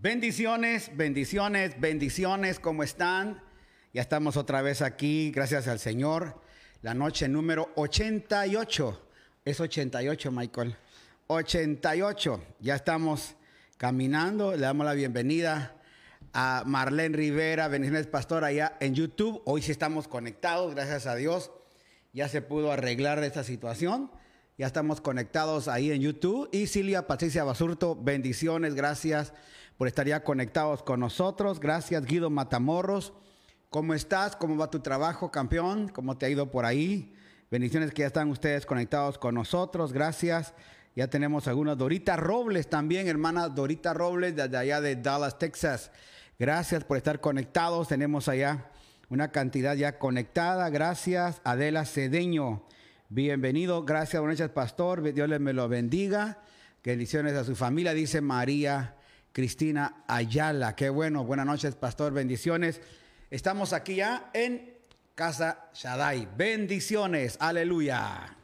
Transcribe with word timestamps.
Bendiciones, 0.00 0.96
bendiciones, 0.96 1.80
bendiciones, 1.80 2.60
¿cómo 2.60 2.84
están? 2.84 3.42
Ya 3.92 4.00
estamos 4.00 4.36
otra 4.36 4.62
vez 4.62 4.80
aquí, 4.80 5.32
gracias 5.32 5.66
al 5.66 5.80
Señor. 5.80 6.40
La 6.82 6.94
noche 6.94 7.26
número 7.26 7.72
88. 7.74 9.08
Es 9.44 9.58
88, 9.58 10.30
Michael. 10.30 10.76
88. 11.26 12.44
Ya 12.60 12.76
estamos 12.76 13.34
caminando. 13.76 14.52
Le 14.52 14.60
damos 14.60 14.86
la 14.86 14.92
bienvenida 14.92 15.74
a 16.32 16.62
Marlene 16.64 17.16
Rivera, 17.16 17.66
bendiciones 17.66 18.06
pastor 18.06 18.44
allá 18.44 18.76
en 18.78 18.94
YouTube. 18.94 19.42
Hoy 19.46 19.62
sí 19.62 19.72
estamos 19.72 20.06
conectados, 20.06 20.76
gracias 20.76 21.08
a 21.08 21.16
Dios. 21.16 21.50
Ya 22.12 22.28
se 22.28 22.40
pudo 22.40 22.70
arreglar 22.70 23.24
esta 23.24 23.42
situación. 23.42 24.12
Ya 24.58 24.68
estamos 24.68 25.00
conectados 25.00 25.66
ahí 25.66 25.90
en 25.90 26.02
YouTube. 26.02 26.48
Y 26.52 26.68
Silvia 26.68 27.08
Patricia 27.08 27.42
Basurto, 27.42 27.96
bendiciones, 27.96 28.76
gracias 28.76 29.32
por 29.78 29.86
estar 29.86 30.06
ya 30.06 30.24
conectados 30.24 30.82
con 30.82 30.98
nosotros. 31.00 31.60
Gracias, 31.60 32.04
Guido 32.04 32.30
Matamorros. 32.30 33.12
¿Cómo 33.70 33.94
estás? 33.94 34.34
¿Cómo 34.34 34.56
va 34.56 34.70
tu 34.70 34.80
trabajo, 34.80 35.30
campeón? 35.30 35.88
¿Cómo 35.88 36.18
te 36.18 36.26
ha 36.26 36.28
ido 36.28 36.50
por 36.50 36.66
ahí? 36.66 37.14
Bendiciones 37.48 37.92
que 37.92 38.00
ya 38.00 38.08
están 38.08 38.28
ustedes 38.28 38.66
conectados 38.66 39.18
con 39.18 39.36
nosotros. 39.36 39.92
Gracias. 39.92 40.52
Ya 40.96 41.06
tenemos 41.06 41.46
algunos. 41.46 41.78
Dorita 41.78 42.16
Robles 42.16 42.68
también, 42.68 43.06
hermana 43.06 43.48
Dorita 43.48 43.94
Robles, 43.94 44.34
desde 44.34 44.56
allá 44.56 44.80
de 44.80 44.96
Dallas, 44.96 45.38
Texas. 45.38 45.92
Gracias 46.40 46.82
por 46.82 46.96
estar 46.96 47.20
conectados. 47.20 47.86
Tenemos 47.86 48.26
allá 48.26 48.70
una 49.08 49.30
cantidad 49.30 49.76
ya 49.76 49.96
conectada. 50.00 50.68
Gracias, 50.70 51.40
Adela 51.44 51.84
Cedeño. 51.84 52.64
Bienvenido. 53.10 53.84
Gracias, 53.84 54.20
buenas 54.20 54.40
noches, 54.40 54.52
pastor. 54.52 55.12
Dios 55.12 55.28
les 55.28 55.38
me 55.38 55.52
lo 55.52 55.68
bendiga. 55.68 56.42
Bendiciones 56.82 57.34
a 57.34 57.44
su 57.44 57.54
familia, 57.54 57.94
dice 57.94 58.20
María 58.20 58.97
Cristina 59.38 60.02
Ayala. 60.08 60.74
Qué 60.74 60.90
bueno. 60.90 61.22
Buenas 61.22 61.46
noches, 61.46 61.76
pastor. 61.76 62.12
Bendiciones. 62.12 62.80
Estamos 63.30 63.72
aquí 63.72 63.94
ya 63.94 64.30
en 64.34 64.74
Casa 65.14 65.70
Shaddai. 65.72 66.28
Bendiciones. 66.36 67.36
Aleluya. 67.38 68.36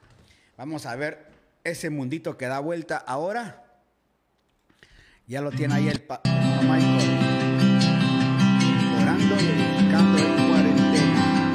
Vamos 0.56 0.86
a 0.86 0.94
ver 0.94 1.26
ese 1.64 1.90
mundito 1.90 2.36
que 2.36 2.46
da 2.46 2.60
vuelta 2.60 2.96
ahora. 2.98 3.64
Ya 5.26 5.40
lo 5.40 5.50
tiene 5.50 5.74
ahí 5.74 5.88
el 5.88 6.00
pa 6.00 6.20
Michael. 6.62 7.10
Orando 9.02 9.34
y 9.34 9.46
en 9.48 10.48
cuarentena. 10.48 11.54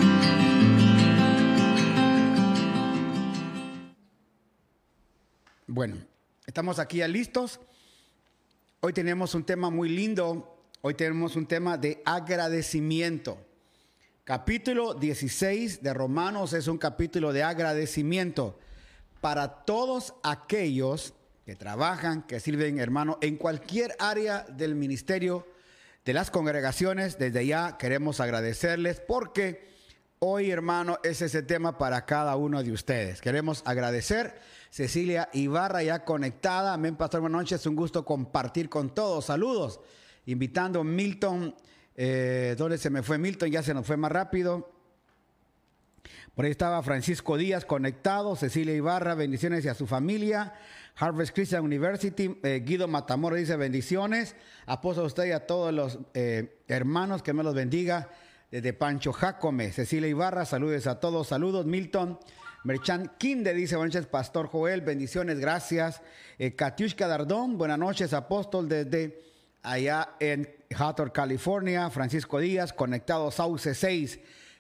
Bueno, 5.66 5.96
estamos 6.46 6.78
aquí 6.78 6.98
ya 6.98 7.08
listos. 7.08 7.62
Hoy 8.82 8.94
tenemos 8.94 9.36
un 9.36 9.44
tema 9.44 9.70
muy 9.70 9.90
lindo. 9.90 10.58
Hoy 10.80 10.94
tenemos 10.94 11.36
un 11.36 11.46
tema 11.46 11.78
de 11.78 12.02
agradecimiento. 12.06 13.38
Capítulo 14.24 14.94
16 14.94 15.84
de 15.84 15.94
Romanos 15.94 16.54
es 16.54 16.70
un 16.70 16.78
capítulo 16.78 17.34
de 17.34 17.44
agradecimiento 17.44 18.58
para 19.20 19.66
todos 19.66 20.14
aquellos 20.24 21.14
que 21.46 21.58
trabajan, 21.58 22.22
que 22.22 22.40
sirven, 22.40 22.80
hermano, 22.80 23.18
en 23.20 23.36
cualquier 23.36 23.98
área 24.00 24.44
del 24.44 24.76
ministerio, 24.76 25.46
de 26.06 26.14
las 26.14 26.32
congregaciones. 26.32 27.18
Desde 27.18 27.46
ya 27.46 27.78
queremos 27.78 28.22
agradecerles 28.22 29.02
porque 29.02 29.68
hoy, 30.20 30.52
hermano, 30.52 31.00
es 31.04 31.22
ese 31.22 31.44
tema 31.44 31.78
para 31.78 32.06
cada 32.06 32.38
uno 32.38 32.64
de 32.64 32.72
ustedes. 32.72 33.20
Queremos 33.20 33.62
agradecer. 33.66 34.40
Cecilia 34.70 35.30
Ibarra 35.34 35.82
ya 35.84 36.06
conectada. 36.06 36.74
Amén, 36.74 36.96
Pastor. 36.96 37.22
Buenas 37.22 37.42
noches. 37.42 37.62
Es 37.62 37.66
un 37.66 37.76
gusto 37.76 38.06
compartir 38.06 38.70
con 38.70 38.94
todos. 38.94 39.26
Saludos. 39.26 39.80
Invitando 40.26 40.82
a 40.82 40.84
Milton. 40.84 41.56
Eh, 41.96 42.56
¿Dónde 42.58 42.78
se 42.78 42.90
me 42.90 43.02
fue 43.02 43.18
Milton? 43.18 43.50
Ya 43.50 43.64
se 43.64 43.74
nos 43.74 43.86
fue 43.86 43.98
más 43.98 44.12
rápido. 44.12 44.72
Por 46.36 46.46
ahí 46.46 46.52
estaba 46.52 46.82
Francisco 46.84 47.36
Díaz 47.36 47.66
conectado, 47.66 48.34
Cecilia 48.38 48.74
Ibarra, 48.74 49.14
bendiciones 49.14 49.66
y 49.66 49.68
a 49.68 49.74
su 49.74 49.88
familia. 49.88 50.54
Harvest 50.96 51.34
Christian 51.34 51.66
University, 51.66 52.40
eh, 52.44 52.62
Guido 52.66 52.88
Matamoros 52.88 53.40
dice 53.40 53.58
bendiciones. 53.58 54.36
Aposo 54.66 55.02
a 55.02 55.06
usted 55.06 55.26
y 55.26 55.32
a 55.32 55.46
todos 55.46 55.74
los 55.74 56.00
eh, 56.14 56.62
hermanos, 56.68 57.24
que 57.24 57.34
me 57.34 57.44
los 57.44 57.54
bendiga. 57.54 58.10
Desde 58.52 58.74
Pancho 58.74 59.12
Jacome, 59.12 59.72
Cecilia 59.72 60.08
Ibarra, 60.08 60.46
saludos 60.46 60.88
a 60.88 61.00
todos, 61.00 61.28
saludos. 61.28 61.66
Milton 61.66 62.18
Merchan 62.70 63.14
Kinde 63.18 63.52
dice, 63.56 63.76
buenas 63.78 63.96
noches, 63.96 64.08
Pastor 64.12 64.46
Joel, 64.46 64.82
bendiciones, 64.82 65.40
gracias. 65.40 66.04
Eh, 66.38 66.54
Katiushka 66.54 67.08
Dardón, 67.08 67.58
buenas 67.58 67.80
noches, 67.80 68.14
apóstol 68.14 68.70
desde 68.70 69.24
allá 69.64 70.10
en 70.20 70.48
Hathor, 70.78 71.12
California. 71.12 71.90
Francisco 71.90 72.38
Díaz, 72.38 72.72
conectado 72.72 73.32
Sauce 73.32 73.74
6. 73.74 74.20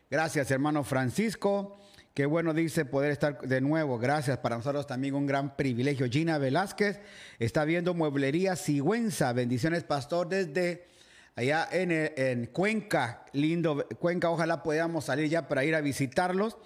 Gracias, 0.09 0.49
hermano 0.49 0.83
Francisco. 0.83 1.79
Qué 2.15 2.25
bueno 2.25 2.55
dice 2.55 2.83
poder 2.83 3.11
estar 3.11 3.41
de 3.41 3.61
nuevo. 3.61 3.99
Gracias. 3.99 4.39
Para 4.39 4.57
nosotros 4.57 4.87
también 4.87 5.13
un 5.13 5.27
gran 5.27 5.55
privilegio. 5.55 6.09
Gina 6.09 6.39
Velázquez 6.39 6.99
está 7.37 7.63
viendo 7.63 7.93
Mueblería 7.93 8.55
Sigüenza. 8.55 9.33
Bendiciones, 9.33 9.83
pastor, 9.83 10.29
desde 10.29 10.87
allá 11.35 11.69
en, 11.71 11.91
en, 11.91 12.47
Cuenca. 12.47 13.25
Lindo 13.33 13.87
Cuenca. 13.99 14.31
Ojalá 14.31 14.63
podamos 14.63 15.05
salir 15.05 15.29
ya 15.29 15.47
para 15.47 15.63
ir 15.63 15.75
a 15.75 15.81
visitarlos. 15.81 16.57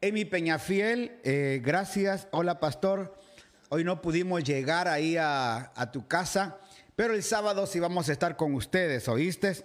Emi 0.00 0.24
Peñafiel, 0.24 1.18
eh, 1.24 1.60
gracias. 1.64 2.28
Hola, 2.30 2.60
pastor. 2.60 3.18
Hoy 3.68 3.82
no 3.82 4.00
pudimos 4.00 4.44
llegar 4.44 4.86
ahí 4.86 5.16
a, 5.16 5.72
a, 5.74 5.90
tu 5.90 6.06
casa, 6.06 6.58
pero 6.94 7.14
el 7.14 7.24
sábado 7.24 7.66
sí 7.66 7.80
vamos 7.80 8.08
a 8.08 8.12
estar 8.12 8.36
con 8.36 8.54
ustedes, 8.54 9.08
¿oíste? 9.08 9.56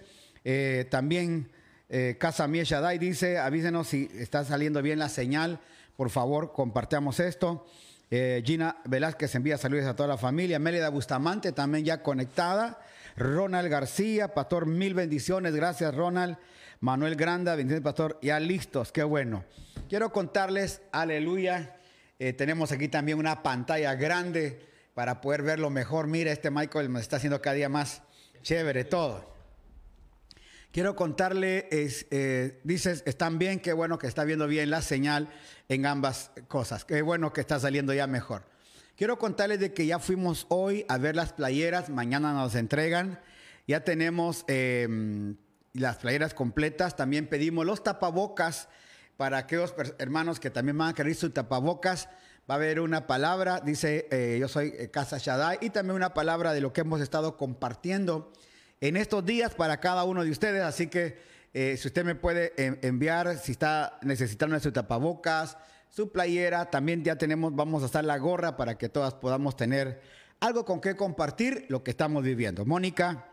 Eh, 0.43 0.87
también 0.89 1.51
eh, 1.87 2.17
Casa 2.19 2.47
Mie 2.47 2.63
Shaddai 2.63 2.97
dice, 2.97 3.37
avísenos 3.37 3.89
si 3.89 4.09
está 4.15 4.43
saliendo 4.43 4.81
bien 4.81 4.97
la 4.97 5.07
señal. 5.07 5.59
Por 5.95 6.09
favor, 6.09 6.51
compartamos 6.51 7.19
esto. 7.19 7.67
Eh, 8.15 8.43
Gina 8.45 8.77
Velázquez 8.85 9.33
envía 9.33 9.57
saludos 9.57 9.87
a 9.87 9.95
toda 9.95 10.09
la 10.09 10.19
familia. 10.19 10.59
Mélida 10.59 10.89
Bustamante 10.89 11.51
también 11.51 11.83
ya 11.83 12.03
conectada. 12.03 12.79
Ronald 13.17 13.67
García, 13.69 14.35
pastor, 14.35 14.67
mil 14.67 14.93
bendiciones. 14.93 15.55
Gracias, 15.55 15.95
Ronald. 15.95 16.37
Manuel 16.79 17.15
Granda, 17.15 17.55
bendiciones, 17.55 17.83
pastor. 17.83 18.19
Ya 18.21 18.39
listos, 18.39 18.91
qué 18.91 19.01
bueno. 19.01 19.45
Quiero 19.89 20.11
contarles, 20.11 20.83
aleluya. 20.91 21.75
Eh, 22.19 22.33
tenemos 22.33 22.71
aquí 22.71 22.87
también 22.87 23.17
una 23.17 23.41
pantalla 23.41 23.95
grande 23.95 24.63
para 24.93 25.19
poder 25.19 25.41
verlo 25.41 25.71
mejor. 25.71 26.05
Mira, 26.05 26.31
este 26.31 26.51
Michael 26.51 26.89
me 26.89 26.99
está 26.99 27.15
haciendo 27.15 27.41
cada 27.41 27.55
día 27.55 27.67
más 27.67 28.03
chévere 28.43 28.83
todo. 28.83 29.32
Quiero 30.73 30.95
contarle, 30.95 31.67
eh, 31.69 32.59
dices, 32.63 33.03
están 33.05 33.37
bien, 33.37 33.59
qué 33.59 33.73
bueno 33.73 33.99
que 33.99 34.07
está 34.07 34.23
viendo 34.23 34.47
bien 34.47 34.71
la 34.71 34.81
señal 34.81 35.29
en 35.69 35.85
ambas 35.85 36.31
cosas, 36.47 36.83
qué 36.83 37.03
bueno 37.03 37.31
que 37.31 37.41
está 37.41 37.59
saliendo 37.59 37.93
ya 37.93 38.07
mejor. 38.07 38.41
Quiero 38.97 39.19
contarles 39.19 39.59
de 39.59 39.71
que 39.71 39.85
ya 39.85 39.99
fuimos 39.99 40.47
hoy 40.49 40.83
a 40.89 40.97
ver 40.97 41.15
las 41.15 41.31
playeras, 41.31 41.91
mañana 41.91 42.33
nos 42.33 42.55
entregan, 42.55 43.19
ya 43.67 43.83
tenemos 43.83 44.45
eh, 44.47 45.35
las 45.73 45.97
playeras 45.97 46.33
completas, 46.33 46.95
también 46.95 47.27
pedimos 47.27 47.67
los 47.67 47.83
tapabocas 47.83 48.67
para 49.15 49.37
aquellos 49.37 49.75
hermanos 49.99 50.39
que 50.39 50.49
también 50.49 50.75
van 50.75 50.89
a 50.89 50.93
querer 50.95 51.13
su 51.13 51.29
tapabocas. 51.29 52.09
Va 52.49 52.55
a 52.55 52.57
haber 52.57 52.79
una 52.79 53.05
palabra, 53.05 53.59
dice, 53.59 54.07
eh, 54.09 54.37
yo 54.39 54.47
soy 54.47 54.89
Casa 54.91 55.19
Shaddai, 55.19 55.59
y 55.61 55.69
también 55.69 55.97
una 55.97 56.15
palabra 56.15 56.51
de 56.51 56.61
lo 56.61 56.73
que 56.73 56.81
hemos 56.81 56.99
estado 56.99 57.37
compartiendo 57.37 58.33
en 58.83 58.97
estos 58.97 59.25
días 59.25 59.55
para 59.55 59.79
cada 59.79 60.03
uno 60.03 60.25
de 60.25 60.31
ustedes. 60.31 60.61
Así 60.61 60.87
que 60.87 61.17
eh, 61.53 61.77
si 61.77 61.87
usted 61.87 62.03
me 62.03 62.15
puede 62.15 62.51
enviar, 62.85 63.37
si 63.37 63.53
está 63.53 63.97
necesitando 64.01 64.59
su 64.59 64.73
tapabocas, 64.73 65.55
su 65.89 66.11
playera, 66.11 66.69
también 66.69 67.01
ya 67.01 67.15
tenemos, 67.15 67.55
vamos 67.55 67.81
a 67.81 67.85
hacer 67.85 68.03
la 68.03 68.17
gorra 68.17 68.57
para 68.57 68.77
que 68.77 68.89
todas 68.89 69.13
podamos 69.13 69.55
tener 69.55 70.01
algo 70.41 70.65
con 70.65 70.81
qué 70.81 70.97
compartir 70.97 71.65
lo 71.69 71.81
que 71.81 71.91
estamos 71.91 72.23
viviendo. 72.23 72.65
Mónica. 72.65 73.27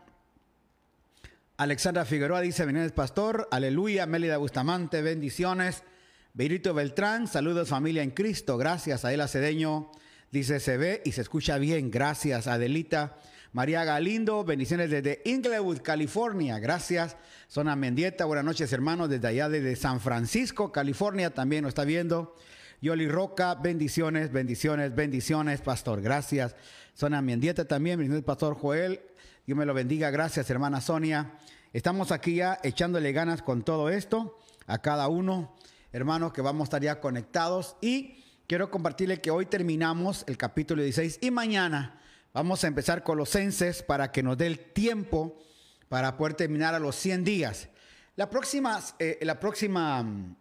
Alexandra 1.57 2.05
Figueroa 2.05 2.39
dice, 2.39 2.65
bendiciones 2.65 2.93
pastor, 2.93 3.49
aleluya, 3.51 4.05
Mélida 4.05 4.37
Bustamante, 4.37 5.01
bendiciones. 5.01 5.83
Beirito 6.33 6.73
Beltrán, 6.73 7.27
saludos 7.27 7.67
familia 7.67 8.03
en 8.03 8.11
Cristo, 8.11 8.57
gracias. 8.57 9.03
Adela 9.03 9.27
Cedeño 9.27 9.91
dice, 10.31 10.61
se 10.61 10.77
ve 10.77 11.01
y 11.03 11.11
se 11.11 11.21
escucha 11.21 11.57
bien, 11.57 11.91
gracias. 11.91 12.47
Adelita. 12.47 13.17
María 13.53 13.83
Galindo, 13.83 14.45
bendiciones 14.45 14.89
desde 14.89 15.21
Inglewood, 15.25 15.81
California. 15.81 16.57
Gracias. 16.59 17.17
Zona 17.49 17.75
Mendieta, 17.75 18.23
buenas 18.23 18.45
noches 18.45 18.71
hermanos, 18.71 19.09
desde 19.09 19.27
allá 19.27 19.49
desde 19.49 19.75
San 19.75 19.99
Francisco, 19.99 20.71
California, 20.71 21.33
también 21.33 21.63
nos 21.63 21.71
está 21.71 21.83
viendo. 21.83 22.37
Yoli 22.79 23.09
Roca, 23.09 23.55
bendiciones, 23.55 24.31
bendiciones, 24.31 24.95
bendiciones, 24.95 25.59
pastor. 25.59 26.01
Gracias. 26.01 26.55
Zona 26.95 27.21
Mendieta 27.21 27.65
también, 27.65 27.99
bendiciones, 27.99 28.23
pastor 28.23 28.55
Joel. 28.55 29.01
Dios 29.45 29.57
me 29.57 29.65
lo 29.65 29.73
bendiga. 29.73 30.11
Gracias, 30.11 30.49
hermana 30.49 30.79
Sonia. 30.79 31.33
Estamos 31.73 32.13
aquí 32.13 32.35
ya 32.35 32.57
echándole 32.63 33.11
ganas 33.11 33.41
con 33.41 33.63
todo 33.63 33.89
esto, 33.89 34.39
a 34.65 34.77
cada 34.77 35.09
uno, 35.09 35.57
hermanos, 35.91 36.31
que 36.31 36.41
vamos 36.41 36.61
a 36.61 36.63
estar 36.63 36.81
ya 36.81 37.01
conectados. 37.01 37.75
Y 37.81 38.23
quiero 38.47 38.71
compartirle 38.71 39.19
que 39.19 39.29
hoy 39.29 39.45
terminamos 39.45 40.23
el 40.27 40.37
capítulo 40.37 40.83
16 40.83 41.19
y 41.21 41.31
mañana 41.31 41.97
Vamos 42.33 42.63
a 42.63 42.67
empezar 42.67 43.03
Colosenses 43.03 43.83
para 43.83 44.11
que 44.11 44.23
nos 44.23 44.37
dé 44.37 44.47
el 44.47 44.59
tiempo 44.59 45.37
para 45.89 46.15
poder 46.15 46.33
terminar 46.35 46.73
a 46.73 46.79
los 46.79 46.95
100 46.95 47.23
días. 47.23 47.67
La 48.15 48.29
próxima, 48.29 48.81
eh, 48.99 49.19
la 49.21 49.39
próxima 49.39 50.01
mm, 50.01 50.35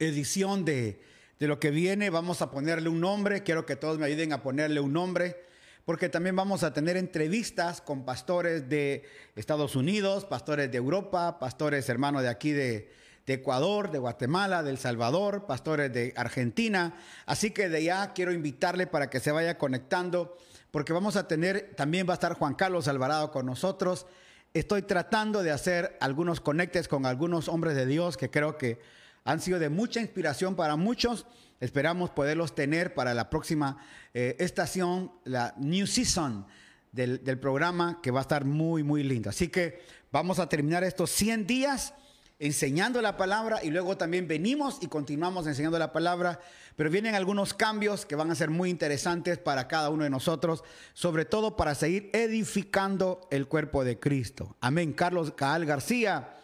edición 0.00 0.64
de, 0.64 1.00
de 1.38 1.46
lo 1.46 1.60
que 1.60 1.70
viene 1.70 2.10
vamos 2.10 2.42
a 2.42 2.50
ponerle 2.50 2.88
un 2.88 3.00
nombre. 3.00 3.42
Quiero 3.42 3.64
que 3.64 3.76
todos 3.76 3.98
me 3.98 4.06
ayuden 4.06 4.32
a 4.32 4.42
ponerle 4.42 4.80
un 4.80 4.92
nombre 4.92 5.48
porque 5.88 6.10
también 6.10 6.36
vamos 6.36 6.64
a 6.64 6.74
tener 6.74 6.98
entrevistas 6.98 7.80
con 7.80 8.04
pastores 8.04 8.68
de 8.68 9.04
Estados 9.36 9.74
Unidos, 9.74 10.26
pastores 10.26 10.70
de 10.70 10.76
Europa, 10.76 11.38
pastores 11.38 11.88
hermanos 11.88 12.20
de 12.20 12.28
aquí 12.28 12.50
de, 12.50 12.92
Ecuador, 13.26 13.90
de 13.90 13.98
Guatemala, 13.98 14.62
de 14.62 14.70
El 14.70 14.76
Salvador, 14.76 15.46
pastores 15.46 15.90
de 15.90 16.12
Argentina. 16.14 16.94
Así 17.24 17.52
que 17.52 17.70
de 17.70 17.84
ya 17.84 18.12
quiero 18.12 18.32
invitarle 18.32 18.86
para 18.86 19.08
que 19.08 19.18
se 19.18 19.32
vaya 19.32 19.56
conectando, 19.56 20.36
porque 20.70 20.92
vamos 20.92 21.16
a 21.16 21.28
tener, 21.28 21.74
también 21.76 22.06
va 22.06 22.12
a 22.12 22.14
estar 22.14 22.34
Juan 22.34 22.54
Carlos 22.54 22.88
Alvarado 22.88 23.30
con 23.30 23.46
nosotros. 23.46 24.06
Estoy 24.54 24.82
tratando 24.82 25.42
de 25.42 25.50
hacer 25.50 25.96
algunos 26.00 26.40
conectes 26.40 26.88
con 26.88 27.06
algunos 27.06 27.48
hombres 27.48 27.74
de 27.74 27.86
Dios 27.86 28.16
que 28.16 28.30
creo 28.30 28.56
que 28.58 28.80
han 29.24 29.40
sido 29.40 29.58
de 29.58 29.68
mucha 29.68 30.00
inspiración 30.00 30.56
para 30.56 30.76
muchos 30.76 31.26
Esperamos 31.60 32.10
poderlos 32.10 32.54
tener 32.54 32.94
para 32.94 33.14
la 33.14 33.30
próxima 33.30 33.78
eh, 34.14 34.36
estación, 34.38 35.10
la 35.24 35.54
New 35.58 35.88
Season 35.88 36.46
del, 36.92 37.38
programa, 37.38 38.00
que 38.00 38.12
va 38.12 38.20
a 38.20 38.22
estar 38.22 38.44
muy, 38.44 38.84
muy 38.84 39.02
lindo. 39.02 39.28
Así 39.30 39.48
que 39.48 39.82
vamos 40.12 40.38
a 40.38 40.48
terminar 40.48 40.84
estos 40.84 41.10
100 41.10 41.46
días 41.46 41.94
enseñando 42.38 43.02
la 43.02 43.16
palabra 43.16 43.64
y 43.64 43.70
luego 43.70 43.96
también 43.96 44.28
venimos 44.28 44.78
y 44.80 44.86
continuamos 44.86 45.46
enseñando 45.46 45.78
la 45.78 45.92
palabra, 45.92 46.40
pero 46.76 46.90
vienen 46.90 47.14
algunos 47.14 47.52
cambios 47.52 48.06
que 48.06 48.14
van 48.14 48.30
a 48.30 48.36
ser 48.36 48.50
muy 48.50 48.70
interesantes 48.70 49.38
para 49.38 49.66
cada 49.66 49.90
uno 49.90 50.04
de 50.04 50.10
nosotros, 50.10 50.62
sobre 50.94 51.24
todo 51.24 51.56
para 51.56 51.74
seguir 51.74 52.10
edificando 52.12 53.26
el 53.30 53.48
cuerpo 53.48 53.82
de 53.82 53.98
Cristo. 53.98 54.56
Amén. 54.60 54.92
Carlos 54.92 55.32
Caal 55.32 55.66
García, 55.66 56.36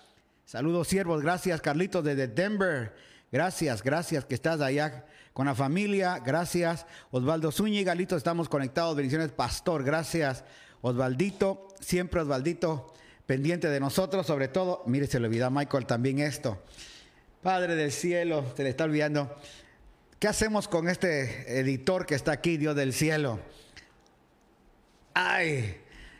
saludos 0.44 0.88
siervos, 0.88 1.22
gracias 1.22 1.60
Carlitos 1.60 2.04
desde 2.04 2.26
Denver. 2.26 2.94
Gracias, 3.30 3.82
gracias 3.82 4.24
que 4.24 4.34
estás 4.34 4.60
allá 4.60 5.06
con 5.32 5.46
la 5.46 5.54
familia. 5.54 6.20
Gracias, 6.24 6.86
Osvaldo 7.10 7.50
Zúñiga. 7.50 7.94
Listo, 7.94 8.16
estamos 8.16 8.48
conectados. 8.48 8.94
Bendiciones, 8.94 9.32
pastor. 9.32 9.82
Gracias, 9.82 10.44
Osvaldito. 10.80 11.66
Siempre 11.80 12.20
Osvaldito 12.20 12.94
pendiente 13.26 13.68
de 13.68 13.80
nosotros, 13.80 14.26
sobre 14.26 14.48
todo. 14.48 14.82
Mire, 14.86 15.06
se 15.06 15.20
le 15.20 15.26
olvidó 15.26 15.46
a 15.46 15.50
Michael 15.50 15.86
también 15.86 16.18
esto. 16.18 16.62
Padre 17.42 17.76
del 17.76 17.92
cielo, 17.92 18.44
se 18.56 18.62
le 18.62 18.70
está 18.70 18.84
olvidando. 18.84 19.36
¿Qué 20.18 20.28
hacemos 20.28 20.68
con 20.68 20.88
este 20.88 21.58
editor 21.60 22.06
que 22.06 22.14
está 22.14 22.32
aquí, 22.32 22.56
Dios 22.56 22.74
del 22.74 22.92
cielo? 22.92 23.38
Ay, 25.12 25.76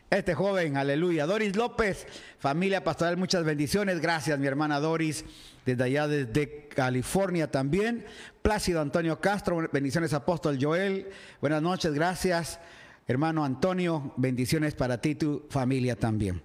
este 0.09 0.35
joven, 0.35 0.77
aleluya. 0.77 1.25
Doris 1.25 1.55
López, 1.55 2.05
familia 2.37 2.83
pastoral, 2.83 3.17
muchas 3.17 3.43
bendiciones. 3.43 3.99
Gracias, 3.99 4.37
mi 4.37 4.47
hermana 4.47 4.79
Doris 4.79 5.25
desde 5.65 5.83
allá 5.83 6.07
desde 6.07 6.67
California 6.67 7.49
también. 7.49 8.05
Plácido 8.41 8.81
Antonio 8.81 9.19
Castro, 9.19 9.67
bendiciones 9.71 10.13
apóstol 10.13 10.57
Joel, 10.61 11.09
buenas 11.41 11.61
noches, 11.61 11.93
gracias. 11.93 12.59
Hermano 13.07 13.45
Antonio, 13.45 14.13
bendiciones 14.17 14.73
para 14.73 14.99
ti 14.99 15.09
y 15.09 15.15
tu 15.15 15.45
familia 15.49 15.95
también. 15.95 16.41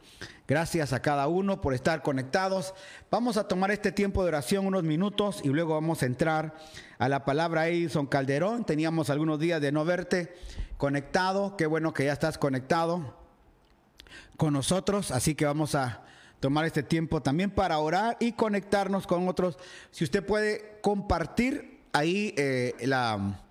Gracias 0.46 0.92
a 0.92 1.00
cada 1.00 1.26
uno 1.26 1.62
por 1.62 1.72
estar 1.72 2.02
conectados. 2.02 2.74
Vamos 3.10 3.38
a 3.38 3.48
tomar 3.48 3.70
este 3.70 3.92
tiempo 3.92 4.22
de 4.22 4.28
oración 4.28 4.66
unos 4.66 4.82
minutos 4.82 5.40
y 5.42 5.48
luego 5.48 5.72
vamos 5.72 6.02
a 6.02 6.06
entrar 6.06 6.54
a 6.98 7.08
la 7.08 7.24
palabra 7.24 7.68
Edison 7.68 8.06
Calderón. 8.06 8.66
Teníamos 8.66 9.08
algunos 9.08 9.38
días 9.38 9.62
de 9.62 9.72
no 9.72 9.86
verte 9.86 10.34
conectado. 10.76 11.56
Qué 11.56 11.64
bueno 11.64 11.94
que 11.94 12.04
ya 12.04 12.12
estás 12.12 12.36
conectado 12.36 13.16
con 14.36 14.52
nosotros. 14.52 15.12
Así 15.12 15.34
que 15.34 15.46
vamos 15.46 15.74
a 15.74 16.02
tomar 16.40 16.66
este 16.66 16.82
tiempo 16.82 17.22
también 17.22 17.50
para 17.50 17.78
orar 17.78 18.18
y 18.20 18.32
conectarnos 18.32 19.06
con 19.06 19.26
otros. 19.28 19.56
Si 19.92 20.04
usted 20.04 20.22
puede 20.26 20.78
compartir 20.82 21.80
ahí 21.94 22.34
eh, 22.36 22.74
la... 22.82 23.44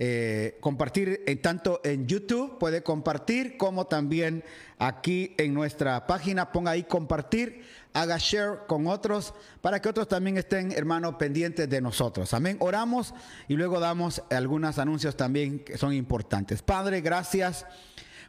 Eh, 0.00 0.58
compartir 0.60 1.24
en, 1.26 1.42
tanto 1.42 1.80
en 1.82 2.06
YouTube, 2.06 2.56
puede 2.58 2.84
compartir 2.84 3.56
como 3.56 3.88
también 3.88 4.44
aquí 4.78 5.34
en 5.38 5.52
nuestra 5.52 6.06
página, 6.06 6.52
ponga 6.52 6.70
ahí 6.70 6.84
compartir, 6.84 7.64
haga 7.92 8.16
share 8.16 8.60
con 8.68 8.86
otros 8.86 9.34
para 9.60 9.82
que 9.82 9.88
otros 9.88 10.06
también 10.06 10.38
estén, 10.38 10.70
hermanos, 10.70 11.16
pendientes 11.18 11.68
de 11.68 11.80
nosotros. 11.80 12.32
Amén. 12.32 12.56
Oramos 12.60 13.12
y 13.48 13.54
luego 13.54 13.80
damos 13.80 14.22
algunos 14.30 14.78
anuncios 14.78 15.16
también 15.16 15.58
que 15.64 15.76
son 15.76 15.92
importantes. 15.92 16.62
Padre, 16.62 17.00
gracias 17.00 17.66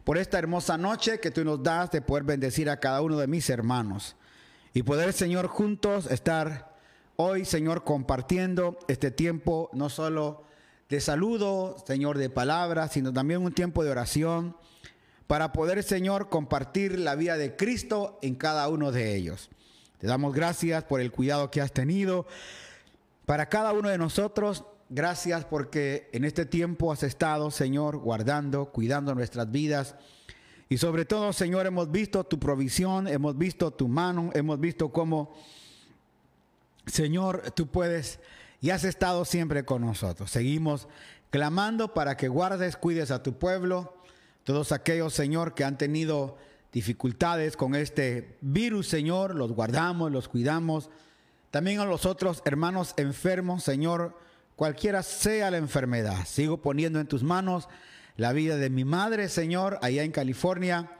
por 0.04 0.18
esta 0.18 0.40
hermosa 0.40 0.76
noche 0.76 1.20
que 1.20 1.30
tú 1.30 1.46
nos 1.46 1.62
das 1.62 1.92
de 1.92 2.02
poder 2.02 2.24
bendecir 2.24 2.68
a 2.72 2.80
cada 2.80 3.02
uno 3.02 3.18
de 3.20 3.28
mis 3.28 3.48
hermanos 3.48 4.16
y 4.74 4.82
poder, 4.82 5.14
Señor, 5.14 5.46
juntos 5.46 6.10
estar 6.10 6.76
hoy, 7.16 7.46
Señor, 7.46 7.84
compartiendo 7.84 8.80
este 8.88 9.12
tiempo, 9.12 9.70
no 9.74 9.90
solo 9.90 10.49
de 10.90 11.02
saludo, 11.02 11.78
Señor, 11.86 12.18
de 12.18 12.30
palabras, 12.30 12.94
sino 12.94 13.14
también 13.14 13.42
un 13.42 13.54
tiempo 13.54 13.84
de 13.84 13.92
oración 13.92 14.58
para 15.28 15.54
poder, 15.54 15.84
Señor, 15.84 16.30
compartir 16.30 17.00
la 17.00 17.16
vida 17.16 17.38
de 17.38 17.56
Cristo 17.56 18.18
en 18.22 18.36
cada 18.36 18.68
uno 18.68 18.92
de 18.92 19.16
ellos. 19.16 19.50
Te 20.00 20.08
damos 20.08 20.34
gracias 20.34 20.84
por 20.84 21.02
el 21.02 21.12
cuidado 21.12 21.52
que 21.52 21.62
has 21.62 21.72
tenido 21.72 22.26
para 23.26 23.48
cada 23.48 23.74
uno 23.74 23.90
de 23.90 23.98
nosotros 23.98 24.66
Gracias 24.92 25.46
porque 25.46 26.10
en 26.14 26.26
este 26.26 26.48
tiempo 26.48 26.92
has 26.92 27.04
estado, 27.04 27.52
Señor, 27.52 27.98
guardando, 27.98 28.72
cuidando 28.72 29.14
nuestras 29.14 29.52
vidas. 29.52 29.96
Y 30.68 30.78
sobre 30.78 31.06
todo, 31.06 31.32
Señor, 31.32 31.68
hemos 31.68 31.92
visto 31.92 32.24
tu 32.24 32.40
provisión, 32.40 33.08
hemos 33.08 33.38
visto 33.38 33.70
tu 33.70 33.88
mano, 33.88 34.32
hemos 34.34 34.60
visto 34.60 34.90
cómo, 34.90 35.32
Señor, 36.88 37.52
tú 37.52 37.68
puedes 37.68 38.20
y 38.62 38.72
has 38.72 38.84
estado 38.84 39.26
siempre 39.26 39.66
con 39.66 39.82
nosotros. 39.82 40.32
Seguimos 40.32 40.88
clamando 41.30 41.94
para 41.94 42.18
que 42.18 42.28
guardes, 42.28 42.76
cuides 42.76 43.12
a 43.12 43.24
tu 43.24 43.38
pueblo, 43.38 43.94
todos 44.44 44.72
aquellos, 44.72 45.14
Señor, 45.14 45.54
que 45.54 45.64
han 45.64 45.78
tenido 45.78 46.38
dificultades 46.72 47.56
con 47.56 47.76
este 47.76 48.38
virus, 48.42 48.88
Señor, 48.88 49.36
los 49.36 49.52
guardamos, 49.52 50.12
los 50.12 50.28
cuidamos. 50.28 50.90
También 51.52 51.80
a 51.80 51.86
los 51.86 52.06
otros 52.06 52.42
hermanos 52.46 52.94
enfermos, 52.98 53.64
Señor, 53.64 54.18
cualquiera 54.56 55.04
sea 55.04 55.52
la 55.52 55.58
enfermedad. 55.58 56.26
Sigo 56.26 56.62
poniendo 56.62 57.00
en 57.00 57.08
tus 57.08 57.24
manos 57.24 57.68
la 58.18 58.34
vida 58.34 58.58
de 58.58 58.70
mi 58.70 58.86
madre, 58.86 59.30
Señor, 59.30 59.80
allá 59.82 60.04
en 60.04 60.12
California, 60.12 60.92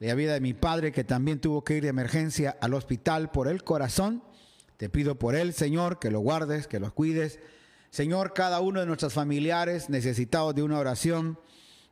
la 0.00 0.14
vida 0.14 0.34
de 0.34 0.40
mi 0.40 0.54
padre 0.54 0.92
que 0.92 1.04
también 1.04 1.40
tuvo 1.40 1.64
que 1.64 1.76
ir 1.76 1.82
de 1.82 1.88
emergencia 1.88 2.56
al 2.60 2.74
hospital 2.74 3.30
por 3.30 3.48
el 3.48 3.64
corazón. 3.64 4.22
Te 4.78 4.88
pido 4.88 5.18
por 5.18 5.34
él, 5.34 5.52
Señor, 5.52 5.98
que 5.98 6.10
lo 6.10 6.20
guardes, 6.20 6.68
que 6.68 6.78
lo 6.78 6.94
cuides. 6.94 7.40
Señor, 7.90 8.32
cada 8.32 8.60
uno 8.60 8.78
de 8.78 8.86
nuestros 8.86 9.12
familiares 9.12 9.90
necesitados 9.90 10.54
de 10.54 10.62
una 10.62 10.78
oración 10.78 11.38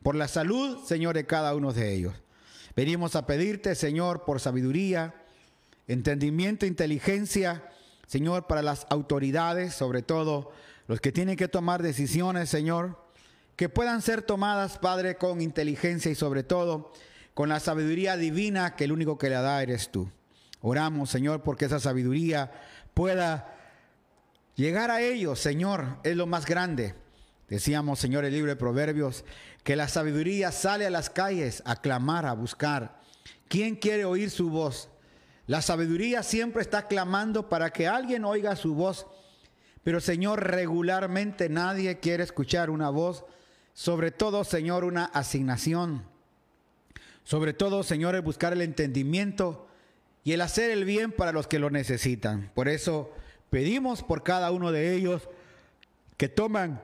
por 0.01 0.15
la 0.15 0.29
salud, 0.29 0.85
Señor, 0.85 1.13
de 1.13 1.25
cada 1.25 1.53
uno 1.53 1.73
de 1.73 1.93
ellos. 1.93 2.15
Venimos 2.77 3.17
a 3.17 3.25
pedirte, 3.25 3.75
Señor, 3.75 4.23
por 4.23 4.39
sabiduría, 4.39 5.15
entendimiento, 5.87 6.65
inteligencia, 6.65 7.69
Señor, 8.07 8.47
para 8.47 8.61
las 8.61 8.87
autoridades, 8.89 9.73
sobre 9.73 10.01
todo 10.01 10.53
los 10.87 11.01
que 11.01 11.11
tienen 11.11 11.35
que 11.35 11.49
tomar 11.49 11.83
decisiones, 11.83 12.49
Señor, 12.49 13.05
que 13.57 13.67
puedan 13.67 14.01
ser 14.01 14.21
tomadas, 14.21 14.77
Padre, 14.77 15.17
con 15.17 15.41
inteligencia 15.41 16.09
y 16.09 16.15
sobre 16.15 16.43
todo 16.43 16.93
con 17.33 17.49
la 17.49 17.59
sabiduría 17.59 18.15
divina 18.15 18.77
que 18.77 18.85
el 18.85 18.93
único 18.93 19.17
que 19.17 19.29
la 19.29 19.41
da 19.41 19.61
eres 19.61 19.91
tú. 19.91 20.09
Oramos, 20.61 21.09
Señor, 21.09 21.43
porque 21.43 21.65
esa 21.65 21.79
sabiduría 21.79 22.51
pueda 22.97 23.55
llegar 24.55 24.89
a 24.89 25.01
ellos, 25.01 25.39
Señor, 25.39 25.99
es 26.03 26.15
lo 26.17 26.25
más 26.25 26.47
grande. 26.47 26.95
Decíamos, 27.47 27.99
Señor, 27.99 28.25
el 28.25 28.33
libro 28.33 28.49
de 28.49 28.55
Proverbios, 28.55 29.23
que 29.63 29.75
la 29.75 29.87
sabiduría 29.87 30.51
sale 30.51 30.87
a 30.87 30.89
las 30.89 31.11
calles 31.11 31.61
a 31.65 31.75
clamar, 31.75 32.25
a 32.25 32.33
buscar. 32.33 32.99
¿Quién 33.47 33.75
quiere 33.75 34.03
oír 34.03 34.31
su 34.31 34.49
voz? 34.49 34.89
La 35.45 35.61
sabiduría 35.61 36.23
siempre 36.23 36.63
está 36.63 36.87
clamando 36.87 37.47
para 37.49 37.69
que 37.69 37.87
alguien 37.87 38.25
oiga 38.25 38.55
su 38.55 38.73
voz 38.73 39.05
pero 39.87 40.01
Señor, 40.01 40.45
regularmente 40.45 41.47
nadie 41.47 42.01
quiere 42.01 42.21
escuchar 42.21 42.69
una 42.69 42.89
voz, 42.89 43.23
sobre 43.73 44.11
todo, 44.11 44.43
Señor, 44.43 44.83
una 44.83 45.05
asignación. 45.05 46.03
Sobre 47.23 47.53
todo, 47.53 47.83
Señor, 47.83 48.13
el 48.13 48.21
buscar 48.21 48.51
el 48.51 48.63
entendimiento 48.63 49.66
y 50.27 50.33
el 50.33 50.41
hacer 50.41 50.71
el 50.71 50.83
bien 50.83 51.13
para 51.13 51.31
los 51.31 51.47
que 51.47 51.57
lo 51.57 51.69
necesitan. 51.69 52.51
Por 52.53 52.67
eso 52.67 53.13
pedimos 53.49 54.03
por 54.03 54.23
cada 54.23 54.51
uno 54.51 54.73
de 54.73 54.93
ellos 54.93 55.29
que 56.17 56.27
toman, 56.27 56.81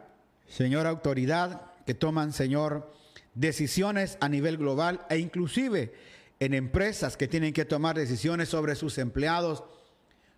Señor, 0.48 0.88
autoridad, 0.88 1.74
que 1.86 1.94
toman, 1.94 2.32
Señor, 2.32 2.90
decisiones 3.34 4.18
a 4.22 4.30
nivel 4.30 4.56
global 4.56 5.06
e 5.10 5.18
inclusive 5.18 5.94
en 6.40 6.54
empresas 6.54 7.18
que 7.18 7.28
tienen 7.28 7.52
que 7.52 7.66
tomar 7.66 7.98
decisiones 7.98 8.48
sobre 8.48 8.76
sus 8.76 8.98
empleados, 8.98 9.66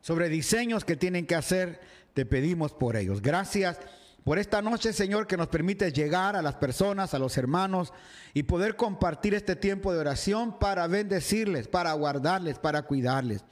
sobre 0.01 0.27
diseños 0.27 0.83
que 0.83 0.95
tienen 0.95 1.27
que 1.27 1.35
hacer 1.35 1.79
te 2.15 2.25
pedimos 2.25 2.73
por 2.73 2.95
ellos. 2.95 3.21
Gracias 3.21 3.77
por 4.25 4.39
esta 4.39 4.59
noche, 4.59 4.91
Señor, 4.91 5.27
que 5.27 5.37
nos 5.37 5.49
permite 5.49 5.91
llegar 5.91 6.35
a 6.35 6.41
las 6.41 6.55
personas, 6.55 7.13
a 7.13 7.19
los 7.19 7.37
hermanos 7.37 7.93
y 8.33 8.41
poder 8.41 8.75
compartir 8.75 9.35
este 9.35 9.55
tiempo 9.55 9.93
de 9.93 9.99
oración 9.99 10.57
para 10.57 10.87
bendecirles, 10.87 11.67
para 11.67 11.93
guardarles, 11.93 12.57
para 12.57 12.81
cuidarles. 12.81 13.45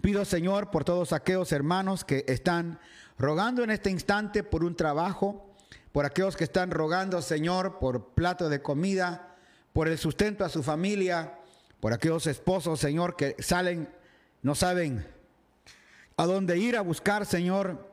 Pido, 0.00 0.24
Señor, 0.24 0.72
por 0.72 0.82
todos 0.82 1.12
aquellos 1.12 1.52
hermanos 1.52 2.04
que 2.04 2.24
están 2.26 2.80
rogando 3.18 3.62
en 3.62 3.70
este 3.70 3.88
instante 3.88 4.42
por 4.42 4.64
un 4.64 4.74
trabajo, 4.74 5.54
por 5.92 6.04
aquellos 6.04 6.36
que 6.36 6.42
están 6.42 6.72
rogando, 6.72 7.22
Señor, 7.22 7.78
por 7.78 8.08
plato 8.08 8.48
de 8.48 8.60
comida, 8.60 9.36
por 9.72 9.86
el 9.86 9.96
sustento 9.96 10.44
a 10.44 10.48
su 10.48 10.64
familia, 10.64 11.38
por 11.78 11.92
aquellos 11.92 12.26
esposos, 12.26 12.80
Señor, 12.80 13.14
que 13.14 13.36
salen, 13.38 13.88
no 14.42 14.56
saben 14.56 15.06
a 16.16 16.26
dónde 16.26 16.58
ir 16.58 16.76
a 16.76 16.80
buscar, 16.80 17.24
Señor, 17.26 17.88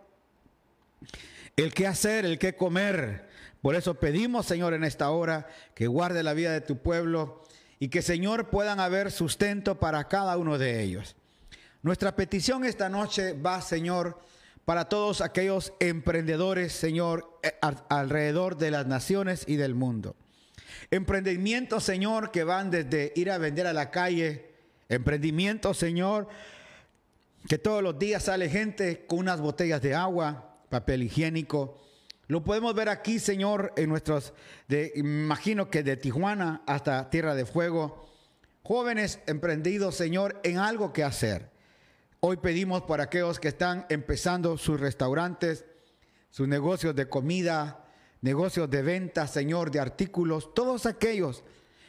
el 1.58 1.74
qué 1.74 1.88
hacer, 1.88 2.24
el 2.24 2.38
qué 2.38 2.56
comer. 2.56 3.28
Por 3.62 3.76
eso 3.76 3.96
pedimos, 3.96 4.46
Señor, 4.46 4.76
en 4.76 4.84
esta 4.84 5.10
hora 5.10 5.48
que 5.74 5.88
guarde 5.88 6.22
la 6.22 6.36
vida 6.36 6.52
de 6.54 6.62
tu 6.62 6.78
pueblo 6.78 7.44
y 7.80 7.90
que, 7.90 8.04
Señor, 8.04 8.50
puedan 8.50 8.80
haber 8.80 9.12
sustento 9.12 9.80
para 9.80 10.08
cada 10.08 10.38
uno 10.38 10.60
de 10.60 10.84
ellos. 10.84 11.16
Nuestra 11.82 12.16
petición 12.16 12.64
esta 12.64 12.90
noche 12.90 13.34
va, 13.34 13.62
Señor, 13.62 14.20
para 14.66 14.86
todos 14.86 15.22
aquellos 15.22 15.74
emprendedores, 15.80 16.74
Señor, 16.74 17.40
eh, 17.42 17.54
alrededor 17.90 18.58
de 18.58 18.70
las 18.70 18.86
naciones 18.86 19.44
y 19.48 19.56
del 19.56 19.74
mundo. 19.74 20.16
Emprendimientos, 20.92 21.84
Señor, 21.84 22.30
que 22.30 22.44
van 22.44 22.70
desde 22.70 23.14
ir 23.16 23.32
a 23.32 23.40
vender 23.40 23.66
a 23.66 23.74
la 23.74 23.90
calle, 23.90 24.52
emprendimientos, 24.90 25.78
Señor, 25.78 26.28
que 27.50 27.58
todos 27.58 27.82
los 27.82 27.98
días 27.98 28.24
sale 28.24 28.48
gente 28.48 29.06
con 29.08 29.20
unas 29.20 29.42
botellas 29.42 29.82
de 29.82 29.96
agua, 29.96 30.47
papel 30.70 31.04
higiénico. 31.04 31.82
Lo 32.28 32.44
podemos 32.44 32.76
ver 32.76 32.90
aquí, 32.90 33.20
Señor, 33.20 33.74
en 33.78 33.90
nuestros, 33.90 34.34
de, 34.68 34.92
imagino 34.96 35.70
que 35.70 35.84
de 35.84 35.98
Tijuana 35.98 36.62
hasta 36.68 37.10
Tierra 37.10 37.36
de 37.36 37.46
Fuego, 37.46 38.08
jóvenes 38.64 39.20
emprendidos, 39.28 39.96
Señor, 39.96 40.40
en 40.44 40.58
algo 40.58 40.92
que 40.92 41.04
hacer. 41.04 41.50
Hoy 42.20 42.38
pedimos 42.38 42.82
por 42.82 43.00
aquellos 43.00 43.40
que 43.40 43.48
están 43.48 43.86
empezando 43.90 44.58
sus 44.58 44.80
restaurantes, 44.80 45.66
sus 46.30 46.48
negocios 46.48 46.96
de 46.96 47.08
comida, 47.08 47.86
negocios 48.22 48.70
de 48.70 48.82
venta, 48.82 49.28
Señor, 49.28 49.72
de 49.72 49.80
artículos, 49.80 50.54
todos 50.54 50.86
aquellos 50.86 51.44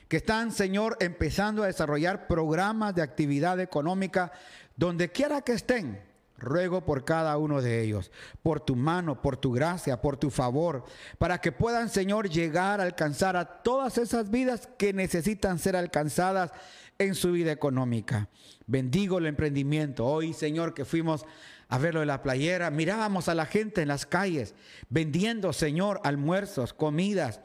que 0.07 0.19
están, 0.19 0.53
Señor, 0.53 0.97
empezando 1.01 1.63
a 1.63 1.67
desarrollar 1.67 2.27
programas 2.29 2.95
de 2.95 3.03
actividad 3.03 3.59
económica 3.61 4.33
donde 4.77 5.11
quiera 5.11 5.43
que 5.43 5.53
estén, 5.53 6.01
ruego 6.39 6.85
por 6.85 7.05
cada 7.05 7.37
uno 7.37 7.61
de 7.61 7.83
ellos, 7.83 8.11
por 8.43 8.61
tu 8.61 8.77
mano, 8.77 9.21
por 9.21 9.37
tu 9.37 9.53
gracia, 9.53 10.01
por 10.01 10.17
tu 10.17 10.31
favor, 10.31 10.85
para 11.19 11.41
que 11.41 11.53
puedan, 11.53 11.91
Señor, 11.91 12.31
llegar 12.31 12.81
a 12.81 12.85
alcanzar 12.85 13.37
a 13.37 13.63
todas 13.63 13.99
esas 13.99 14.31
vidas 14.31 14.69
que 14.79 14.93
necesitan 14.93 15.59
ser 15.59 15.77
alcanzadas 15.77 16.53
en 16.99 17.15
su 17.15 17.33
vida 17.33 17.53
económica. 17.53 18.29
Bendigo 18.67 19.19
el 19.19 19.27
emprendimiento. 19.27 20.07
Hoy, 20.07 20.33
Señor, 20.33 20.75
que 20.75 20.85
fuimos 20.85 21.25
a 21.69 21.79
verlo 21.79 22.01
en 22.01 22.09
la 22.09 22.23
playera, 22.23 22.71
mirábamos 22.71 23.29
a 23.29 23.35
la 23.35 23.47
gente 23.47 23.83
en 23.83 23.89
las 23.89 24.07
calles, 24.07 24.55
vendiendo, 24.89 25.53
Señor, 25.53 26.01
almuerzos, 26.05 26.73
comidas 26.73 27.41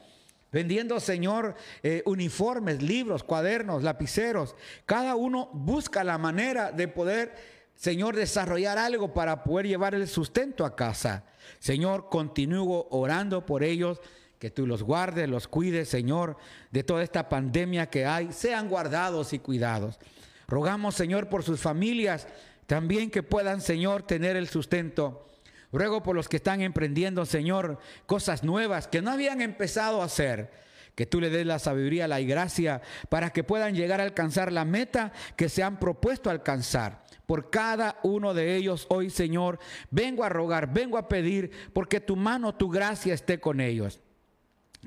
vendiendo, 0.54 1.00
Señor, 1.00 1.56
eh, 1.82 2.04
uniformes, 2.06 2.82
libros, 2.82 3.24
cuadernos, 3.24 3.84
lapiceros. 3.84 4.56
Cada 4.86 5.16
uno 5.16 5.50
busca 5.52 6.04
la 6.04 6.18
manera 6.18 6.72
de 6.72 6.88
poder, 6.88 7.34
Señor, 7.76 8.16
desarrollar 8.16 8.78
algo 8.78 9.14
para 9.14 9.44
poder 9.44 9.68
llevar 9.68 9.96
el 9.96 10.08
sustento 10.08 10.66
a 10.66 10.76
casa. 10.76 11.26
Señor, 11.60 12.10
continúo 12.10 12.88
orando 12.92 13.46
por 13.46 13.64
ellos. 13.64 14.00
Que 14.40 14.52
tú 14.52 14.68
los 14.68 14.84
guardes, 14.84 15.30
los 15.30 15.48
cuides, 15.48 15.88
Señor, 15.88 16.36
de 16.70 16.84
toda 16.84 17.02
esta 17.02 17.30
pandemia 17.30 17.90
que 17.90 18.06
hay. 18.06 18.34
Sean 18.34 18.68
guardados 18.68 19.32
y 19.32 19.40
cuidados. 19.40 20.00
Rogamos, 20.48 20.96
Señor, 20.96 21.30
por 21.30 21.44
sus 21.44 21.62
familias, 21.62 22.28
también 22.68 23.10
que 23.10 23.24
puedan, 23.24 23.62
Señor, 23.62 24.04
tener 24.04 24.36
el 24.36 24.50
sustento 24.50 25.26
Ruego 25.74 26.04
por 26.04 26.16
los 26.16 26.30
que 26.30 26.38
están 26.38 26.62
emprendiendo, 26.62 27.26
Señor, 27.26 27.80
cosas 28.06 28.44
nuevas 28.44 28.88
que 28.88 29.02
no 29.02 29.10
habían 29.10 29.42
empezado 29.42 30.02
a 30.02 30.06
hacer. 30.06 30.52
Que 30.94 31.08
tú 31.08 31.20
le 31.20 31.32
des 31.32 31.48
la 31.48 31.58
sabiduría, 31.58 32.08
la 32.08 32.22
gracia 32.22 32.84
para 33.10 33.32
que 33.32 33.44
puedan 33.44 33.74
llegar 33.74 34.00
a 34.00 34.04
alcanzar 34.04 34.52
la 34.52 34.66
meta 34.66 35.12
que 35.36 35.50
se 35.50 35.64
han 35.64 35.80
propuesto 35.80 36.30
alcanzar. 36.30 37.04
Por 37.26 37.50
cada 37.50 38.00
uno 38.04 38.34
de 38.34 38.56
ellos 38.56 38.86
hoy, 38.90 39.10
Señor, 39.10 39.60
vengo 39.92 40.24
a 40.24 40.30
rogar, 40.30 40.74
vengo 40.74 40.98
a 40.98 41.08
pedir, 41.08 41.52
porque 41.74 42.00
tu 42.00 42.16
mano, 42.16 42.56
tu 42.56 42.70
gracia 42.70 43.14
esté 43.14 43.40
con 43.40 43.62
ellos. 43.62 44.00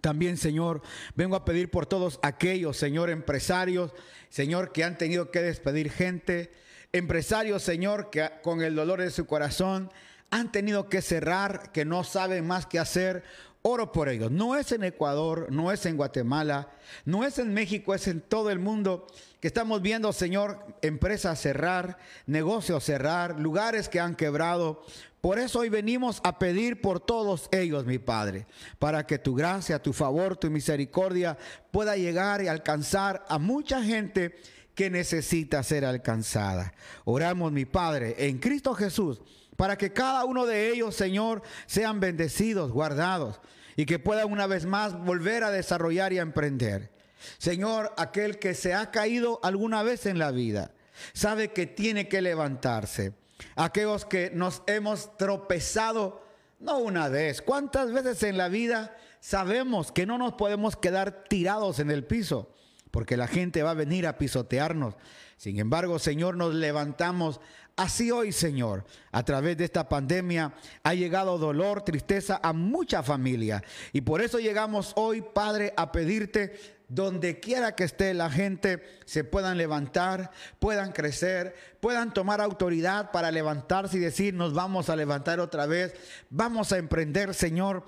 También, 0.00 0.37
Señor, 0.37 0.83
vengo 1.14 1.37
a 1.37 1.45
pedir 1.45 1.71
por 1.71 1.87
todos 1.87 2.19
aquellos, 2.23 2.76
Señor, 2.76 3.09
empresarios, 3.09 3.93
Señor, 4.28 4.73
que 4.73 4.85
han 4.85 4.99
tenido 4.99 5.31
que 5.31 5.40
despedir 5.40 5.90
gente, 5.90 6.50
empresarios, 6.93 7.62
Señor, 7.62 8.11
que 8.11 8.31
con 8.43 8.62
el 8.62 8.75
dolor 8.75 9.00
de 9.00 9.11
su 9.11 9.26
corazón 9.26 9.90
han 10.31 10.52
tenido 10.52 10.88
que 10.88 11.02
cerrar, 11.02 11.73
que 11.73 11.85
no 11.85 12.05
saben 12.05 12.47
más 12.47 12.66
qué 12.66 12.78
hacer. 12.78 13.25
Oro 13.68 13.90
por 13.90 14.08
ellos. 14.08 14.30
No 14.30 14.54
es 14.54 14.70
en 14.70 14.85
Ecuador, 14.85 15.49
no 15.50 15.73
es 15.73 15.87
en 15.87 15.96
Guatemala, 15.96 16.68
no 17.04 17.25
es 17.25 17.40
en 17.40 17.52
México, 17.52 17.96
es 17.96 18.06
en 18.06 18.20
todo 18.20 18.50
el 18.50 18.61
mundo 18.61 19.08
que 19.40 19.49
estamos 19.49 19.82
viendo, 19.82 20.12
Señor, 20.12 20.64
empresas 20.82 21.40
cerrar, 21.40 21.99
negocios 22.26 22.85
cerrar, 22.85 23.40
lugares 23.40 23.88
que 23.88 23.99
han 23.99 24.14
quebrado. 24.14 24.85
Por 25.20 25.40
eso 25.40 25.58
hoy 25.58 25.68
venimos 25.68 26.20
a 26.23 26.38
pedir 26.38 26.80
por 26.80 27.00
todos 27.00 27.49
ellos, 27.50 27.87
mi 27.87 27.99
Padre, 27.99 28.46
para 28.78 29.04
que 29.04 29.18
tu 29.18 29.35
gracia, 29.35 29.82
tu 29.82 29.92
favor, 29.92 30.37
tu 30.37 30.49
misericordia 30.49 31.37
pueda 31.73 31.96
llegar 31.96 32.42
y 32.42 32.46
alcanzar 32.46 33.25
a 33.28 33.40
mucha 33.40 33.82
gente 33.82 34.37
que 34.76 34.90
necesita 34.90 35.61
ser 35.64 35.85
alcanzada. 35.85 36.73
Oramos, 37.04 37.50
mi 37.50 37.64
Padre, 37.64 38.28
en 38.28 38.38
Cristo 38.38 38.75
Jesús 38.75 39.20
para 39.56 39.76
que 39.76 39.92
cada 39.92 40.25
uno 40.25 40.46
de 40.46 40.70
ellos, 40.70 40.94
Señor, 40.94 41.42
sean 41.66 41.99
bendecidos, 41.99 42.70
guardados 42.70 43.40
y 43.76 43.87
que 43.87 43.99
puedan 43.99 44.33
una 44.33 44.47
vez 44.47 44.66
más 44.66 44.99
volver 44.99 45.45
a 45.45 45.50
desarrollar 45.50 46.12
y 46.12 46.18
a 46.18 46.23
emprender. 46.23 46.90
Señor, 47.38 47.92
aquel 47.97 48.38
que 48.38 48.54
se 48.54 48.75
ha 48.75 48.90
caído 48.90 49.40
alguna 49.42 49.83
vez 49.83 50.06
en 50.06 50.18
la 50.18 50.30
vida, 50.30 50.73
sabe 51.12 51.52
que 51.52 51.66
tiene 51.66 52.09
que 52.09 52.23
levantarse. 52.23 53.12
Aquellos 53.54 54.06
que 54.06 54.30
nos 54.33 54.62
hemos 54.66 55.16
tropezado, 55.18 56.25
no 56.59 56.78
una 56.78 57.09
vez, 57.09 57.42
¿cuántas 57.42 57.92
veces 57.92 58.23
en 58.23 58.38
la 58.38 58.49
vida 58.49 58.97
sabemos 59.21 59.92
que 59.92 60.06
no 60.06 60.16
nos 60.16 60.35
podemos 60.35 60.76
quedar 60.76 61.25
tirados 61.28 61.78
en 61.78 61.90
el 61.90 62.04
piso? 62.04 62.54
Porque 62.90 63.16
la 63.16 63.28
gente 63.28 63.62
va 63.62 63.73
a 63.73 63.75
venir 63.75 64.06
a 64.06 64.16
pisotearnos. 64.16 64.95
Sin 65.37 65.59
embargo, 65.59 65.99
Señor, 65.99 66.37
nos 66.37 66.54
levantamos 66.54 67.40
Así 67.76 68.11
hoy, 68.11 68.33
Señor, 68.33 68.85
a 69.12 69.23
través 69.23 69.59
de 69.59 69.64
esta 69.64 69.87
pandemia 69.87 70.54
ha 70.83 70.95
llegado 70.95 71.37
dolor, 71.37 71.83
tristeza 71.83 72.40
a 72.42 72.54
mucha 72.54 73.02
familia. 73.02 73.62
Y 73.92 74.00
por 74.00 74.23
eso 74.23 74.38
llegamos 74.38 74.95
hoy, 74.97 75.21
Padre, 75.21 75.75
a 75.76 75.92
pedirte 75.92 76.59
donde 76.88 77.38
quiera 77.38 77.75
que 77.75 77.85
esté 77.85 78.14
la 78.14 78.30
gente, 78.30 78.83
se 79.04 79.25
puedan 79.25 79.59
levantar, 79.59 80.30
puedan 80.59 80.92
crecer, 80.92 81.54
puedan 81.80 82.14
tomar 82.14 82.40
autoridad 82.40 83.11
para 83.11 83.30
levantarse 83.30 83.99
y 83.99 84.00
decir, 84.00 84.33
nos 84.33 84.54
vamos 84.54 84.88
a 84.88 84.97
levantar 84.97 85.38
otra 85.38 85.66
vez, 85.66 85.92
vamos 86.30 86.73
a 86.73 86.78
emprender, 86.78 87.35
Señor. 87.35 87.85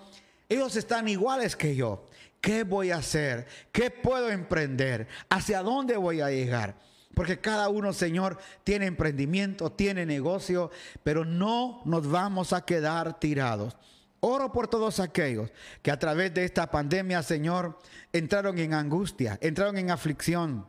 Ellos 0.50 0.76
están 0.76 1.09
iguales 1.09 1.57
que 1.57 1.75
yo. 1.76 2.04
¿Qué 2.42 2.64
voy 2.64 2.90
a 2.90 2.99
hacer? 2.99 3.47
¿Qué 3.73 3.90
puedo 3.90 4.30
emprender? 4.30 5.09
¿Hacia 5.30 5.62
dónde 5.62 5.97
voy 5.97 6.21
a 6.21 6.30
llegar? 6.30 6.75
Porque 7.15 7.41
cada 7.41 7.69
uno, 7.69 7.93
Señor, 7.93 8.38
tiene 8.65 8.87
emprendimiento, 8.87 9.73
tiene 9.73 10.07
negocio, 10.07 10.71
pero 11.03 11.25
no 11.25 11.83
nos 11.85 12.09
vamos 12.09 12.53
a 12.53 12.65
quedar 12.65 13.19
tirados. 13.19 13.77
Oro 14.21 14.53
por 14.53 14.69
todos 14.69 15.00
aquellos 15.00 15.50
que 15.83 15.91
a 15.91 15.99
través 15.99 16.35
de 16.35 16.45
esta 16.45 16.71
pandemia, 16.71 17.23
Señor, 17.23 17.79
entraron 18.12 18.59
en 18.59 18.75
angustia, 18.75 19.38
entraron 19.41 19.79
en 19.79 19.91
aflicción. 19.91 20.67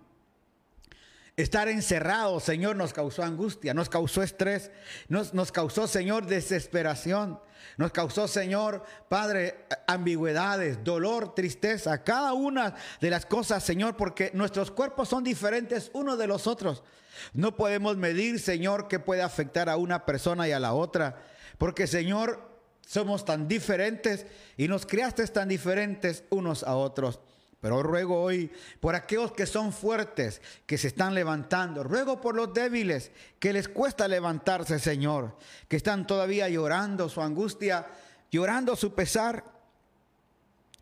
Estar 1.40 1.70
encerrados, 1.70 2.44
Señor, 2.44 2.76
nos 2.76 2.92
causó 2.92 3.24
angustia, 3.24 3.74
nos 3.74 3.88
causó 3.88 4.22
estrés, 4.22 4.72
nos, 5.08 5.34
nos 5.34 5.54
causó, 5.54 5.88
Señor, 5.88 6.26
desesperación. 6.26 7.40
Nos 7.78 7.94
causó, 7.94 8.28
Señor, 8.28 8.84
Padre, 9.08 9.66
ambigüedades, 9.88 10.84
dolor, 10.84 11.34
tristeza, 11.36 12.04
cada 12.04 12.34
una 12.34 12.76
de 13.00 13.10
las 13.10 13.26
cosas, 13.26 13.64
Señor, 13.64 13.96
porque 13.96 14.32
nuestros 14.34 14.70
cuerpos 14.70 15.08
son 15.08 15.24
diferentes 15.24 15.90
unos 15.94 16.18
de 16.18 16.28
los 16.28 16.46
otros. 16.46 16.84
No 17.32 17.56
podemos 17.56 17.96
medir, 17.96 18.42
Señor, 18.42 18.90
qué 18.90 19.00
puede 19.00 19.22
afectar 19.22 19.70
a 19.70 19.78
una 19.78 20.06
persona 20.06 20.46
y 20.46 20.52
a 20.52 20.60
la 20.60 20.74
otra, 20.74 21.24
porque, 21.58 21.88
Señor, 21.88 22.50
somos 22.86 23.24
tan 23.24 23.48
diferentes 23.48 24.26
y 24.58 24.68
nos 24.68 24.86
creaste 24.86 25.26
tan 25.28 25.48
diferentes 25.48 26.26
unos 26.32 26.64
a 26.64 26.76
otros. 26.76 27.22
Pero 27.62 27.84
ruego 27.84 28.22
hoy 28.22 28.50
por 28.80 28.96
aquellos 28.96 29.34
que 29.34 29.46
son 29.46 29.74
fuertes, 29.74 30.42
que 30.66 30.78
se 30.78 30.88
están 30.88 31.14
levantando. 31.14 31.84
Ruego 31.84 32.22
por 32.22 32.36
los 32.36 32.54
débiles, 32.54 33.12
que 33.38 33.52
les 33.52 33.68
cuesta 33.68 34.08
levantarse, 34.08 34.80
Señor, 34.80 35.36
que 35.68 35.76
están 35.76 36.08
todavía 36.08 36.48
llorando 36.50 37.10
su 37.10 37.22
angustia. 37.22 37.88
llorando 38.32 38.76
su 38.76 38.94
pesar, 38.94 39.44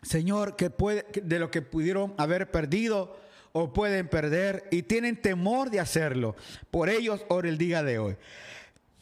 Señor, 0.04 0.56
que 0.56 0.70
puede, 0.70 1.06
de 1.24 1.40
lo 1.40 1.50
que 1.50 1.62
pudieron 1.62 2.14
haber 2.18 2.52
perdido 2.52 3.18
o 3.54 3.72
pueden 3.72 4.10
perder 4.10 4.68
y 4.70 4.84
tienen 4.84 5.22
temor 5.22 5.70
de 5.70 5.80
hacerlo. 5.80 6.36
Por 6.70 6.90
ellos, 6.90 7.26
ora 7.30 7.48
el 7.48 7.58
día 7.58 7.84
de 7.84 8.00
hoy 8.00 8.18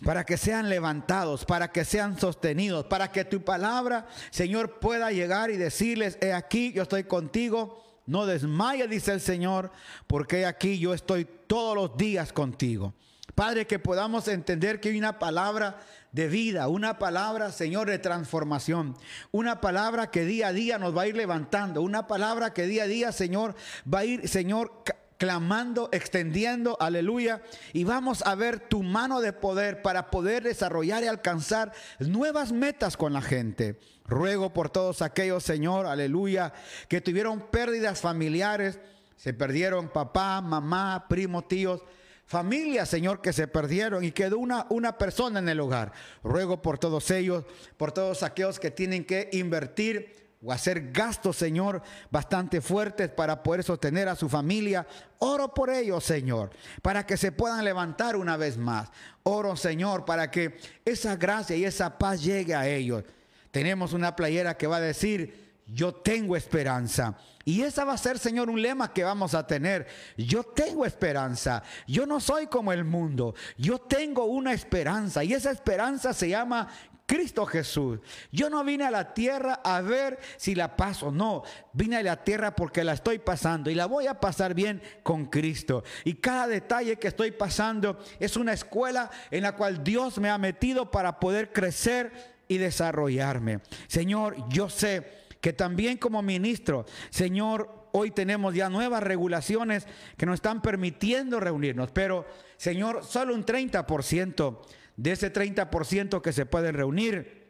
para 0.04 0.26
que 0.26 0.38
sean 0.38 0.70
levantados, 0.70 1.46
para 1.46 1.72
que 1.72 1.86
sean 1.86 2.20
sostenidos, 2.20 2.86
para 2.86 3.12
que 3.12 3.26
tu 3.26 3.44
palabra, 3.44 4.08
Señor, 4.30 4.80
pueda 4.80 5.12
llegar 5.12 5.50
y 5.52 5.58
decirles, 5.58 6.18
he 6.22 6.34
aquí, 6.34 6.74
yo 6.74 6.84
estoy 6.84 7.06
contigo, 7.06 7.84
no 8.06 8.26
desmayes, 8.26 8.90
dice 8.90 9.14
el 9.14 9.22
Señor, 9.22 9.72
porque 10.08 10.42
he 10.42 10.46
aquí 10.46 10.80
yo 10.80 10.94
estoy 10.94 11.28
todos 11.48 11.76
los 11.76 11.98
días 11.98 12.34
contigo. 12.34 12.94
Padre, 13.34 13.68
que 13.68 13.80
podamos 13.80 14.28
entender 14.28 14.80
que 14.80 14.90
hay 14.90 14.98
una 14.98 15.20
palabra 15.20 15.80
de 16.12 16.28
vida, 16.30 16.70
una 16.70 16.98
palabra, 16.98 17.52
Señor, 17.52 17.90
de 17.90 18.00
transformación, 18.00 18.96
una 19.32 19.60
palabra 19.60 20.12
que 20.12 20.24
día 20.24 20.48
a 20.48 20.54
día 20.54 20.78
nos 20.78 20.96
va 20.96 21.02
a 21.02 21.08
ir 21.08 21.18
levantando, 21.18 21.82
una 21.82 22.08
palabra 22.08 22.54
que 22.54 22.66
día 22.68 22.84
a 22.84 22.88
día, 22.88 23.12
Señor, 23.12 23.56
va 23.92 24.00
a 24.00 24.06
ir, 24.06 24.30
Señor, 24.30 24.72
clamando, 25.18 25.90
extendiendo, 25.92 26.78
aleluya, 26.80 27.42
y 27.74 27.84
vamos 27.84 28.22
a 28.26 28.36
ver 28.36 28.60
tu 28.60 28.84
mano 28.84 29.22
de 29.22 29.34
poder 29.34 29.82
para 29.82 30.12
poder 30.12 30.44
desarrollar 30.44 31.04
y 31.04 31.08
alcanzar 31.08 31.72
nuevas 32.00 32.52
metas 32.52 32.98
con 32.98 33.14
la 33.14 33.22
gente. 33.22 33.80
Ruego 34.06 34.54
por 34.54 34.70
todos 34.70 35.02
aquellos, 35.02 35.44
Señor, 35.44 35.86
aleluya, 35.86 36.54
que 36.88 37.02
tuvieron 37.02 37.42
pérdidas 37.50 38.02
familiares, 38.02 38.80
se 39.16 39.34
perdieron 39.34 39.90
papá, 39.90 40.42
mamá, 40.42 41.06
primo, 41.08 41.44
tíos, 41.44 41.82
familias, 42.26 42.90
Señor, 42.90 43.22
que 43.22 43.34
se 43.34 43.48
perdieron 43.48 44.04
y 44.04 44.12
quedó 44.12 44.38
una, 44.38 44.68
una 44.70 44.98
persona 44.98 45.40
en 45.40 45.50
el 45.50 45.60
hogar. 45.60 45.94
Ruego 46.24 46.62
por 46.62 46.78
todos 46.78 47.10
ellos, 47.12 47.46
por 47.78 47.92
todos 47.92 48.24
aquellos 48.24 48.60
que 48.60 48.72
tienen 48.72 49.06
que 49.06 49.30
invertir 49.32 50.25
o 50.46 50.52
hacer 50.52 50.92
gastos, 50.92 51.38
Señor, 51.38 51.82
bastante 52.12 52.62
fuertes 52.62 53.10
para 53.10 53.42
poder 53.42 53.64
sostener 53.64 54.08
a 54.08 54.16
su 54.16 54.30
familia. 54.30 54.86
Oro 55.18 55.54
por 55.54 55.72
ellos, 55.72 56.04
Señor, 56.04 56.52
para 56.84 57.06
que 57.06 57.18
se 57.18 57.32
puedan 57.32 57.66
levantar 57.66 58.16
una 58.16 58.38
vez 58.38 58.56
más. 58.58 58.90
Oro, 59.24 59.56
Señor, 59.56 60.06
para 60.06 60.30
que 60.30 60.58
esa 60.86 61.16
gracia 61.16 61.56
y 61.56 61.66
esa 61.66 61.98
paz 61.98 62.22
llegue 62.22 62.54
a 62.54 62.68
ellos. 62.68 63.04
Tenemos 63.50 63.94
una 63.94 64.16
playera 64.16 64.56
que 64.56 64.68
va 64.68 64.78
a 64.78 64.82
decir, 64.82 65.46
yo 65.66 65.96
tengo 65.96 66.36
esperanza. 66.36 67.18
Y 67.44 67.62
esa 67.62 67.84
va 67.84 67.94
a 67.94 67.98
ser, 67.98 68.20
Señor, 68.20 68.50
un 68.50 68.62
lema 68.62 68.94
que 68.94 69.04
vamos 69.04 69.34
a 69.34 69.48
tener. 69.48 69.88
Yo 70.18 70.44
tengo 70.44 70.86
esperanza. 70.86 71.64
Yo 71.88 72.06
no 72.06 72.20
soy 72.20 72.48
como 72.48 72.72
el 72.72 72.84
mundo. 72.86 73.34
Yo 73.58 73.80
tengo 73.80 74.26
una 74.26 74.54
esperanza. 74.54 75.24
Y 75.24 75.34
esa 75.34 75.52
esperanza 75.52 76.14
se 76.14 76.30
llama 76.30 76.68
Cristo 77.06 77.46
Jesús. 77.46 78.00
Yo 78.32 78.50
no 78.50 78.64
vine 78.64 78.86
a 78.86 78.92
la 78.92 79.14
tierra 79.14 79.62
a 79.64 79.82
ver 79.82 80.20
si 80.38 80.56
la 80.56 80.76
paso, 80.76 81.12
no. 81.12 81.44
Vine 81.74 81.98
a 81.98 82.04
la 82.04 82.24
tierra 82.24 82.56
porque 82.56 82.84
la 82.84 82.94
estoy 82.94 83.20
pasando 83.20 83.70
y 83.70 83.76
la 83.76 83.86
voy 83.86 84.08
a 84.08 84.20
pasar 84.20 84.54
bien 84.54 84.82
con 85.04 85.26
Cristo. 85.26 85.84
Y 86.04 86.16
cada 86.16 86.48
detalle 86.48 86.98
que 86.98 87.08
estoy 87.08 87.32
pasando 87.32 88.00
es 88.20 88.38
una 88.38 88.54
escuela 88.54 89.12
en 89.30 89.44
la 89.44 89.56
cual 89.56 89.84
Dios 89.84 90.18
me 90.18 90.30
ha 90.30 90.38
metido 90.38 90.90
para 90.90 91.20
poder 91.20 91.54
crecer 91.54 92.36
y 92.48 92.58
desarrollarme. 92.58 93.60
Señor, 93.88 94.36
yo 94.50 94.70
sé 94.70 95.26
que 95.42 95.54
también 95.54 95.98
como 95.98 96.24
ministro, 96.24 96.86
Señor, 97.12 97.90
hoy 97.92 98.12
tenemos 98.12 98.56
ya 98.56 98.68
nuevas 98.70 99.04
regulaciones 99.04 99.88
que 100.18 100.26
nos 100.26 100.36
están 100.36 100.62
permitiendo 100.62 101.40
reunirnos, 101.40 101.92
pero 101.92 102.26
Señor, 102.58 103.04
solo 103.04 103.34
un 103.34 103.46
30% 103.46 104.58
de 104.98 105.12
ese 105.12 105.32
30% 105.32 106.22
que 106.22 106.34
se 106.34 106.46
pueden 106.46 106.76
reunir. 106.76 107.46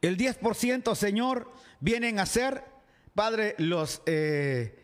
El 0.00 0.16
10%, 0.16 0.94
Señor, 0.94 1.52
vienen 1.80 2.18
a 2.18 2.26
ser, 2.26 2.62
Padre, 3.14 3.54
los, 3.58 4.02
eh, 4.06 4.78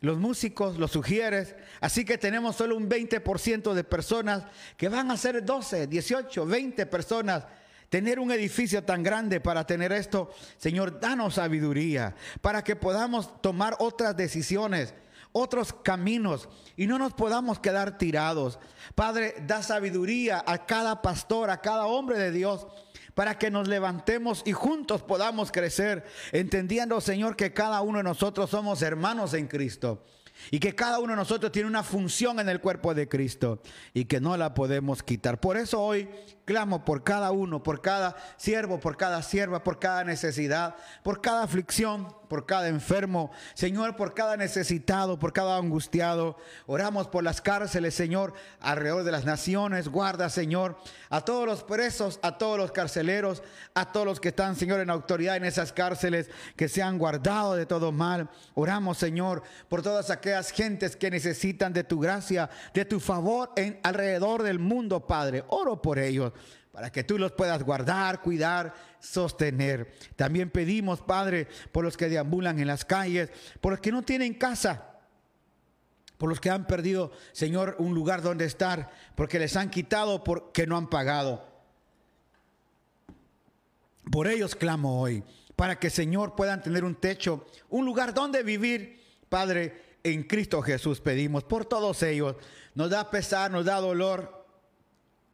los 0.00 0.18
músicos, 0.18 0.78
los 0.78 0.90
sugieres. 0.90 1.54
Así 1.80 2.04
que 2.04 2.18
tenemos 2.18 2.56
solo 2.56 2.76
un 2.76 2.88
20% 2.88 3.72
de 3.72 3.84
personas 3.84 4.44
que 4.76 4.88
van 4.88 5.10
a 5.10 5.16
ser 5.16 5.44
12, 5.44 5.86
18, 5.86 6.46
20 6.46 6.86
personas. 6.86 7.44
Tener 7.88 8.18
un 8.18 8.30
edificio 8.30 8.84
tan 8.84 9.02
grande 9.02 9.40
para 9.40 9.66
tener 9.66 9.92
esto, 9.92 10.30
Señor, 10.58 11.00
danos 11.00 11.34
sabiduría 11.34 12.14
para 12.42 12.62
que 12.62 12.76
podamos 12.76 13.40
tomar 13.40 13.76
otras 13.78 14.14
decisiones 14.14 14.92
otros 15.32 15.72
caminos 15.72 16.48
y 16.76 16.86
no 16.86 16.98
nos 16.98 17.12
podamos 17.12 17.58
quedar 17.58 17.98
tirados. 17.98 18.58
Padre, 18.94 19.34
da 19.46 19.62
sabiduría 19.62 20.42
a 20.46 20.66
cada 20.66 21.02
pastor, 21.02 21.50
a 21.50 21.60
cada 21.60 21.86
hombre 21.86 22.18
de 22.18 22.32
Dios 22.32 22.66
para 23.14 23.36
que 23.36 23.50
nos 23.50 23.66
levantemos 23.66 24.42
y 24.46 24.52
juntos 24.52 25.02
podamos 25.02 25.50
crecer, 25.50 26.04
entendiendo, 26.30 27.00
Señor, 27.00 27.34
que 27.34 27.52
cada 27.52 27.80
uno 27.80 27.98
de 27.98 28.04
nosotros 28.04 28.48
somos 28.48 28.80
hermanos 28.80 29.34
en 29.34 29.48
Cristo 29.48 30.04
y 30.52 30.60
que 30.60 30.76
cada 30.76 31.00
uno 31.00 31.14
de 31.14 31.16
nosotros 31.16 31.50
tiene 31.50 31.68
una 31.68 31.82
función 31.82 32.38
en 32.38 32.48
el 32.48 32.60
cuerpo 32.60 32.94
de 32.94 33.08
Cristo 33.08 33.60
y 33.92 34.04
que 34.04 34.20
no 34.20 34.36
la 34.36 34.54
podemos 34.54 35.02
quitar. 35.02 35.40
Por 35.40 35.56
eso 35.56 35.80
hoy 35.82 36.08
clamo 36.48 36.82
por 36.82 37.04
cada 37.04 37.30
uno, 37.30 37.62
por 37.62 37.82
cada 37.82 38.16
siervo, 38.38 38.80
por 38.80 38.96
cada 38.96 39.22
sierva, 39.22 39.62
por 39.62 39.78
cada 39.78 40.02
necesidad, 40.02 40.76
por 41.02 41.20
cada 41.20 41.42
aflicción, 41.42 42.08
por 42.26 42.46
cada 42.46 42.68
enfermo, 42.68 43.30
Señor, 43.52 43.96
por 43.96 44.14
cada 44.14 44.36
necesitado, 44.38 45.18
por 45.18 45.34
cada 45.34 45.58
angustiado. 45.58 46.38
Oramos 46.66 47.06
por 47.08 47.22
las 47.22 47.42
cárceles, 47.42 47.94
Señor, 47.94 48.32
alrededor 48.60 49.04
de 49.04 49.12
las 49.12 49.26
naciones. 49.26 49.88
Guarda, 49.88 50.30
Señor, 50.30 50.78
a 51.10 51.20
todos 51.22 51.44
los 51.44 51.64
presos, 51.64 52.18
a 52.22 52.38
todos 52.38 52.56
los 52.56 52.72
carceleros, 52.72 53.42
a 53.74 53.92
todos 53.92 54.06
los 54.06 54.20
que 54.20 54.28
están, 54.28 54.56
Señor, 54.56 54.80
en 54.80 54.88
autoridad 54.88 55.36
en 55.36 55.44
esas 55.44 55.74
cárceles, 55.74 56.30
que 56.56 56.68
sean 56.68 56.96
guardados 56.96 57.58
de 57.58 57.66
todo 57.66 57.92
mal. 57.92 58.30
Oramos, 58.54 58.96
Señor, 58.96 59.42
por 59.68 59.82
todas 59.82 60.08
aquellas 60.08 60.50
gentes 60.50 60.96
que 60.96 61.10
necesitan 61.10 61.74
de 61.74 61.84
tu 61.84 62.00
gracia, 62.00 62.48
de 62.72 62.86
tu 62.86 63.00
favor 63.00 63.52
en 63.56 63.78
alrededor 63.82 64.42
del 64.42 64.58
mundo, 64.58 65.06
Padre. 65.06 65.44
Oro 65.48 65.82
por 65.82 65.98
ellos 65.98 66.32
para 66.78 66.92
que 66.92 67.02
tú 67.02 67.18
los 67.18 67.32
puedas 67.32 67.64
guardar, 67.64 68.22
cuidar, 68.22 68.72
sostener. 69.00 69.92
También 70.14 70.48
pedimos, 70.48 71.00
Padre, 71.00 71.48
por 71.72 71.82
los 71.82 71.96
que 71.96 72.08
deambulan 72.08 72.60
en 72.60 72.68
las 72.68 72.84
calles, 72.84 73.32
por 73.60 73.72
los 73.72 73.80
que 73.80 73.90
no 73.90 74.02
tienen 74.02 74.34
casa, 74.34 75.00
por 76.18 76.28
los 76.28 76.38
que 76.38 76.50
han 76.50 76.68
perdido, 76.68 77.10
Señor, 77.32 77.74
un 77.80 77.96
lugar 77.96 78.22
donde 78.22 78.44
estar, 78.44 78.92
porque 79.16 79.40
les 79.40 79.56
han 79.56 79.70
quitado, 79.70 80.22
porque 80.22 80.68
no 80.68 80.76
han 80.76 80.88
pagado. 80.88 81.44
Por 84.12 84.28
ellos 84.28 84.54
clamo 84.54 85.00
hoy, 85.00 85.24
para 85.56 85.80
que, 85.80 85.90
Señor, 85.90 86.36
puedan 86.36 86.62
tener 86.62 86.84
un 86.84 86.94
techo, 86.94 87.44
un 87.70 87.86
lugar 87.86 88.14
donde 88.14 88.44
vivir, 88.44 89.02
Padre, 89.28 89.96
en 90.04 90.22
Cristo 90.22 90.62
Jesús 90.62 91.00
pedimos 91.00 91.42
por 91.42 91.64
todos 91.64 92.04
ellos. 92.04 92.36
Nos 92.76 92.90
da 92.90 93.10
pesar, 93.10 93.50
nos 93.50 93.64
da 93.64 93.80
dolor, 93.80 94.37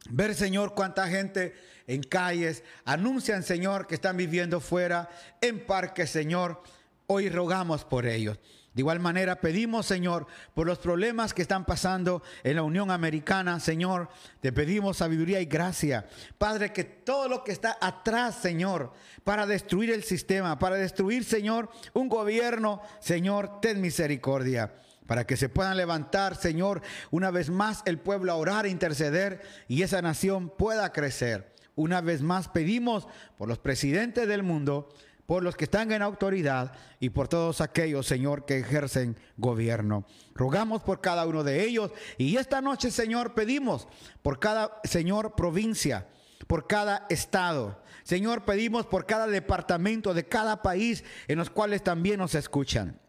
Ver, 0.09 0.35
Señor, 0.35 0.75
cuánta 0.75 1.07
gente 1.07 1.55
en 1.87 2.03
calles 2.03 2.63
anuncian, 2.85 3.43
Señor, 3.43 3.87
que 3.87 3.95
están 3.95 4.17
viviendo 4.17 4.59
fuera, 4.59 5.09
en 5.41 5.65
parques, 5.65 6.09
Señor. 6.09 6.61
Hoy 7.07 7.29
rogamos 7.29 7.83
por 7.85 8.05
ellos. 8.05 8.39
De 8.73 8.81
igual 8.81 8.99
manera 8.99 9.39
pedimos, 9.39 9.85
Señor, 9.85 10.27
por 10.53 10.67
los 10.67 10.79
problemas 10.79 11.33
que 11.33 11.41
están 11.41 11.65
pasando 11.65 12.21
en 12.43 12.57
la 12.57 12.63
Unión 12.63 12.91
Americana, 12.91 13.59
Señor, 13.59 14.09
te 14.41 14.51
pedimos 14.51 14.97
sabiduría 14.97 15.39
y 15.39 15.45
gracia. 15.45 16.05
Padre, 16.37 16.73
que 16.73 16.83
todo 16.83 17.29
lo 17.29 17.43
que 17.43 17.53
está 17.53 17.77
atrás, 17.79 18.35
Señor, 18.35 18.91
para 19.23 19.45
destruir 19.45 19.91
el 19.91 20.03
sistema, 20.03 20.59
para 20.59 20.75
destruir, 20.75 21.23
Señor, 21.23 21.69
un 21.93 22.09
gobierno, 22.09 22.81
Señor, 22.99 23.61
ten 23.61 23.79
misericordia 23.79 24.71
para 25.07 25.25
que 25.25 25.37
se 25.37 25.49
puedan 25.49 25.77
levantar, 25.77 26.35
Señor, 26.35 26.81
una 27.11 27.31
vez 27.31 27.49
más 27.49 27.81
el 27.85 27.99
pueblo 27.99 28.31
a 28.31 28.35
orar, 28.35 28.65
a 28.65 28.69
interceder 28.69 29.41
y 29.67 29.83
esa 29.83 30.01
nación 30.01 30.49
pueda 30.49 30.91
crecer. 30.91 31.53
Una 31.75 32.01
vez 32.01 32.21
más 32.21 32.47
pedimos 32.47 33.07
por 33.37 33.47
los 33.47 33.59
presidentes 33.59 34.27
del 34.27 34.43
mundo, 34.43 34.89
por 35.25 35.43
los 35.43 35.55
que 35.55 35.65
están 35.65 35.91
en 35.91 36.01
autoridad 36.01 36.73
y 36.99 37.09
por 37.09 37.27
todos 37.27 37.61
aquellos, 37.61 38.05
Señor, 38.05 38.45
que 38.45 38.59
ejercen 38.59 39.17
gobierno. 39.37 40.05
Rogamos 40.33 40.83
por 40.83 41.01
cada 41.01 41.25
uno 41.25 41.43
de 41.43 41.63
ellos 41.63 41.91
y 42.17 42.37
esta 42.37 42.61
noche, 42.61 42.91
Señor, 42.91 43.33
pedimos 43.33 43.87
por 44.21 44.39
cada, 44.39 44.79
Señor, 44.83 45.35
provincia, 45.35 46.07
por 46.47 46.67
cada 46.67 47.05
estado. 47.09 47.81
Señor, 48.03 48.45
pedimos 48.45 48.85
por 48.85 49.05
cada 49.05 49.27
departamento 49.27 50.13
de 50.13 50.27
cada 50.27 50.61
país 50.61 51.03
en 51.27 51.39
los 51.39 51.49
cuales 51.49 51.83
también 51.83 52.19
nos 52.19 52.35
escuchan 52.35 52.99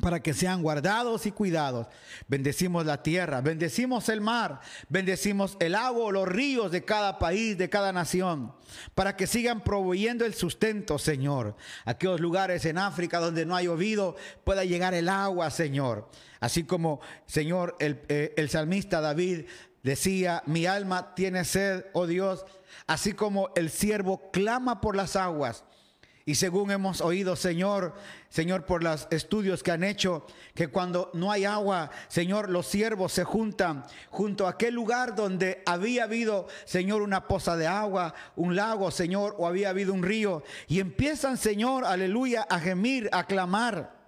para 0.00 0.22
que 0.22 0.34
sean 0.34 0.62
guardados 0.62 1.26
y 1.26 1.32
cuidados. 1.32 1.86
Bendecimos 2.28 2.84
la 2.84 3.02
tierra, 3.02 3.40
bendecimos 3.40 4.08
el 4.08 4.20
mar, 4.20 4.60
bendecimos 4.88 5.56
el 5.60 5.74
agua, 5.74 6.12
los 6.12 6.28
ríos 6.28 6.72
de 6.72 6.84
cada 6.84 7.18
país, 7.18 7.56
de 7.56 7.70
cada 7.70 7.92
nación, 7.92 8.52
para 8.94 9.16
que 9.16 9.26
sigan 9.26 9.62
proveyendo 9.62 10.24
el 10.24 10.34
sustento, 10.34 10.98
Señor. 10.98 11.56
Aquellos 11.84 12.20
lugares 12.20 12.64
en 12.64 12.78
África 12.78 13.20
donde 13.20 13.46
no 13.46 13.56
ha 13.56 13.62
llovido, 13.62 14.16
pueda 14.44 14.64
llegar 14.64 14.94
el 14.94 15.08
agua, 15.08 15.50
Señor. 15.50 16.10
Así 16.40 16.64
como, 16.64 17.00
Señor, 17.26 17.76
el, 17.78 18.02
eh, 18.08 18.34
el 18.36 18.50
salmista 18.50 19.00
David 19.00 19.46
Decía, 19.84 20.42
mi 20.46 20.64
alma 20.64 21.14
tiene 21.14 21.44
sed, 21.44 21.84
oh 21.92 22.06
Dios, 22.06 22.46
así 22.86 23.12
como 23.12 23.50
el 23.54 23.68
siervo 23.68 24.30
clama 24.32 24.80
por 24.80 24.96
las 24.96 25.14
aguas. 25.14 25.62
Y 26.26 26.36
según 26.36 26.70
hemos 26.70 27.02
oído, 27.02 27.36
Señor, 27.36 27.94
Señor, 28.30 28.64
por 28.64 28.82
los 28.82 29.06
estudios 29.10 29.62
que 29.62 29.72
han 29.72 29.84
hecho, 29.84 30.26
que 30.54 30.68
cuando 30.68 31.10
no 31.12 31.30
hay 31.30 31.44
agua, 31.44 31.90
Señor, 32.08 32.48
los 32.48 32.66
siervos 32.66 33.12
se 33.12 33.24
juntan 33.24 33.84
junto 34.08 34.46
a 34.46 34.50
aquel 34.50 34.74
lugar 34.74 35.14
donde 35.14 35.62
había 35.66 36.04
habido, 36.04 36.46
Señor, 36.64 37.02
una 37.02 37.28
poza 37.28 37.58
de 37.58 37.66
agua, 37.66 38.14
un 38.36 38.56
lago, 38.56 38.90
Señor, 38.90 39.34
o 39.36 39.46
había 39.46 39.68
habido 39.68 39.92
un 39.92 40.02
río, 40.02 40.42
y 40.66 40.80
empiezan, 40.80 41.36
Señor, 41.36 41.84
aleluya, 41.84 42.46
a 42.48 42.58
gemir, 42.58 43.10
a 43.12 43.26
clamar. 43.26 44.03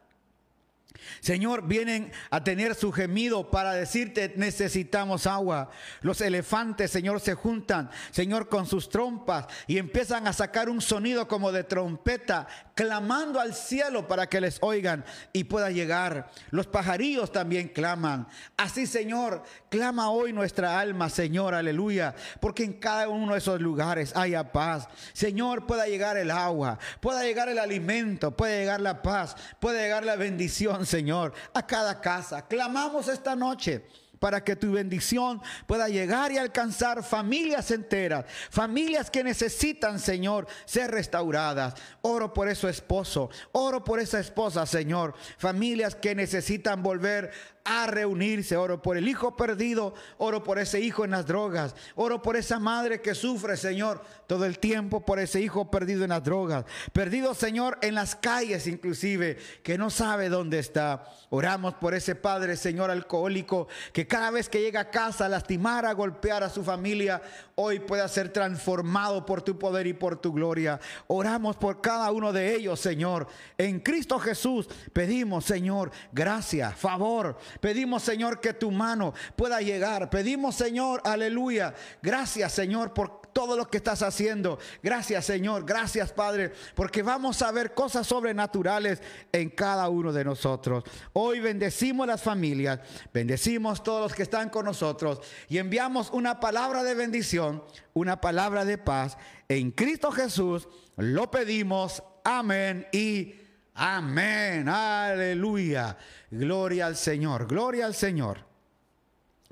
Señor, 1.21 1.67
vienen 1.67 2.13
a 2.31 2.43
tener 2.45 2.75
su 2.75 2.93
gemido 2.93 3.51
para 3.51 3.73
decirte 3.73 4.33
necesitamos 4.37 5.27
agua. 5.27 5.71
Los 6.01 6.21
elefantes, 6.21 6.91
Señor, 6.91 7.21
se 7.21 7.35
juntan, 7.35 7.91
Señor, 8.11 8.49
con 8.49 8.67
sus 8.67 8.89
trompas 8.89 9.47
y 9.67 9.79
empiezan 9.79 10.27
a 10.27 10.33
sacar 10.33 10.69
un 10.69 10.81
sonido 10.81 11.29
como 11.29 11.53
de 11.53 11.65
trompeta, 11.65 12.47
clamando 12.75 13.41
al 13.41 13.55
cielo 13.55 14.07
para 14.07 14.29
que 14.29 14.41
les 14.41 14.59
oigan 14.61 15.05
y 15.33 15.45
pueda 15.45 15.71
llegar. 15.71 16.31
Los 16.51 16.67
pajarillos 16.67 17.33
también 17.33 17.69
claman. 17.69 18.29
Así, 18.57 18.87
Señor, 18.87 19.43
clama 19.69 20.11
hoy 20.11 20.33
nuestra 20.33 20.79
alma, 20.79 21.09
Señor, 21.11 21.55
aleluya, 21.55 22.15
porque 22.41 22.65
en 22.65 22.75
cada 22.75 23.09
uno 23.09 23.33
de 23.33 23.39
esos 23.39 23.61
lugares 23.61 24.15
haya 24.17 24.53
paz. 24.53 24.89
Señor, 25.13 25.67
pueda 25.67 25.87
llegar 25.87 26.17
el 26.17 26.31
agua, 26.31 26.79
pueda 27.01 27.23
llegar 27.23 27.49
el 27.49 27.59
alimento, 27.59 28.37
pueda 28.37 28.57
llegar 28.57 28.81
la 28.81 29.03
paz, 29.03 29.37
pueda 29.61 29.81
llegar 29.81 30.05
la 30.05 30.17
bendición, 30.17 30.86
Señor, 30.87 31.33
a 31.53 31.67
cada 31.67 32.01
casa. 32.01 32.47
Clamamos 32.47 33.09
esta 33.09 33.37
noche 33.37 33.85
para 34.19 34.43
que 34.43 34.57
tu 34.57 34.73
bendición 34.73 35.43
pueda 35.67 35.89
llegar 35.89 36.33
y 36.33 36.39
alcanzar 36.39 37.03
familias 37.03 37.71
enteras, 37.71 38.25
familias 38.51 39.11
que 39.11 39.23
necesitan, 39.23 39.99
Señor, 39.99 40.47
ser 40.65 40.91
restauradas. 40.91 41.75
Oro 42.03 42.33
por 42.33 42.49
ese 42.49 42.69
esposo, 42.71 43.31
oro 43.53 43.85
por 43.85 44.01
esa 44.01 44.19
esposa, 44.19 44.67
Señor, 44.67 45.15
familias 45.39 45.95
que 45.95 46.15
necesitan 46.15 46.83
volver 46.83 47.31
a 47.67 47.87
reunirse. 47.87 48.57
Oro 48.57 48.81
por 48.81 48.97
el 48.97 49.09
hijo 49.09 49.37
perdido, 49.37 49.95
oro 50.19 50.43
por 50.43 50.59
ese 50.59 50.81
hijo 50.81 51.05
en 51.05 51.11
las 51.11 51.27
drogas, 51.27 51.75
oro 51.95 52.23
por 52.23 52.37
esa 52.37 52.59
madre 52.59 53.01
que 53.03 53.15
sufre, 53.15 53.57
Señor, 53.57 54.03
todo 54.27 54.45
el 54.45 54.59
tiempo 54.59 55.05
por 55.05 55.19
ese 55.19 55.41
hijo 55.41 55.71
perdido 55.71 56.05
en 56.05 56.11
las 56.11 56.25
drogas, 56.25 56.65
perdido, 56.93 57.35
Señor, 57.35 57.79
en 57.83 57.95
las 57.95 58.17
calles 58.17 58.67
inclusive, 58.67 59.37
que 59.63 59.77
no 59.77 59.91
sabe 59.91 60.29
dónde 60.29 60.59
está. 60.59 61.05
Oramos 61.31 61.75
por 61.75 61.95
ese 61.95 62.15
padre, 62.15 62.57
Señor, 62.57 62.91
alcohólico, 62.91 63.69
que 63.93 64.07
cada 64.07 64.31
vez 64.31 64.49
que 64.49 64.61
llega 64.61 64.81
a 64.81 64.91
casa 64.91 65.27
a 65.27 65.29
lastimar, 65.29 65.85
a 65.85 65.93
golpear 65.93 66.43
a 66.43 66.51
su 66.51 66.63
familia, 66.63 67.21
hoy 67.57 67.81
pueda 67.81 68.07
ser 68.09 68.33
transformado 68.33 69.27
por 69.27 69.43
tu 69.43 69.59
poder 69.59 69.87
y 69.87 69.93
por 69.93 70.17
tu 70.21 70.33
gloria. 70.33 70.79
Oramos 71.09 71.57
por 71.57 71.81
cada 71.81 72.11
uno 72.13 72.33
de 72.33 72.55
ellos, 72.55 72.81
Señor. 72.81 73.27
En 73.59 73.81
Cristo 73.81 74.19
Jesús 74.19 74.69
pedimos, 74.93 75.45
Señor, 75.45 75.91
gracia, 76.13 76.71
favor, 76.71 77.37
Pedimos, 77.61 78.03
Señor, 78.03 78.41
que 78.41 78.53
tu 78.53 78.71
mano 78.71 79.15
pueda 79.37 79.61
llegar. 79.61 80.11
Pedimos, 80.11 80.55
Señor, 80.55 81.01
aleluya. 81.05 81.75
Gracias, 82.03 82.53
Señor, 82.53 82.93
por 82.95 83.27
todo 83.37 83.55
lo 83.55 83.69
que 83.69 83.77
estás 83.77 84.01
haciendo. 84.03 84.59
Gracias, 84.83 85.27
Señor. 85.27 85.67
Gracias, 85.67 86.11
Padre, 86.11 86.53
porque 86.75 87.03
vamos 87.03 87.43
a 87.43 87.53
ver 87.53 87.75
cosas 87.75 88.07
sobrenaturales 88.07 89.03
en 89.31 89.51
cada 89.51 89.91
uno 89.91 90.11
de 90.11 90.25
nosotros. 90.25 90.85
Hoy 91.13 91.41
bendecimos 91.41 92.07
las 92.07 92.23
familias, 92.23 92.81
bendecimos 93.13 93.83
todos 93.83 94.01
los 94.01 94.15
que 94.15 94.23
están 94.23 94.49
con 94.49 94.65
nosotros 94.65 95.21
y 95.51 95.59
enviamos 95.59 96.09
una 96.13 96.41
palabra 96.41 96.83
de 96.83 96.95
bendición, 96.95 97.63
una 97.93 98.23
palabra 98.23 98.65
de 98.65 98.79
paz. 98.79 99.19
En 99.51 99.71
Cristo 99.71 100.11
Jesús 100.11 100.67
lo 100.97 101.31
pedimos. 101.31 102.03
Amén 102.25 102.87
y 102.91 103.35
amén. 103.77 104.69
Aleluya. 104.69 105.97
Gloria 106.31 106.87
al 106.87 106.97
Señor, 106.97 107.47
gloria 107.47 107.87
al 107.87 107.95
Señor. 107.95 108.47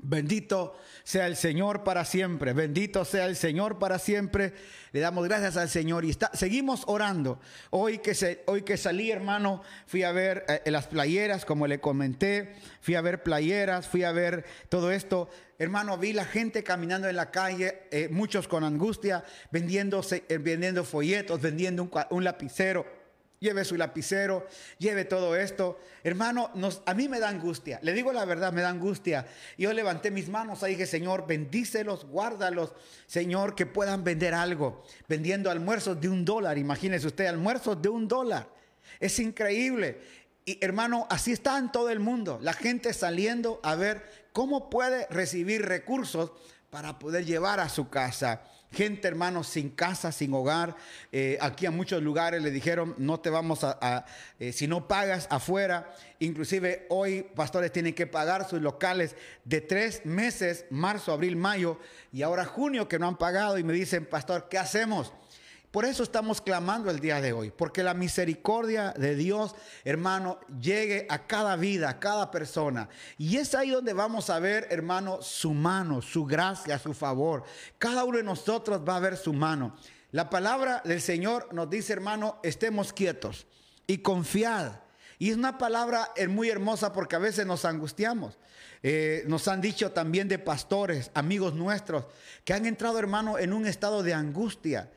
Bendito 0.07 0.75
sea 1.03 1.25
el 1.25 1.35
Señor 1.35 1.83
para 1.83 2.05
siempre, 2.05 2.53
bendito 2.53 3.05
sea 3.05 3.25
el 3.25 3.35
Señor 3.35 3.79
para 3.79 3.97
siempre. 3.97 4.53
Le 4.91 4.99
damos 4.99 5.25
gracias 5.25 5.57
al 5.57 5.69
Señor 5.69 6.05
y 6.05 6.15
seguimos 6.33 6.83
orando. 6.85 7.39
Hoy 7.71 7.99
que, 7.99 8.13
se, 8.13 8.43
hoy 8.45 8.61
que 8.61 8.77
salí, 8.77 9.09
hermano, 9.09 9.63
fui 9.87 10.03
a 10.03 10.11
ver 10.11 10.45
eh, 10.47 10.69
las 10.69 10.87
playeras, 10.87 11.43
como 11.43 11.65
le 11.65 11.79
comenté, 11.79 12.55
fui 12.81 12.95
a 12.95 13.01
ver 13.01 13.23
playeras, 13.23 13.87
fui 13.87 14.03
a 14.03 14.11
ver 14.11 14.45
todo 14.69 14.91
esto. 14.91 15.29
Hermano, 15.57 15.97
vi 15.97 16.13
la 16.13 16.25
gente 16.25 16.63
caminando 16.63 17.07
en 17.07 17.15
la 17.15 17.31
calle, 17.31 17.83
eh, 17.91 18.07
muchos 18.11 18.47
con 18.47 18.63
angustia, 18.63 19.23
vendiendo, 19.49 20.01
eh, 20.11 20.37
vendiendo 20.37 20.83
folletos, 20.83 21.41
vendiendo 21.41 21.89
un 22.11 22.23
lapicero 22.23 23.04
lleve 23.39 23.65
su 23.65 23.75
lapicero, 23.75 24.47
lleve 24.77 25.05
todo 25.05 25.35
esto. 25.35 25.79
Hermano, 26.03 26.51
nos, 26.55 26.81
a 26.85 26.93
mí 26.93 27.07
me 27.09 27.19
da 27.19 27.29
angustia, 27.29 27.79
le 27.81 27.93
digo 27.93 28.11
la 28.13 28.25
verdad, 28.25 28.53
me 28.53 28.61
da 28.61 28.69
angustia. 28.69 29.25
Yo 29.57 29.73
levanté 29.73 30.11
mis 30.11 30.29
manos 30.29 30.63
ahí 30.63 30.73
dije, 30.73 30.85
Señor, 30.85 31.27
bendícelos, 31.27 32.05
guárdalos, 32.05 32.73
Señor, 33.05 33.55
que 33.55 33.65
puedan 33.65 34.03
vender 34.03 34.33
algo, 34.33 34.83
vendiendo 35.07 35.49
almuerzos 35.49 35.99
de 35.99 36.09
un 36.09 36.25
dólar, 36.25 36.57
imagínese 36.57 37.07
usted, 37.07 37.25
almuerzos 37.25 37.81
de 37.81 37.89
un 37.89 38.07
dólar. 38.07 38.47
Es 38.99 39.19
increíble. 39.19 40.01
Y 40.45 40.63
hermano, 40.63 41.07
así 41.09 41.31
está 41.31 41.57
en 41.57 41.71
todo 41.71 41.89
el 41.89 41.99
mundo, 41.99 42.39
la 42.41 42.53
gente 42.53 42.93
saliendo 42.93 43.59
a 43.63 43.75
ver 43.75 44.05
cómo 44.31 44.69
puede 44.69 45.07
recibir 45.09 45.63
recursos 45.63 46.31
para 46.69 46.99
poder 46.99 47.25
llevar 47.25 47.59
a 47.59 47.69
su 47.69 47.89
casa 47.89 48.43
gente, 48.75 49.07
hermanos, 49.07 49.47
sin 49.47 49.69
casa, 49.69 50.11
sin 50.11 50.33
hogar. 50.33 50.75
Eh, 51.11 51.37
aquí 51.41 51.65
a 51.65 51.71
muchos 51.71 52.03
lugares 52.03 52.43
le 52.43 52.51
dijeron, 52.51 52.93
no 52.97 53.19
te 53.19 53.29
vamos 53.29 53.63
a, 53.63 54.05
eh, 54.39 54.51
si 54.51 54.67
no 54.67 54.87
pagas 54.87 55.27
afuera. 55.31 55.95
Inclusive 56.19 56.85
hoy 56.89 57.23
pastores 57.23 57.71
tienen 57.71 57.93
que 57.93 58.05
pagar 58.05 58.47
sus 58.47 58.61
locales 58.61 59.15
de 59.45 59.61
tres 59.61 60.05
meses, 60.05 60.65
marzo, 60.69 61.13
abril, 61.13 61.35
mayo, 61.35 61.79
y 62.11 62.21
ahora 62.21 62.45
junio 62.45 62.87
que 62.87 62.99
no 62.99 63.07
han 63.07 63.17
pagado 63.17 63.57
y 63.57 63.63
me 63.63 63.73
dicen, 63.73 64.05
pastor, 64.05 64.47
¿qué 64.49 64.57
hacemos? 64.57 65.13
Por 65.75 65.83
eso 65.83 66.03
estamos 66.03 66.39
clamando 66.39 66.89
el 66.89 67.01
día 67.01 67.19
de 67.19 67.33
hoy, 67.33 67.51
porque 67.51 67.83
la 67.83 67.93
misericordia 67.93 68.93
de 68.93 69.13
Dios, 69.13 69.55
hermano, 69.83 70.39
llegue 70.61 71.05
a 71.09 71.27
cada 71.27 71.57
vida, 71.57 71.89
a 71.89 71.99
cada 71.99 72.31
persona. 72.31 72.87
Y 73.17 73.35
es 73.35 73.53
ahí 73.55 73.71
donde 73.71 73.91
vamos 73.91 74.29
a 74.29 74.39
ver, 74.39 74.67
hermano, 74.69 75.21
su 75.21 75.53
mano, 75.53 76.01
su 76.01 76.23
gracia, 76.23 76.79
su 76.79 76.93
favor. 76.93 77.43
Cada 77.77 78.05
uno 78.05 78.15
de 78.15 78.23
nosotros 78.23 78.83
va 78.87 78.95
a 78.95 79.01
ver 79.01 79.17
su 79.17 79.33
mano. 79.33 79.75
La 80.11 80.29
palabra 80.29 80.81
del 80.85 81.01
Señor 81.01 81.53
nos 81.53 81.69
dice, 81.69 81.91
hermano, 81.91 82.39
estemos 82.41 82.93
quietos 82.93 83.45
y 83.85 83.97
confiad. 83.97 84.71
Y 85.19 85.31
es 85.31 85.35
una 85.35 85.57
palabra 85.57 86.09
muy 86.29 86.49
hermosa 86.49 86.93
porque 86.93 87.17
a 87.17 87.19
veces 87.19 87.45
nos 87.45 87.65
angustiamos. 87.65 88.37
Eh, 88.81 89.25
nos 89.27 89.49
han 89.49 89.59
dicho 89.59 89.91
también 89.91 90.29
de 90.29 90.39
pastores, 90.39 91.11
amigos 91.13 91.53
nuestros, 91.53 92.05
que 92.45 92.53
han 92.53 92.65
entrado, 92.65 92.97
hermano, 92.97 93.37
en 93.37 93.51
un 93.51 93.65
estado 93.65 94.03
de 94.03 94.13
angustia 94.13 94.89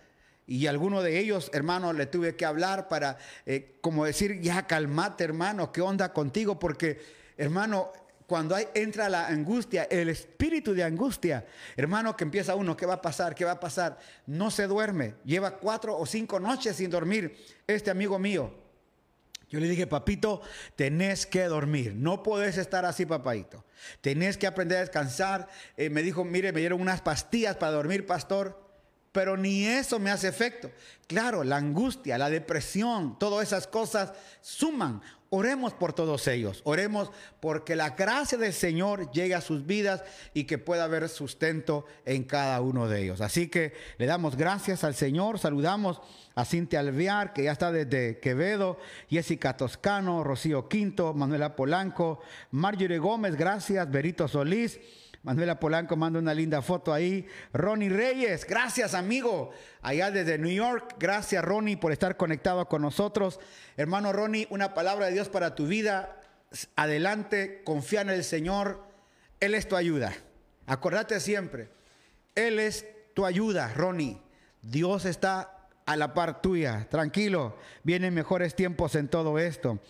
y 0.48 0.66
alguno 0.66 1.02
de 1.02 1.18
ellos, 1.18 1.50
hermano, 1.52 1.92
le 1.92 2.06
tuve 2.06 2.34
que 2.34 2.46
hablar 2.46 2.88
para, 2.88 3.18
eh, 3.44 3.76
como 3.82 4.06
decir, 4.06 4.40
ya 4.40 4.66
calmate, 4.66 5.22
hermano, 5.22 5.70
¿qué 5.70 5.82
onda 5.82 6.14
contigo? 6.14 6.58
Porque, 6.58 6.98
hermano, 7.36 7.92
cuando 8.26 8.54
hay, 8.54 8.66
entra 8.72 9.10
la 9.10 9.26
angustia, 9.26 9.84
el 9.90 10.08
espíritu 10.08 10.72
de 10.72 10.84
angustia, 10.84 11.44
hermano, 11.76 12.16
que 12.16 12.24
empieza 12.24 12.54
uno, 12.54 12.78
¿qué 12.78 12.86
va 12.86 12.94
a 12.94 13.02
pasar? 13.02 13.34
¿Qué 13.34 13.44
va 13.44 13.52
a 13.52 13.60
pasar? 13.60 13.98
No 14.24 14.50
se 14.50 14.66
duerme, 14.66 15.16
lleva 15.22 15.58
cuatro 15.58 15.98
o 15.98 16.06
cinco 16.06 16.40
noches 16.40 16.76
sin 16.76 16.88
dormir 16.88 17.36
este 17.66 17.90
amigo 17.90 18.18
mío. 18.18 18.50
Yo 19.50 19.60
le 19.60 19.68
dije, 19.68 19.86
papito, 19.86 20.40
tenés 20.76 21.26
que 21.26 21.44
dormir, 21.44 21.94
no 21.94 22.22
podés 22.22 22.56
estar 22.56 22.86
así, 22.86 23.04
papadito. 23.04 23.66
Tenés 24.00 24.38
que 24.38 24.46
aprender 24.46 24.78
a 24.78 24.80
descansar. 24.80 25.46
Eh, 25.76 25.90
me 25.90 26.02
dijo, 26.02 26.24
mire, 26.24 26.52
me 26.52 26.60
dieron 26.60 26.80
unas 26.80 27.02
pastillas 27.02 27.56
para 27.56 27.72
dormir, 27.72 28.06
pastor 28.06 28.67
pero 29.18 29.36
ni 29.36 29.66
eso 29.66 29.98
me 29.98 30.12
hace 30.12 30.28
efecto. 30.28 30.70
Claro, 31.08 31.42
la 31.42 31.56
angustia, 31.56 32.18
la 32.18 32.30
depresión, 32.30 33.18
todas 33.18 33.48
esas 33.48 33.66
cosas 33.66 34.12
suman. 34.42 35.02
Oremos 35.28 35.72
por 35.72 35.92
todos 35.92 36.28
ellos. 36.28 36.60
Oremos 36.62 37.10
porque 37.40 37.74
la 37.74 37.90
gracia 37.90 38.38
del 38.38 38.52
Señor 38.52 39.10
llegue 39.10 39.34
a 39.34 39.40
sus 39.40 39.66
vidas 39.66 40.04
y 40.34 40.44
que 40.44 40.58
pueda 40.58 40.84
haber 40.84 41.08
sustento 41.08 41.84
en 42.04 42.22
cada 42.22 42.60
uno 42.60 42.86
de 42.86 43.02
ellos. 43.02 43.20
Así 43.20 43.48
que 43.48 43.72
le 43.98 44.06
damos 44.06 44.36
gracias 44.36 44.84
al 44.84 44.94
Señor. 44.94 45.40
Saludamos 45.40 46.00
a 46.36 46.44
Cintia 46.44 46.78
Alvear, 46.78 47.32
que 47.32 47.42
ya 47.42 47.50
está 47.50 47.72
desde 47.72 48.20
Quevedo, 48.20 48.78
Jessica 49.10 49.56
Toscano, 49.56 50.22
Rocío 50.22 50.68
Quinto, 50.68 51.12
Manuela 51.12 51.56
Polanco, 51.56 52.20
Marjorie 52.52 52.98
Gómez, 52.98 53.34
gracias, 53.34 53.90
Berito 53.90 54.28
Solís. 54.28 54.78
Manuela 55.22 55.58
Polanco 55.58 55.96
manda 55.96 56.18
una 56.18 56.32
linda 56.32 56.62
foto 56.62 56.92
ahí. 56.92 57.26
Ronnie 57.52 57.88
Reyes, 57.88 58.46
gracias 58.46 58.94
amigo. 58.94 59.50
Allá 59.82 60.10
desde 60.10 60.38
New 60.38 60.52
York, 60.52 60.94
gracias 60.98 61.44
Ronnie 61.44 61.76
por 61.76 61.92
estar 61.92 62.16
conectado 62.16 62.66
con 62.68 62.82
nosotros. 62.82 63.40
Hermano 63.76 64.12
Ronnie, 64.12 64.46
una 64.50 64.74
palabra 64.74 65.06
de 65.06 65.12
Dios 65.12 65.28
para 65.28 65.54
tu 65.54 65.66
vida. 65.66 66.20
Adelante, 66.76 67.62
confía 67.64 68.00
en 68.02 68.10
el 68.10 68.24
Señor. 68.24 68.82
Él 69.40 69.54
es 69.54 69.68
tu 69.68 69.76
ayuda. 69.76 70.12
Acordate 70.66 71.18
siempre, 71.20 71.68
Él 72.34 72.58
es 72.58 72.86
tu 73.14 73.24
ayuda, 73.24 73.72
Ronnie. 73.74 74.20
Dios 74.62 75.04
está 75.04 75.66
a 75.86 75.96
la 75.96 76.14
par 76.14 76.42
tuya. 76.42 76.86
Tranquilo, 76.90 77.56
vienen 77.82 78.12
mejores 78.14 78.54
tiempos 78.54 78.94
en 78.94 79.08
todo 79.08 79.38
esto. 79.38 79.80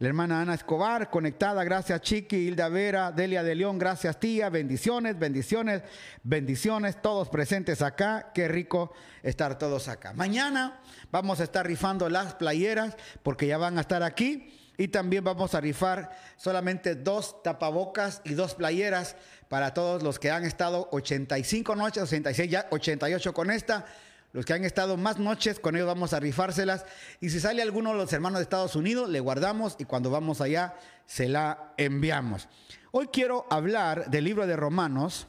La 0.00 0.06
hermana 0.06 0.40
Ana 0.40 0.54
Escobar, 0.54 1.10
conectada, 1.10 1.64
gracias 1.64 2.00
Chiqui, 2.02 2.36
Hilda 2.36 2.68
Vera, 2.68 3.10
Delia 3.10 3.42
de 3.42 3.56
León, 3.56 3.80
gracias 3.80 4.20
tía, 4.20 4.48
bendiciones, 4.48 5.18
bendiciones, 5.18 5.82
bendiciones, 6.22 7.02
todos 7.02 7.28
presentes 7.28 7.82
acá, 7.82 8.30
qué 8.32 8.46
rico 8.46 8.92
estar 9.24 9.58
todos 9.58 9.88
acá. 9.88 10.12
Mañana 10.12 10.78
vamos 11.10 11.40
a 11.40 11.42
estar 11.42 11.66
rifando 11.66 12.08
las 12.08 12.34
playeras 12.34 12.96
porque 13.24 13.48
ya 13.48 13.58
van 13.58 13.76
a 13.76 13.80
estar 13.80 14.04
aquí 14.04 14.48
y 14.76 14.86
también 14.86 15.24
vamos 15.24 15.56
a 15.56 15.60
rifar 15.60 16.16
solamente 16.36 16.94
dos 16.94 17.42
tapabocas 17.42 18.22
y 18.22 18.34
dos 18.34 18.54
playeras 18.54 19.16
para 19.48 19.74
todos 19.74 20.04
los 20.04 20.20
que 20.20 20.30
han 20.30 20.44
estado 20.44 20.88
85 20.92 21.74
noches, 21.74 22.04
86, 22.04 22.48
ya 22.48 22.68
88 22.70 23.34
con 23.34 23.50
esta. 23.50 23.84
Los 24.32 24.44
que 24.44 24.52
han 24.52 24.64
estado 24.64 24.96
más 24.96 25.18
noches, 25.18 25.58
con 25.58 25.74
ellos 25.74 25.86
vamos 25.86 26.12
a 26.12 26.20
rifárselas. 26.20 26.84
Y 27.20 27.30
si 27.30 27.40
sale 27.40 27.62
alguno 27.62 27.92
de 27.92 27.96
los 27.96 28.12
hermanos 28.12 28.38
de 28.38 28.42
Estados 28.42 28.76
Unidos, 28.76 29.08
le 29.08 29.20
guardamos 29.20 29.76
y 29.78 29.84
cuando 29.84 30.10
vamos 30.10 30.40
allá, 30.40 30.74
se 31.06 31.28
la 31.28 31.72
enviamos. 31.78 32.48
Hoy 32.90 33.08
quiero 33.08 33.46
hablar 33.48 34.10
del 34.10 34.24
libro 34.24 34.46
de 34.46 34.56
Romanos. 34.56 35.26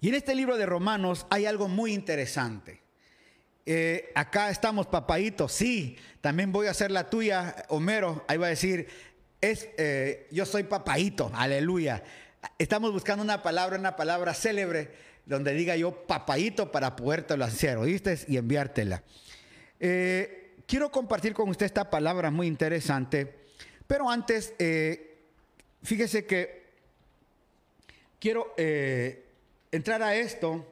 Y 0.00 0.08
en 0.08 0.14
este 0.14 0.34
libro 0.34 0.56
de 0.56 0.64
Romanos 0.64 1.26
hay 1.28 1.44
algo 1.44 1.68
muy 1.68 1.92
interesante. 1.92 2.82
Eh, 3.66 4.12
acá 4.14 4.48
estamos, 4.48 4.86
papaito. 4.86 5.48
Sí, 5.48 5.98
también 6.22 6.52
voy 6.52 6.68
a 6.68 6.70
hacer 6.70 6.90
la 6.90 7.10
tuya, 7.10 7.64
Homero. 7.68 8.24
Ahí 8.28 8.38
va 8.38 8.46
a 8.46 8.50
decir, 8.50 8.88
es, 9.42 9.68
eh, 9.76 10.26
yo 10.30 10.46
soy 10.46 10.62
papaito. 10.62 11.30
Aleluya. 11.34 12.02
Estamos 12.58 12.92
buscando 12.92 13.22
una 13.22 13.42
palabra, 13.42 13.78
una 13.78 13.96
palabra 13.96 14.32
célebre 14.32 15.05
donde 15.26 15.52
diga 15.52 15.76
yo 15.76 16.06
papaito 16.06 16.70
para 16.70 16.96
podértelo 16.96 17.44
hacer, 17.44 17.76
¿oíste? 17.76 18.18
Y 18.28 18.36
enviártela. 18.36 19.02
Eh, 19.80 20.54
quiero 20.66 20.90
compartir 20.90 21.34
con 21.34 21.48
usted 21.48 21.66
esta 21.66 21.90
palabra 21.90 22.30
muy 22.30 22.46
interesante, 22.46 23.34
pero 23.86 24.08
antes, 24.08 24.54
eh, 24.58 25.18
fíjese 25.82 26.24
que 26.24 26.64
quiero 28.18 28.54
eh, 28.56 29.24
entrar 29.72 30.02
a 30.02 30.14
esto 30.14 30.64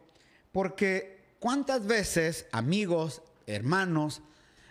porque 0.53 1.19
cuántas 1.41 1.87
veces 1.87 2.47
amigos, 2.53 3.23
hermanos, 3.47 4.23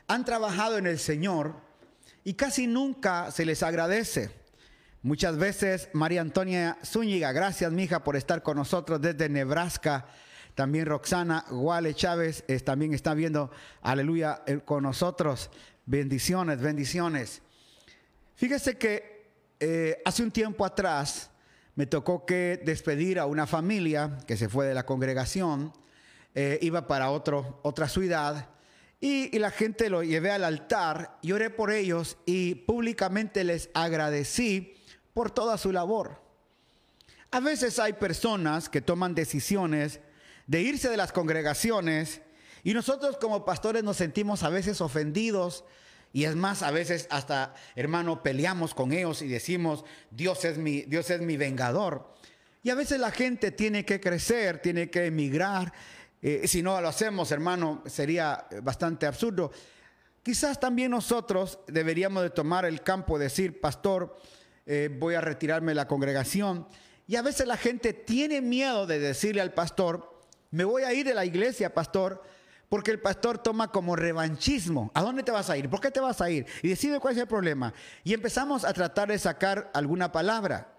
han 0.07 0.25
trabajado 0.25 0.77
en 0.77 0.87
el 0.87 0.97
Señor 0.97 1.55
y 2.23 2.33
casi 2.35 2.67
nunca 2.67 3.31
se 3.31 3.45
les 3.45 3.63
agradece. 3.63 4.42
Muchas 5.05 5.37
veces, 5.37 5.89
María 5.91 6.21
Antonia 6.21 6.77
Zúñiga, 6.81 7.33
gracias, 7.33 7.69
mija, 7.73 8.05
por 8.05 8.15
estar 8.15 8.41
con 8.41 8.55
nosotros 8.55 9.01
desde 9.01 9.27
Nebraska. 9.27 10.05
También 10.55 10.85
Roxana 10.85 11.43
Guale 11.49 11.93
Chávez 11.93 12.45
también 12.63 12.93
está 12.93 13.13
viendo, 13.13 13.51
aleluya, 13.81 14.43
eh, 14.47 14.61
con 14.63 14.83
nosotros. 14.83 15.49
Bendiciones, 15.85 16.61
bendiciones. 16.61 17.41
Fíjese 18.35 18.77
que 18.77 19.33
eh, 19.59 20.01
hace 20.05 20.23
un 20.23 20.31
tiempo 20.31 20.65
atrás 20.65 21.31
me 21.75 21.85
tocó 21.85 22.25
que 22.25 22.61
despedir 22.63 23.19
a 23.19 23.25
una 23.25 23.45
familia 23.45 24.19
que 24.25 24.37
se 24.37 24.47
fue 24.47 24.67
de 24.67 24.73
la 24.73 24.85
congregación, 24.85 25.73
eh, 26.33 26.59
iba 26.61 26.87
para 26.87 27.11
otro, 27.11 27.59
otra 27.63 27.89
ciudad. 27.89 28.47
Y, 29.01 29.35
y, 29.35 29.39
la 29.39 29.51
gente 29.51 29.89
lo 29.89 30.01
llevé 30.01 30.31
al 30.31 30.45
altar, 30.45 31.19
lloré 31.21 31.49
por 31.49 31.71
ellos 31.71 32.15
y 32.25 32.55
públicamente 32.55 33.43
les 33.43 33.69
agradecí 33.73 34.77
por 35.13 35.31
toda 35.31 35.57
su 35.57 35.71
labor. 35.71 36.21
A 37.31 37.39
veces 37.39 37.79
hay 37.79 37.93
personas 37.93 38.69
que 38.69 38.81
toman 38.81 39.15
decisiones 39.15 39.99
de 40.47 40.61
irse 40.61 40.89
de 40.89 40.97
las 40.97 41.11
congregaciones 41.11 42.21
y 42.63 42.73
nosotros 42.73 43.17
como 43.17 43.45
pastores 43.45 43.83
nos 43.83 43.97
sentimos 43.97 44.43
a 44.43 44.49
veces 44.49 44.81
ofendidos 44.81 45.63
y 46.13 46.25
es 46.25 46.35
más, 46.35 46.61
a 46.61 46.69
veces 46.69 47.07
hasta, 47.09 47.55
hermano, 47.75 48.21
peleamos 48.21 48.75
con 48.75 48.93
ellos 48.93 49.23
y 49.23 49.27
decimos, 49.27 49.83
Dios 50.11 50.45
es 50.45 50.59
mi, 50.59 50.83
Dios 50.83 51.09
es 51.09 51.21
mi 51.21 51.37
vengador. 51.37 52.13
Y 52.61 52.69
a 52.69 52.75
veces 52.75 52.99
la 52.99 53.09
gente 53.09 53.51
tiene 53.51 53.83
que 53.83 53.99
crecer, 53.99 54.59
tiene 54.59 54.91
que 54.91 55.07
emigrar. 55.07 55.73
Eh, 56.21 56.47
si 56.47 56.61
no 56.61 56.79
lo 56.79 56.87
hacemos, 56.87 57.31
hermano, 57.31 57.81
sería 57.87 58.47
bastante 58.61 59.07
absurdo. 59.07 59.51
Quizás 60.21 60.59
también 60.59 60.91
nosotros 60.91 61.59
deberíamos 61.67 62.21
de 62.21 62.29
tomar 62.29 62.65
el 62.65 62.81
campo, 62.81 63.17
decir, 63.17 63.59
pastor, 63.59 64.15
eh, 64.65 64.89
voy 64.99 65.15
a 65.15 65.21
retirarme 65.21 65.71
de 65.71 65.75
la 65.75 65.87
congregación. 65.87 66.67
Y 67.07 67.15
a 67.15 67.21
veces 67.21 67.47
la 67.47 67.57
gente 67.57 67.93
tiene 67.93 68.41
miedo 68.41 68.87
de 68.87 68.99
decirle 68.99 69.41
al 69.41 69.53
pastor, 69.53 70.19
me 70.51 70.63
voy 70.63 70.83
a 70.83 70.93
ir 70.93 71.05
de 71.05 71.13
la 71.13 71.25
iglesia, 71.25 71.73
pastor, 71.73 72.23
porque 72.69 72.91
el 72.91 72.99
pastor 72.99 73.37
toma 73.37 73.71
como 73.71 73.95
revanchismo. 73.95 74.91
¿A 74.93 75.01
dónde 75.01 75.23
te 75.23 75.31
vas 75.31 75.49
a 75.49 75.57
ir? 75.57 75.69
¿Por 75.69 75.81
qué 75.81 75.91
te 75.91 75.99
vas 75.99 76.21
a 76.21 76.29
ir? 76.29 76.45
Y 76.61 76.69
decide 76.69 76.99
cuál 76.99 77.13
es 77.13 77.19
el 77.19 77.27
problema. 77.27 77.73
Y 78.03 78.13
empezamos 78.13 78.63
a 78.63 78.73
tratar 78.73 79.09
de 79.09 79.19
sacar 79.19 79.69
alguna 79.73 80.11
palabra. 80.11 80.69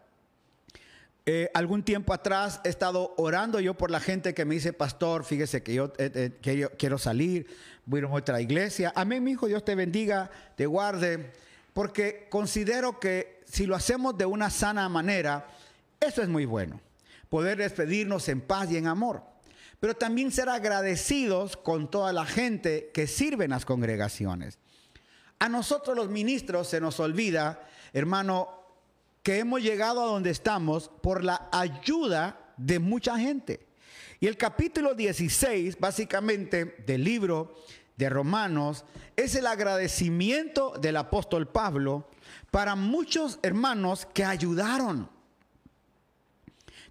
Eh, 1.27 1.51
algún 1.55 1.83
tiempo 1.83 2.13
atrás 2.13 2.61
he 2.65 2.69
estado 2.69 3.15
orando 3.17 3.59
yo 3.59 3.75
por 3.75 3.91
la 3.91 4.01
gente 4.01 4.35
que 4.35 4.45
me 4.45 4.57
dice, 4.57 4.73
pastor, 4.73 5.25
fíjese 5.25 5.63
que 5.63 5.75
yo, 5.75 5.93
eh, 5.99 6.33
que 6.43 6.57
yo 6.57 6.71
quiero 6.73 6.99
salir, 6.99 7.47
voy 7.87 8.03
a 8.03 8.09
otra 8.09 8.41
iglesia. 8.41 8.93
Amén, 8.95 9.25
mi 9.25 9.31
hijo, 9.31 9.47
Dios 9.47 9.65
te 9.65 9.75
bendiga, 9.75 10.31
te 10.57 10.67
guarde, 10.67 11.33
porque 11.73 12.27
considero 12.29 13.01
que 13.01 13.34
si 13.55 13.67
lo 13.67 13.77
hacemos 13.77 14.19
de 14.19 14.27
una 14.27 14.51
sana 14.51 14.89
manera, 14.89 15.47
eso 16.01 16.23
es 16.23 16.29
muy 16.29 16.45
bueno. 16.45 16.81
Poder 17.29 17.59
despedirnos 17.59 18.29
en 18.29 18.41
paz 18.41 18.69
y 18.73 18.77
en 18.77 18.89
amor. 18.89 19.23
Pero 19.79 19.95
también 19.95 20.33
ser 20.33 20.49
agradecidos 20.49 21.57
con 21.57 21.89
toda 21.89 22.13
la 22.13 22.27
gente 22.27 22.91
que 22.93 23.07
sirve 23.07 23.45
en 23.45 23.53
las 23.53 23.65
congregaciones. 23.65 24.59
A 25.39 25.49
nosotros 25.49 25.97
los 25.97 26.09
ministros 26.09 26.67
se 26.67 26.81
nos 26.81 26.99
olvida, 26.99 27.65
hermano, 27.93 28.49
que 29.23 29.39
hemos 29.39 29.63
llegado 29.63 30.03
a 30.03 30.07
donde 30.07 30.31
estamos 30.31 30.91
por 31.01 31.23
la 31.23 31.49
ayuda 31.53 32.55
de 32.57 32.81
mucha 32.81 33.17
gente. 33.21 33.69
Y 34.19 34.27
el 34.27 34.37
capítulo 34.37 34.97
16, 34.97 35.79
básicamente, 35.79 36.83
del 36.85 37.05
libro 37.05 37.55
de 37.97 38.09
Romanos, 38.09 38.85
es 39.15 39.37
el 39.37 39.47
agradecimiento 39.47 40.75
del 40.81 40.97
apóstol 40.97 41.47
Pablo 41.47 42.09
para 42.55 42.77
muchos 42.77 43.41
hermanos 43.43 44.07
que 44.15 44.25
ayudaron, 44.25 45.11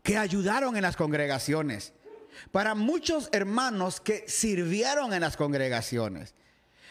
que 0.02 0.18
ayudaron 0.18 0.76
en 0.76 0.82
las 0.82 0.98
congregaciones, 0.98 1.94
para 2.52 2.76
muchos 2.76 3.30
hermanos 3.32 4.02
que 4.02 4.26
sirvieron 4.28 5.14
en 5.14 5.22
las 5.22 5.38
congregaciones. 5.38 6.34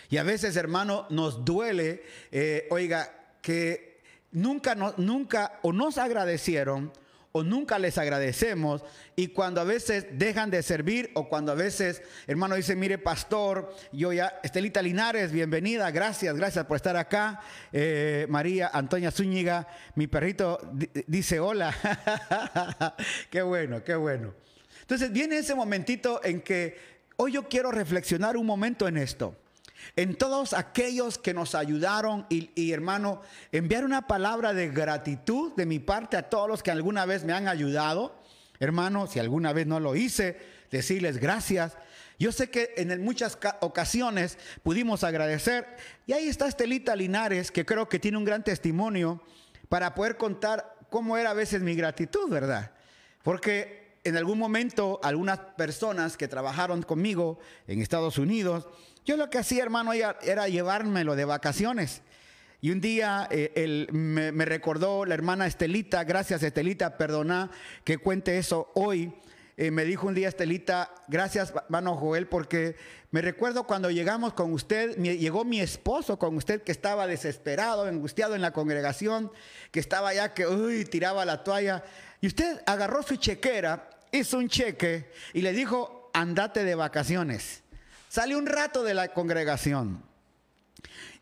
Y 0.09 0.17
a 0.17 0.23
veces, 0.23 0.57
hermano, 0.57 1.07
nos 1.11 1.45
duele, 1.45 2.03
eh, 2.31 2.67
oiga, 2.71 3.35
que 3.43 4.01
nunca, 4.31 4.75
nunca 4.97 5.59
o 5.61 5.75
nos 5.75 5.99
agradecieron 5.99 6.95
o 7.33 7.43
nunca 7.43 7.79
les 7.79 7.97
agradecemos 7.97 8.85
y 9.17 9.29
cuando 9.29 9.63
a 9.63 9.65
veces 9.65 10.07
dejan 10.13 10.51
de 10.51 10.63
servir 10.63 11.11
o 11.15 11.29
cuando 11.29 11.53
a 11.53 11.55
veces, 11.55 12.03
hermano, 12.27 12.55
dice, 12.55 12.77
mire, 12.77 12.99
pastor, 12.99 13.75
yo 13.91 14.13
ya, 14.13 14.39
Estelita 14.43 14.83
Linares, 14.83 15.33
bienvenida, 15.33 15.91
gracias, 15.91 16.37
gracias 16.37 16.67
por 16.67 16.77
estar 16.77 16.97
acá. 16.97 17.41
Eh, 17.73 18.27
María 18.29 18.71
Antonia 18.73 19.11
Zúñiga, 19.11 19.67
mi 19.95 20.07
perrito 20.07 20.61
dice 21.07 21.41
hola. 21.41 21.75
qué 23.31 23.41
bueno, 23.41 23.83
qué 23.83 23.95
bueno. 23.95 24.35
Entonces 24.83 25.11
viene 25.11 25.39
ese 25.39 25.55
momentito 25.55 26.21
en 26.23 26.43
que 26.43 26.77
hoy 27.17 27.33
yo 27.33 27.49
quiero 27.49 27.71
reflexionar 27.71 28.37
un 28.37 28.45
momento 28.45 28.87
en 28.87 28.99
esto 28.99 29.37
en 29.97 30.17
todos 30.17 30.53
aquellos 30.53 31.19
que 31.19 31.35
nos 31.35 31.55
ayudaron 31.55 32.27
y, 32.29 32.73
hermano, 32.73 33.23
enviar 33.51 33.85
una 33.85 34.07
palabra 34.07 34.55
de 34.55 34.69
gratitud 34.69 35.53
de 35.55 35.67
mi 35.67 35.79
parte 35.79 36.17
a 36.17 36.29
todos 36.29 36.49
los 36.49 36.63
que 36.63 36.71
alguna 36.71 37.07
vez 37.07 37.25
me 37.25 37.33
han 37.33 37.49
ayudado. 37.49 38.23
Hermano, 38.61 39.07
si 39.07 39.19
alguna 39.19 39.53
vez 39.53 39.67
no 39.67 39.81
lo 39.81 39.97
hice, 39.97 40.39
decirles 40.71 41.19
gracias. 41.19 41.77
Yo 42.19 42.31
sé 42.31 42.51
que 42.51 42.75
en 42.77 43.03
muchas 43.03 43.37
ocasiones 43.61 44.39
pudimos 44.63 45.03
agradecer. 45.03 45.67
Y 46.07 46.13
ahí 46.13 46.29
está 46.29 46.47
Estelita 46.47 46.95
Linares, 46.95 47.51
que 47.51 47.67
creo 47.67 47.89
que 47.89 47.99
tiene 47.99 48.19
un 48.19 48.25
gran 48.25 48.45
testimonio 48.45 49.21
para 49.69 49.95
poder 49.95 50.17
contar 50.17 50.77
cómo 50.91 51.17
era 51.17 51.31
a 51.31 51.35
veces 51.35 51.63
mi 51.63 51.75
gratitud, 51.75 52.29
¿verdad? 52.31 52.73
Porque 53.23 53.97
en 54.05 54.17
algún 54.17 54.39
momento 54.39 55.01
algunas 55.03 55.39
personas 55.39 56.17
que 56.17 56.29
trabajaron 56.29 56.83
conmigo 56.83 57.39
en 57.67 57.81
Estados 57.81 58.19
Unidos, 58.19 58.69
yo 59.05 59.17
lo 59.17 59.31
que 59.31 59.39
hacía, 59.39 59.63
hermano, 59.63 59.93
era 59.93 60.49
llevármelo 60.49 61.17
de 61.17 61.25
vacaciones. 61.25 62.03
Y 62.65 62.71
un 62.71 62.81
día 62.81 63.27
eh, 63.33 63.89
me, 63.91 64.45
recordó 64.45 65.05
la 65.05 65.15
hermana 65.15 65.49
Estelita, 65.49 66.05
gracias 66.05 66.45
Estelita, 66.45 66.97
perdona 66.97 67.51
que 67.83 67.99
cuente 67.99 68.39
eso 68.39 68.71
hoy. 68.75 69.13
eh, 69.57 69.73
me 69.73 69.85
dijo 69.85 70.07
un 70.07 70.15
día 70.15 70.29
Estelita, 70.29 70.95
gracias, 71.09 71.53
hermano 71.65 71.97
Joel, 71.97 72.29
porque 72.29 72.77
me 73.11 73.21
recuerdo 73.21 73.65
cuando 73.65 73.91
llegamos 73.91 74.33
con 74.35 74.53
usted, 74.53 74.97
llegó 74.97 75.45
mi 75.45 75.59
esposo 75.59 76.21
con 76.21 76.37
usted 76.37 76.63
que 76.63 76.71
estaba 76.71 77.09
desesperado, 77.09 77.85
angustiado 77.85 78.37
en 78.37 78.43
la 78.43 78.53
congregación, 78.53 79.33
que 79.73 79.81
estaba 79.81 80.15
ya 80.15 80.33
que, 80.33 80.47
uy, 80.47 80.85
tiraba 80.85 81.25
la 81.25 81.43
toalla. 81.43 81.83
Y 82.21 82.29
usted 82.29 82.63
agarró 82.65 83.03
su 83.03 83.17
chequera, 83.17 83.91
hizo 84.13 84.39
un 84.39 84.49
cheque 84.49 85.11
y 85.33 85.41
le 85.41 85.53
dijo, 85.53 86.13
andate 86.15 86.63
de 86.63 86.77
vacaciones. 86.77 87.62
Sale 88.13 88.37
un 88.37 88.45
rato 88.45 88.83
de 88.83 88.93
la 88.93 89.09
congregación. 89.09 90.05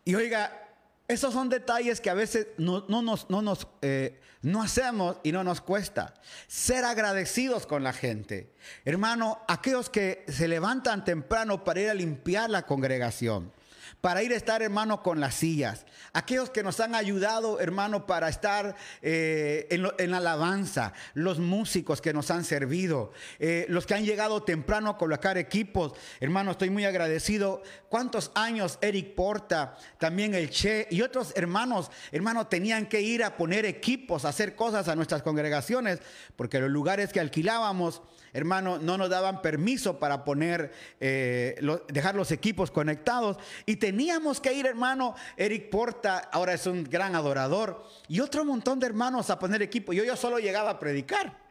Y 0.03 0.15
oiga, 0.15 0.67
esos 1.07 1.33
son 1.33 1.47
detalles 1.47 2.01
que 2.01 2.09
a 2.09 2.13
veces 2.13 2.47
no, 2.57 2.81
nos, 2.89 3.29
no, 3.29 3.41
nos 3.41 3.65
eh, 3.81 4.19
no 4.41 4.61
hacemos 4.61 5.15
y 5.23 5.31
no 5.31 5.41
nos 5.45 5.61
cuesta. 5.61 6.15
Ser 6.47 6.83
agradecidos 6.83 7.65
con 7.65 7.81
la 7.81 7.93
gente. 7.93 8.53
Hermano, 8.83 9.39
aquellos 9.47 9.89
que 9.89 10.25
se 10.27 10.49
levantan 10.49 11.05
temprano 11.05 11.63
para 11.63 11.79
ir 11.79 11.89
a 11.89 11.93
limpiar 11.93 12.49
la 12.49 12.65
congregación 12.65 13.53
para 14.01 14.23
ir 14.23 14.33
a 14.33 14.35
estar, 14.35 14.63
hermano, 14.63 15.03
con 15.03 15.19
las 15.19 15.35
sillas. 15.35 15.85
Aquellos 16.11 16.49
que 16.49 16.63
nos 16.63 16.79
han 16.79 16.95
ayudado, 16.95 17.59
hermano, 17.59 18.07
para 18.07 18.27
estar 18.27 18.75
eh, 19.03 19.67
en, 19.69 20.13
alabanza. 20.13 20.93
Los 21.13 21.39
músicos 21.39 22.01
que 22.01 22.11
nos 22.11 22.31
han 22.31 22.43
servido. 22.43 23.13
Eh, 23.39 23.67
los 23.69 23.85
que 23.85 23.93
han 23.93 24.03
llegado 24.03 24.41
temprano 24.41 24.89
a 24.89 24.97
colocar 24.97 25.37
equipos. 25.37 25.93
Hermano, 26.19 26.51
estoy 26.51 26.71
muy 26.71 26.83
agradecido. 26.83 27.61
¿Cuántos 27.89 28.31
años 28.33 28.79
Eric 28.81 29.13
Porta, 29.13 29.77
también 29.99 30.33
el 30.33 30.49
Che 30.49 30.87
y 30.89 31.01
otros 31.03 31.33
hermanos, 31.35 31.91
hermano, 32.11 32.47
tenían 32.47 32.87
que 32.87 33.01
ir 33.01 33.23
a 33.23 33.37
poner 33.37 33.65
equipos, 33.65 34.25
hacer 34.25 34.55
cosas 34.55 34.87
a 34.87 34.95
nuestras 34.95 35.21
congregaciones? 35.21 35.99
Porque 36.35 36.59
los 36.59 36.71
lugares 36.71 37.13
que 37.13 37.19
alquilábamos 37.19 38.01
hermano, 38.33 38.77
no 38.79 38.97
nos 38.97 39.09
daban 39.09 39.41
permiso 39.41 39.99
para 39.99 40.23
poner, 40.23 40.71
eh, 40.99 41.59
dejar 41.87 42.15
los 42.15 42.31
equipos 42.31 42.71
conectados. 42.71 43.37
Y 43.65 43.77
teníamos 43.77 44.39
que 44.39 44.53
ir, 44.53 44.65
hermano, 44.65 45.15
Eric 45.37 45.69
Porta, 45.69 46.29
ahora 46.31 46.53
es 46.53 46.65
un 46.65 46.83
gran 46.83 47.15
adorador, 47.15 47.83
y 48.07 48.19
otro 48.19 48.45
montón 48.45 48.79
de 48.79 48.87
hermanos 48.87 49.29
a 49.29 49.39
poner 49.39 49.61
equipo. 49.61 49.93
Yo, 49.93 50.03
yo 50.03 50.15
solo 50.15 50.39
llegaba 50.39 50.71
a 50.71 50.79
predicar. 50.79 51.41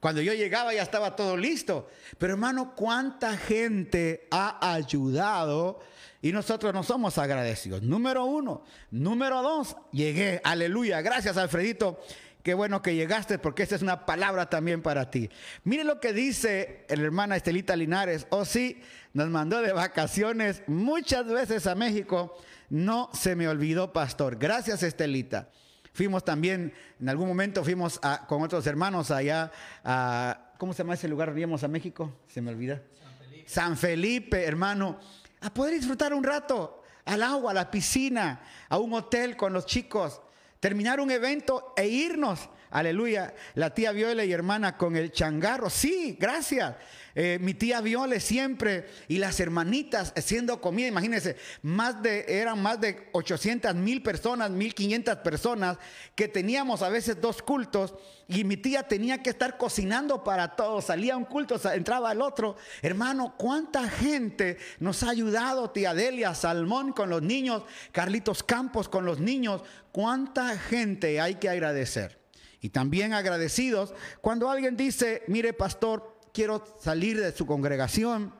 Cuando 0.00 0.20
yo 0.20 0.34
llegaba 0.34 0.74
ya 0.74 0.82
estaba 0.82 1.16
todo 1.16 1.34
listo. 1.34 1.88
Pero 2.18 2.34
hermano, 2.34 2.74
¿cuánta 2.74 3.38
gente 3.38 4.28
ha 4.30 4.74
ayudado? 4.74 5.80
Y 6.20 6.32
nosotros 6.32 6.74
no 6.74 6.82
somos 6.82 7.16
agradecidos. 7.16 7.82
Número 7.82 8.24
uno. 8.24 8.64
Número 8.90 9.42
dos, 9.42 9.76
llegué. 9.92 10.40
Aleluya. 10.44 11.00
Gracias, 11.00 11.36
Alfredito. 11.36 12.00
Qué 12.44 12.52
bueno 12.52 12.82
que 12.82 12.94
llegaste 12.94 13.38
porque 13.38 13.62
esta 13.62 13.74
es 13.74 13.80
una 13.80 14.04
palabra 14.04 14.50
también 14.50 14.82
para 14.82 15.10
ti. 15.10 15.30
Mire 15.64 15.82
lo 15.82 15.98
que 15.98 16.12
dice 16.12 16.84
el 16.90 17.00
hermana 17.00 17.36
Estelita 17.36 17.74
Linares. 17.74 18.26
Oh 18.28 18.44
sí, 18.44 18.82
nos 19.14 19.30
mandó 19.30 19.62
de 19.62 19.72
vacaciones 19.72 20.62
muchas 20.66 21.24
veces 21.26 21.66
a 21.66 21.74
México. 21.74 22.36
No 22.68 23.08
se 23.14 23.34
me 23.34 23.48
olvidó, 23.48 23.94
pastor. 23.94 24.36
Gracias, 24.36 24.82
Estelita. 24.82 25.48
Fuimos 25.94 26.22
también, 26.22 26.74
en 27.00 27.08
algún 27.08 27.28
momento 27.28 27.64
fuimos 27.64 27.98
con 28.28 28.42
otros 28.42 28.66
hermanos 28.66 29.10
allá 29.10 29.50
a, 29.82 30.52
¿cómo 30.58 30.74
se 30.74 30.82
llama 30.82 30.94
ese 30.94 31.08
lugar? 31.08 31.32
Íbamos 31.34 31.64
a 31.64 31.68
México, 31.68 32.14
se 32.28 32.42
me 32.42 32.50
olvida. 32.50 32.82
San 32.92 33.16
Felipe. 33.16 33.48
San 33.48 33.76
Felipe, 33.78 34.44
hermano, 34.44 34.98
a 35.40 35.48
poder 35.54 35.72
disfrutar 35.72 36.12
un 36.12 36.22
rato 36.22 36.82
al 37.06 37.22
agua, 37.22 37.52
a 37.52 37.54
la 37.54 37.70
piscina, 37.70 38.42
a 38.68 38.76
un 38.76 38.92
hotel 38.92 39.34
con 39.34 39.54
los 39.54 39.64
chicos 39.64 40.20
terminar 40.64 40.98
un 40.98 41.10
evento 41.10 41.74
e 41.76 41.86
irnos. 41.86 42.48
Aleluya. 42.74 43.32
La 43.54 43.72
tía 43.72 43.92
Viole 43.92 44.26
y 44.26 44.32
hermana 44.32 44.76
con 44.76 44.96
el 44.96 45.12
changarro. 45.12 45.70
Sí, 45.70 46.16
gracias. 46.18 46.74
Eh, 47.14 47.38
mi 47.40 47.54
tía 47.54 47.80
Viole 47.80 48.18
siempre 48.18 48.88
y 49.06 49.18
las 49.18 49.38
hermanitas 49.38 50.12
haciendo 50.16 50.60
comida. 50.60 50.88
Imagínense, 50.88 51.36
más 51.62 52.02
de, 52.02 52.24
eran 52.26 52.60
más 52.60 52.80
de 52.80 53.10
800 53.12 53.76
mil 53.76 54.02
personas, 54.02 54.50
1500 54.50 55.18
personas 55.18 55.78
que 56.16 56.26
teníamos 56.26 56.82
a 56.82 56.88
veces 56.88 57.20
dos 57.20 57.42
cultos 57.42 57.94
y 58.26 58.42
mi 58.42 58.56
tía 58.56 58.82
tenía 58.82 59.22
que 59.22 59.30
estar 59.30 59.56
cocinando 59.56 60.24
para 60.24 60.56
todos. 60.56 60.86
Salía 60.86 61.16
un 61.16 61.26
culto, 61.26 61.60
entraba 61.72 62.10
el 62.10 62.20
otro. 62.20 62.56
Hermano, 62.82 63.36
¿cuánta 63.38 63.88
gente 63.88 64.58
nos 64.80 65.04
ha 65.04 65.10
ayudado? 65.10 65.70
Tía 65.70 65.94
Delia, 65.94 66.34
Salmón 66.34 66.92
con 66.92 67.08
los 67.08 67.22
niños, 67.22 67.62
Carlitos 67.92 68.42
Campos 68.42 68.88
con 68.88 69.04
los 69.04 69.20
niños. 69.20 69.62
¿Cuánta 69.92 70.58
gente 70.58 71.20
hay 71.20 71.36
que 71.36 71.48
agradecer? 71.48 72.23
Y 72.64 72.70
también 72.70 73.12
agradecidos 73.12 73.92
cuando 74.22 74.48
alguien 74.48 74.74
dice, 74.74 75.22
mire 75.26 75.52
pastor, 75.52 76.18
quiero 76.32 76.64
salir 76.80 77.20
de 77.20 77.30
su 77.36 77.44
congregación. 77.44 78.32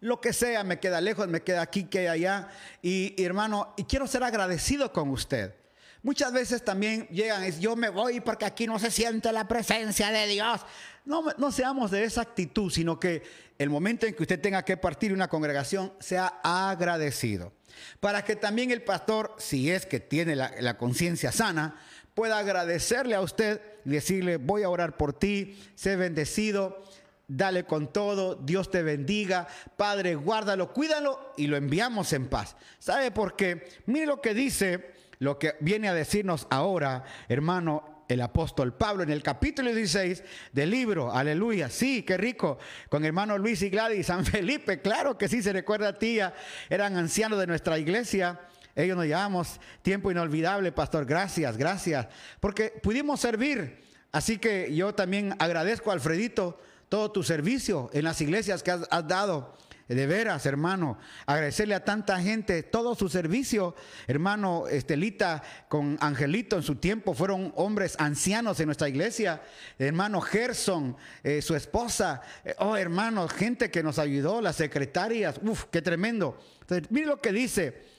Lo 0.00 0.22
que 0.22 0.32
sea, 0.32 0.64
me 0.64 0.80
queda 0.80 1.02
lejos, 1.02 1.28
me 1.28 1.42
queda 1.42 1.60
aquí, 1.60 1.84
que 1.84 2.08
allá. 2.08 2.48
Y, 2.80 3.14
hermano, 3.22 3.74
y 3.76 3.84
quiero 3.84 4.06
ser 4.06 4.22
agradecido 4.24 4.90
con 4.90 5.10
usted. 5.10 5.54
Muchas 6.02 6.32
veces 6.32 6.64
también 6.64 7.06
llegan, 7.08 7.44
yo 7.60 7.76
me 7.76 7.90
voy 7.90 8.20
porque 8.20 8.46
aquí 8.46 8.66
no 8.66 8.78
se 8.78 8.90
siente 8.90 9.30
la 9.32 9.46
presencia 9.48 10.10
de 10.10 10.26
Dios. 10.26 10.62
No, 11.04 11.24
no 11.36 11.52
seamos 11.52 11.90
de 11.90 12.04
esa 12.04 12.22
actitud, 12.22 12.72
sino 12.72 12.98
que 12.98 13.22
el 13.58 13.68
momento 13.68 14.06
en 14.06 14.14
que 14.14 14.22
usted 14.22 14.40
tenga 14.40 14.64
que 14.64 14.78
partir 14.78 15.12
una 15.12 15.28
congregación 15.28 15.92
sea 16.00 16.40
agradecido. 16.42 17.52
Para 18.00 18.24
que 18.24 18.34
también 18.34 18.70
el 18.70 18.82
pastor, 18.82 19.34
si 19.36 19.70
es 19.70 19.84
que 19.84 20.00
tiene 20.00 20.36
la 20.36 20.78
conciencia 20.78 21.32
sana, 21.32 21.78
pueda 22.14 22.38
agradecerle 22.38 23.14
a 23.14 23.20
usted 23.20 23.60
y 23.84 23.90
decirle, 23.90 24.36
voy 24.38 24.62
a 24.62 24.70
orar 24.70 24.96
por 24.96 25.12
ti, 25.12 25.60
sé 25.74 25.96
bendecido, 25.96 26.82
dale 27.28 27.64
con 27.64 27.92
todo, 27.92 28.36
Dios 28.36 28.70
te 28.70 28.82
bendiga, 28.82 29.48
Padre, 29.76 30.14
guárdalo, 30.14 30.72
cuídalo 30.72 31.32
y 31.36 31.46
lo 31.46 31.56
enviamos 31.56 32.12
en 32.12 32.28
paz. 32.28 32.56
¿Sabe 32.78 33.10
por 33.10 33.36
qué? 33.36 33.66
Mire 33.86 34.06
lo 34.06 34.20
que 34.20 34.34
dice, 34.34 34.92
lo 35.18 35.38
que 35.38 35.56
viene 35.60 35.88
a 35.88 35.94
decirnos 35.94 36.46
ahora, 36.50 37.04
hermano, 37.28 38.04
el 38.08 38.20
apóstol 38.20 38.74
Pablo 38.74 39.02
en 39.02 39.10
el 39.10 39.22
capítulo 39.22 39.72
16 39.72 40.22
del 40.52 40.70
libro, 40.70 41.12
aleluya, 41.12 41.70
sí, 41.70 42.02
qué 42.02 42.16
rico, 42.16 42.58
con 42.88 43.04
hermano 43.04 43.38
Luis 43.38 43.62
y 43.62 43.70
Gladys, 43.70 44.06
San 44.06 44.24
Felipe, 44.26 44.80
claro 44.80 45.16
que 45.16 45.28
sí, 45.28 45.42
se 45.42 45.52
recuerda 45.52 45.88
a 45.88 45.98
tía, 45.98 46.34
eran 46.68 46.96
ancianos 46.96 47.38
de 47.38 47.46
nuestra 47.46 47.78
iglesia, 47.78 48.40
ellos 48.76 48.96
nos 48.96 49.06
llamamos 49.06 49.60
tiempo 49.82 50.10
inolvidable, 50.10 50.72
pastor. 50.72 51.06
Gracias, 51.06 51.56
gracias. 51.56 52.08
Porque 52.40 52.72
pudimos 52.82 53.20
servir. 53.20 53.82
Así 54.10 54.38
que 54.38 54.74
yo 54.74 54.94
también 54.94 55.34
agradezco, 55.38 55.90
Alfredito, 55.90 56.58
todo 56.88 57.10
tu 57.10 57.22
servicio 57.22 57.90
en 57.92 58.04
las 58.04 58.20
iglesias 58.20 58.62
que 58.62 58.70
has, 58.70 58.88
dado. 59.08 59.56
De 59.86 60.06
veras, 60.06 60.46
hermano, 60.46 60.96
agradecerle 61.26 61.74
a 61.74 61.84
tanta 61.84 62.18
gente 62.18 62.62
todo 62.62 62.94
su 62.94 63.10
servicio. 63.10 63.74
Hermano 64.06 64.66
Estelita 64.66 65.42
con 65.68 65.98
Angelito 66.00 66.56
en 66.56 66.62
su 66.62 66.76
tiempo 66.76 67.12
fueron 67.12 67.52
hombres 67.56 67.94
ancianos 67.98 68.58
en 68.60 68.66
nuestra 68.66 68.88
iglesia. 68.88 69.42
Hermano 69.78 70.22
Gerson, 70.22 70.96
eh, 71.22 71.42
su 71.42 71.54
esposa. 71.54 72.22
Eh, 72.46 72.54
oh, 72.60 72.78
hermano, 72.78 73.28
gente 73.28 73.70
que 73.70 73.82
nos 73.82 73.98
ayudó, 73.98 74.40
las 74.40 74.56
secretarias. 74.56 75.38
Uf, 75.42 75.64
qué 75.70 75.82
tremendo. 75.82 76.38
Entonces, 76.62 76.90
mire 76.90 77.06
lo 77.06 77.20
que 77.20 77.32
dice 77.32 77.93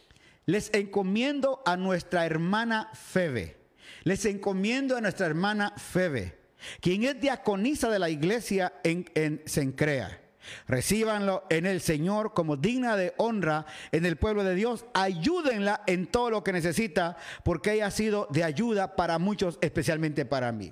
les 0.46 0.74
encomiendo 0.74 1.62
a 1.66 1.78
nuestra 1.78 2.26
hermana 2.26 2.90
Febe. 2.94 3.58
Les 4.04 4.26
encomiendo 4.26 4.96
a 4.96 5.02
nuestra 5.02 5.26
hermana 5.26 5.74
Febe, 5.78 6.38
quien 6.80 7.04
es 7.04 7.20
diaconisa 7.20 7.90
de 7.90 8.00
la 8.00 8.10
iglesia 8.10 8.74
en, 8.84 9.10
en 9.16 9.42
Sencrea. 9.46 10.22
Recíbanlo 10.68 11.44
en 11.50 11.66
el 11.66 11.82
Señor 11.82 12.34
como 12.34 12.56
digna 12.56 12.96
de 12.96 13.16
honra 13.18 13.66
en 13.92 14.06
el 14.06 14.16
pueblo 14.16 14.44
de 14.44 14.54
Dios. 14.54 14.86
Ayúdenla 14.94 15.82
en 15.88 16.06
todo 16.06 16.30
lo 16.30 16.44
que 16.44 16.54
necesita, 16.54 17.18
porque 17.44 17.74
ella 17.74 17.88
ha 17.88 17.92
sido 17.92 18.28
de 18.30 18.44
ayuda 18.44 18.96
para 18.96 19.18
muchos, 19.18 19.58
especialmente 19.62 20.24
para 20.26 20.52
mí. 20.52 20.72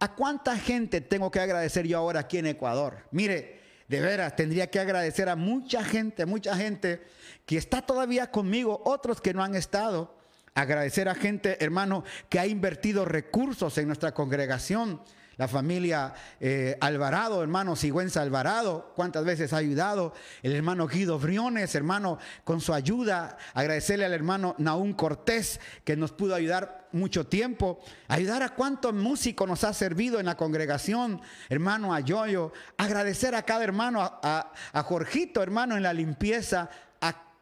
¿A 0.00 0.14
cuánta 0.14 0.58
gente 0.58 1.00
tengo 1.00 1.30
que 1.30 1.40
agradecer 1.40 1.86
yo 1.86 1.98
ahora 1.98 2.20
aquí 2.20 2.38
en 2.38 2.46
Ecuador? 2.46 3.06
Mire, 3.12 3.55
de 3.88 4.00
veras, 4.00 4.34
tendría 4.34 4.68
que 4.68 4.80
agradecer 4.80 5.28
a 5.28 5.36
mucha 5.36 5.84
gente, 5.84 6.26
mucha 6.26 6.56
gente 6.56 7.02
que 7.44 7.56
está 7.56 7.82
todavía 7.82 8.30
conmigo, 8.30 8.82
otros 8.84 9.20
que 9.20 9.32
no 9.32 9.42
han 9.42 9.54
estado. 9.54 10.16
Agradecer 10.54 11.08
a 11.08 11.14
gente, 11.14 11.62
hermano, 11.62 12.02
que 12.28 12.38
ha 12.38 12.46
invertido 12.46 13.04
recursos 13.04 13.76
en 13.78 13.86
nuestra 13.86 14.12
congregación. 14.12 15.02
La 15.36 15.48
familia 15.48 16.14
eh, 16.40 16.78
Alvarado, 16.80 17.42
hermano 17.42 17.76
Sigüenza 17.76 18.22
Alvarado, 18.22 18.92
cuántas 18.96 19.24
veces 19.24 19.52
ha 19.52 19.58
ayudado. 19.58 20.14
El 20.42 20.54
hermano 20.54 20.86
Guido 20.86 21.18
Briones, 21.18 21.74
hermano, 21.74 22.18
con 22.42 22.62
su 22.62 22.72
ayuda. 22.72 23.36
Agradecerle 23.52 24.06
al 24.06 24.14
hermano 24.14 24.54
Naún 24.56 24.94
Cortés, 24.94 25.60
que 25.84 25.94
nos 25.94 26.12
pudo 26.12 26.34
ayudar 26.34 26.88
mucho 26.92 27.26
tiempo. 27.26 27.80
Ayudar 28.08 28.42
a 28.42 28.54
cuántos 28.54 28.94
músicos 28.94 29.46
nos 29.46 29.62
ha 29.64 29.74
servido 29.74 30.18
en 30.18 30.24
la 30.24 30.38
congregación. 30.38 31.20
Hermano 31.50 31.92
a 31.92 32.00
Yoyo. 32.00 32.52
Agradecer 32.78 33.34
a 33.34 33.42
cada 33.42 33.62
hermano, 33.62 34.00
a, 34.00 34.52
a 34.72 34.82
Jorgito, 34.84 35.42
hermano, 35.42 35.76
en 35.76 35.82
la 35.82 35.92
limpieza 35.92 36.70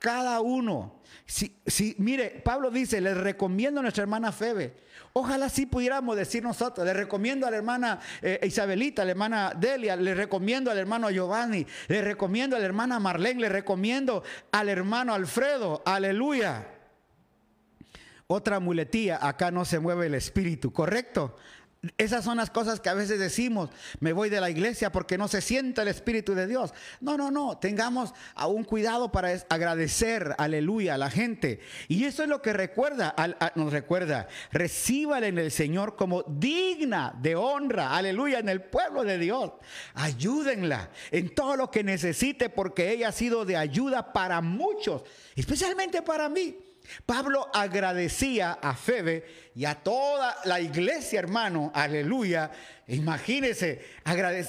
cada 0.05 0.42
uno. 0.42 1.00
Si, 1.24 1.57
si, 1.66 1.94
mire, 1.96 2.42
Pablo 2.44 2.70
dice, 2.70 3.00
les 3.00 3.16
recomiendo 3.16 3.80
a 3.80 3.82
nuestra 3.82 4.02
hermana 4.02 4.32
Febe. 4.32 4.76
Ojalá 5.14 5.48
sí 5.48 5.64
pudiéramos 5.64 6.14
decir 6.14 6.42
nosotros, 6.42 6.84
le 6.84 6.92
recomiendo 6.92 7.46
a 7.46 7.50
la 7.50 7.57
hermana 7.57 8.00
eh, 8.20 8.38
Isabelita, 8.42 9.00
a 9.00 9.05
la 9.07 9.12
hermana 9.12 9.52
Delia, 9.57 9.96
le 9.96 10.14
recomiendo 10.14 10.70
al 10.70 10.76
hermano 10.76 11.11
Giovanni, 11.11 11.66
le 11.88 12.02
recomiendo 12.02 12.55
a 12.55 12.59
la 12.59 12.66
hermana 12.66 13.00
Marlene, 13.00 13.40
le 13.40 13.48
recomiendo 13.48 14.22
al 14.52 14.68
hermano 14.68 15.14
Alfredo, 15.14 15.82
aleluya. 15.86 16.66
Otra 18.26 18.61
muletía, 18.61 19.26
acá 19.26 19.50
no 19.50 19.64
se 19.64 19.78
mueve 19.78 20.09
el 20.09 20.14
espíritu, 20.14 20.70
¿correcto? 20.70 21.38
Esas 21.99 22.24
son 22.24 22.37
las 22.37 22.51
cosas 22.51 22.80
que 22.80 22.89
a 22.89 22.95
veces 22.95 23.18
decimos, 23.18 23.70
me 24.01 24.12
voy 24.12 24.30
de 24.30 24.41
la 24.41 24.51
iglesia 24.51 24.93
porque 24.93 25.18
no 25.18 25.28
se 25.28 25.41
siente 25.41 25.82
el 25.82 25.89
Espíritu 25.89 26.35
de 26.35 26.47
Dios. 26.47 26.72
No, 27.01 27.16
no, 27.16 27.30
no, 27.30 27.59
tengamos 27.59 28.14
aún 28.35 28.64
cuidado 28.64 29.11
para 29.11 29.30
agradecer, 29.49 30.35
aleluya, 30.39 30.95
a 30.95 30.99
la 30.99 31.11
gente. 31.11 31.61
Y 31.89 32.05
eso 32.05 32.22
es 32.22 32.28
lo 32.28 32.43
que 32.43 32.53
recuerda, 32.53 33.14
nos 33.55 33.72
recuerda, 33.72 34.28
recíbale 34.53 35.28
en 35.28 35.39
el 35.39 35.51
Señor 35.51 35.97
como 35.97 36.22
digna 36.22 37.14
de 37.20 37.37
honra, 37.37 37.97
aleluya, 37.97 38.39
en 38.39 38.49
el 38.49 38.62
pueblo 38.62 39.05
de 39.05 39.18
Dios. 39.18 39.53
Ayúdenla 39.95 40.91
en 41.11 41.35
todo 41.35 41.57
lo 41.57 41.70
que 41.70 41.85
necesite 41.85 42.51
porque 42.51 42.91
ella 42.91 43.09
ha 43.09 43.12
sido 43.12 43.45
de 43.45 43.57
ayuda 43.57 44.12
para 44.12 44.41
muchos, 44.41 45.03
especialmente 45.35 46.03
para 46.03 46.28
mí. 46.28 46.57
Pablo 47.07 47.49
agradecía 47.53 48.53
a 48.53 48.74
Febe 48.74 49.24
y 49.55 49.64
a 49.64 49.74
toda 49.76 50.37
la 50.45 50.61
iglesia, 50.61 51.18
hermano, 51.18 51.70
aleluya. 51.74 52.51
Imagínese, 52.89 53.85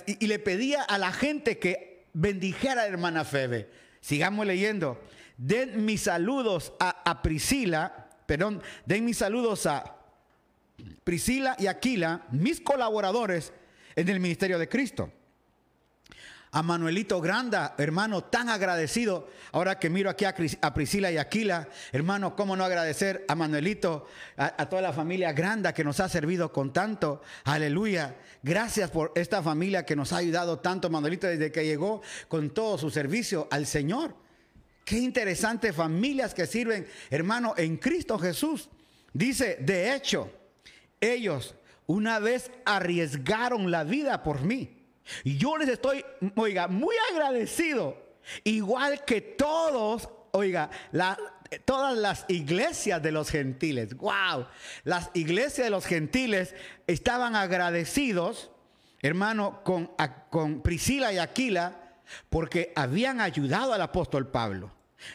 y, 0.05 0.27
le 0.27 0.39
pedía 0.39 0.83
a 0.83 0.97
la 0.97 1.11
gente 1.11 1.57
que 1.57 2.05
bendijera 2.13 2.83
a 2.83 2.87
hermana 2.87 3.23
Febe. 3.23 3.69
Sigamos 4.01 4.45
leyendo. 4.45 5.01
Den 5.37 5.85
mis 5.85 6.03
saludos 6.03 6.73
a, 6.79 7.09
a 7.09 7.21
Priscila, 7.21 8.09
perdón, 8.25 8.61
den 8.85 9.05
mis 9.05 9.17
saludos 9.17 9.65
a 9.65 9.97
Priscila 11.03 11.55
y 11.59 11.67
Aquila, 11.67 12.25
mis 12.31 12.61
colaboradores 12.61 13.53
en 13.95 14.09
el 14.09 14.19
ministerio 14.19 14.57
de 14.59 14.69
Cristo 14.69 15.11
a 16.51 16.63
Manuelito 16.63 17.19
Granda, 17.21 17.75
hermano, 17.77 18.23
tan 18.23 18.49
agradecido. 18.49 19.29
Ahora 19.51 19.79
que 19.79 19.89
miro 19.89 20.09
aquí 20.09 20.25
a, 20.25 20.73
Priscila 20.73 21.11
y 21.11 21.17
Aquila, 21.17 21.67
hermano, 21.91 22.35
¿cómo 22.35 22.55
no 22.55 22.63
agradecer 22.63 23.25
a 23.27 23.35
Manuelito, 23.35 24.07
a, 24.37 24.65
toda 24.67 24.81
la 24.81 24.93
familia 24.93 25.33
Granda 25.33 25.73
que 25.73 25.83
nos 25.83 25.99
ha 25.99 26.09
servido 26.09 26.51
con 26.51 26.71
tanto? 26.71 27.21
Aleluya. 27.43 28.15
Gracias 28.41 28.89
por 28.91 29.11
esta 29.15 29.41
familia 29.43 29.85
que 29.85 29.95
nos 29.95 30.13
ha 30.13 30.17
ayudado 30.17 30.59
tanto, 30.59 30.89
Manuelito, 30.89 31.27
desde 31.27 31.51
que 31.51 31.65
llegó 31.65 32.01
con 32.27 32.51
todo 32.51 32.77
su 32.77 32.89
servicio 32.89 33.47
al 33.51 33.65
Señor. 33.65 34.15
Qué 34.85 34.99
interesante 34.99 35.73
familias 35.73 36.33
que 36.33 36.45
sirven, 36.45 36.87
hermano, 37.09 37.55
en 37.57 37.77
Cristo 37.77 38.19
Jesús. 38.19 38.69
Dice, 39.13 39.57
de 39.61 39.95
hecho, 39.95 40.31
ellos 41.01 41.55
una 41.87 42.19
vez 42.19 42.51
arriesgaron 42.65 43.71
la 43.71 43.83
vida 43.83 44.23
por 44.23 44.41
mí. 44.41 44.74
Yo 45.23 45.57
les 45.57 45.69
estoy, 45.69 46.03
oiga, 46.35 46.67
muy 46.67 46.95
agradecido. 47.11 48.03
Igual 48.43 49.05
que 49.05 49.21
todos, 49.21 50.09
oiga, 50.31 50.69
todas 51.65 51.97
las 51.97 52.25
iglesias 52.27 53.01
de 53.01 53.11
los 53.11 53.29
gentiles. 53.29 53.95
Wow. 53.95 54.47
Las 54.83 55.11
iglesias 55.13 55.67
de 55.67 55.71
los 55.71 55.85
gentiles 55.85 56.55
estaban 56.87 57.35
agradecidos, 57.35 58.51
hermano, 59.01 59.61
con, 59.63 59.91
con 60.29 60.61
Priscila 60.61 61.13
y 61.13 61.19
Aquila, 61.19 61.81
porque 62.29 62.71
habían 62.75 63.21
ayudado 63.21 63.73
al 63.73 63.81
apóstol 63.81 64.27
Pablo. 64.27 64.71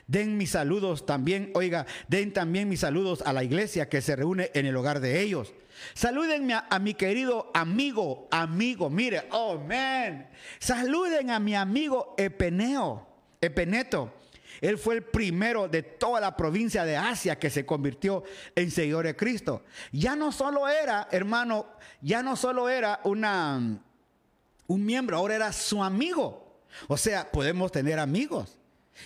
Den 0.07 0.37
mis 0.37 0.51
saludos 0.51 1.07
también, 1.07 1.51
oiga, 1.55 1.87
den 2.09 2.33
también 2.33 2.69
mis 2.69 2.81
saludos 2.81 3.23
a 3.23 3.33
la 3.33 3.43
iglesia 3.43 3.89
que 3.89 4.03
se 4.03 4.15
reúne 4.15 4.51
en 4.55 4.67
el 4.67 4.77
hogar 4.77 5.01
de 5.01 5.21
ellos. 5.21 5.53
Salúdenme 5.95 6.55
a, 6.55 6.79
mi 6.79 6.95
querido 6.95 7.51
amigo, 7.55 8.29
amigo, 8.31 8.91
mire, 8.91 9.27
oh 9.31 9.59
man. 9.59 10.29
Saluden 10.59 11.31
a 11.31 11.41
mi 11.41 11.55
amigo 11.55 12.15
Epeneo, 12.19 13.07
Epeneto. 13.41 14.15
Él 14.61 14.77
fue 14.77 14.97
el 14.97 15.03
primero 15.03 15.69
de 15.69 15.83
toda 15.83 16.21
la 16.21 16.37
provincia 16.37 16.85
de 16.85 16.97
Asia 16.97 17.39
que 17.39 17.51
se 17.51 17.65
convirtió 17.65 18.25
en 18.55 18.71
seguidor 18.71 19.07
de 19.07 19.17
Cristo. 19.17 19.65
Ya 19.91 20.17
no 20.17 20.33
solo 20.33 20.69
era, 20.69 21.09
hermano, 21.11 21.67
ya 22.03 22.23
no 22.23 22.37
solo 22.37 22.69
era 22.69 23.01
un 23.05 24.85
miembro, 24.85 25.17
ahora 25.17 25.37
era 25.37 25.53
su 25.53 25.83
amigo. 25.83 26.61
O 26.89 26.97
sea, 26.97 27.31
podemos 27.31 27.73
tener 27.73 27.99
amigos. 27.99 28.59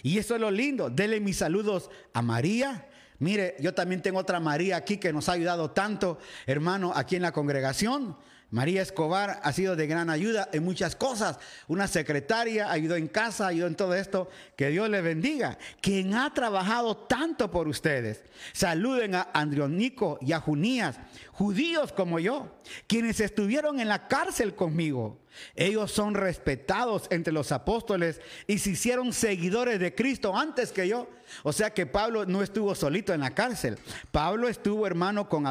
Y 0.03 0.19
eso 0.19 0.35
es 0.35 0.41
lo 0.41 0.51
lindo. 0.51 0.91
Dele 0.91 1.21
mis 1.21 1.39
saludos 1.39 1.89
a 2.13 2.21
María, 2.21 2.89
Mire, 3.19 3.57
yo 3.61 3.75
también 3.75 4.03
tengo 4.03 4.19
otra 4.19 4.41
María 4.41 4.77
aquí 4.77 4.97
que 4.99 5.13
nos 5.13 5.29
ha 5.29 5.33
ayudado 5.33 5.71
tanto, 5.71 6.19
hermano, 6.47 6.93
aquí 6.95 7.17
en 7.17 7.23
la 7.23 7.33
congregación. 7.33 8.17
María 8.55 8.83
Escobar 8.83 9.41
ha 9.43 9.53
sido 9.53 9.75
de 9.75 9.89
gran 9.89 10.11
ayuda 10.11 10.49
en 10.53 10.63
muchas 10.63 10.95
cosas. 10.95 11.41
Una 11.67 11.89
secretaria, 11.89 12.71
ayudó 12.71 12.95
en 12.95 13.09
casa, 13.09 13.49
ayudó 13.49 13.67
en 13.67 13.75
todo 13.75 13.95
esto. 13.95 14.31
Que 14.57 14.69
Dios 14.69 14.89
le 14.89 15.01
bendiga. 15.01 15.59
Quien 15.81 16.15
ha 16.15 16.33
trabajado 16.33 16.97
tanto 16.97 17.51
por 17.51 17.67
ustedes. 17.67 18.23
Saluden 18.53 19.17
a 19.17 19.29
Andrionico 19.33 20.21
y 20.21 20.33
a 20.33 20.39
Junías, 20.39 21.01
judíos 21.35 21.93
como 21.93 22.21
yo, 22.21 22.49
quienes 22.87 23.21
estuvieron 23.21 23.81
en 23.81 23.89
la 23.89 24.07
cárcel 24.09 24.55
conmigo. 24.55 25.19
Ellos 25.57 25.91
son 25.91 26.15
respetados 26.15 27.09
entre 27.11 27.33
los 27.33 27.51
apóstoles 27.51 28.21
y 28.47 28.59
se 28.59 28.71
hicieron 28.71 29.13
seguidores 29.13 29.81
de 29.81 29.95
Cristo 29.95 30.37
antes 30.37 30.71
que 30.71 30.87
yo. 30.87 31.09
O 31.43 31.53
sea 31.53 31.71
que 31.71 31.87
Pablo 31.87 32.25
no 32.27 32.43
estuvo 32.43 32.75
solito 32.75 33.13
en 33.13 33.21
la 33.21 33.35
cárcel. 33.35 33.79
Pablo 34.13 34.49
estuvo 34.49 34.87
hermano 34.87 35.29
con 35.29 35.47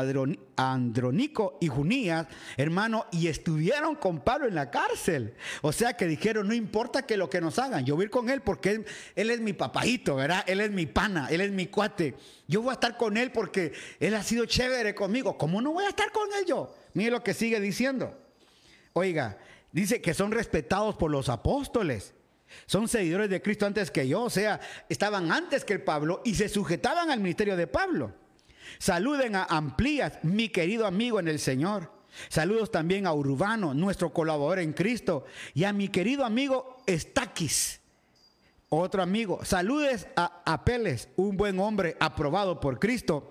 Andronico 0.55 1.57
y 1.59 1.67
Junías, 1.67 2.27
hermano, 2.55 3.07
y 3.11 3.27
estuvieron 3.27 3.95
con 3.95 4.21
Pablo 4.21 4.47
en 4.47 4.55
la 4.55 4.71
cárcel. 4.71 5.33
O 5.61 5.73
sea 5.73 5.97
que 5.97 6.07
dijeron, 6.07 6.47
no 6.47 6.53
importa 6.53 7.05
que 7.05 7.17
lo 7.17 7.29
que 7.29 7.41
nos 7.41 7.59
hagan, 7.59 7.85
yo 7.85 7.95
voy 7.95 8.03
a 8.03 8.05
ir 8.05 8.11
con 8.11 8.29
él 8.29 8.41
porque 8.41 8.85
él, 9.15 9.29
es 9.29 9.41
mi 9.41 9.53
papajito, 9.53 10.15
¿verdad? 10.15 10.43
Él 10.47 10.61
es 10.61 10.71
mi 10.71 10.85
pana, 10.85 11.27
él 11.29 11.41
es 11.41 11.51
mi 11.51 11.67
cuate. 11.67 12.15
Yo 12.47 12.61
voy 12.61 12.71
a 12.71 12.73
estar 12.73 12.97
con 12.97 13.17
él 13.17 13.31
porque 13.31 13.73
él 13.99 14.13
ha 14.15 14.23
sido 14.23 14.45
chévere 14.45 14.93
conmigo. 14.93 15.37
¿Cómo 15.37 15.61
no 15.61 15.73
voy 15.73 15.85
a 15.85 15.89
estar 15.89 16.11
con 16.11 16.27
él 16.39 16.45
yo? 16.45 16.75
Mire 16.93 17.11
lo 17.11 17.23
que 17.23 17.33
sigue 17.33 17.59
diciendo. 17.59 18.17
Oiga, 18.93 19.37
Dice 19.73 20.01
que 20.01 20.13
son 20.13 20.31
respetados 20.31 20.95
por 20.95 21.11
los 21.11 21.27
apóstoles. 21.29 22.13
Son 22.67 22.87
seguidores 22.87 23.29
de 23.31 23.41
Cristo 23.41 23.65
antes 23.65 23.89
que 23.89 24.07
yo, 24.07 24.21
o 24.21 24.29
sea, 24.29 24.61
estaban 24.87 25.31
antes 25.31 25.65
que 25.65 25.73
el 25.73 25.81
Pablo 25.81 26.21
y 26.23 26.35
se 26.35 26.47
sujetaban 26.47 27.09
al 27.09 27.19
ministerio 27.19 27.57
de 27.57 27.65
Pablo. 27.65 28.13
Saluden 28.77 29.35
a 29.35 29.45
Amplías, 29.45 30.19
mi 30.21 30.49
querido 30.49 30.85
amigo 30.85 31.19
en 31.19 31.27
el 31.27 31.39
Señor. 31.39 31.91
Saludos 32.29 32.69
también 32.71 33.07
a 33.07 33.13
Urbano, 33.13 33.73
nuestro 33.73 34.13
colaborador 34.13 34.59
en 34.59 34.73
Cristo, 34.73 35.25
y 35.55 35.63
a 35.63 35.73
mi 35.73 35.87
querido 35.87 36.23
amigo 36.23 36.77
Estaquis, 36.85 37.81
otro 38.79 39.01
amigo. 39.03 39.43
Saludes 39.43 40.07
a 40.15 40.41
Apeles, 40.45 41.09
un 41.15 41.37
buen 41.37 41.59
hombre 41.59 41.97
aprobado 41.99 42.59
por 42.59 42.79
Cristo. 42.79 43.29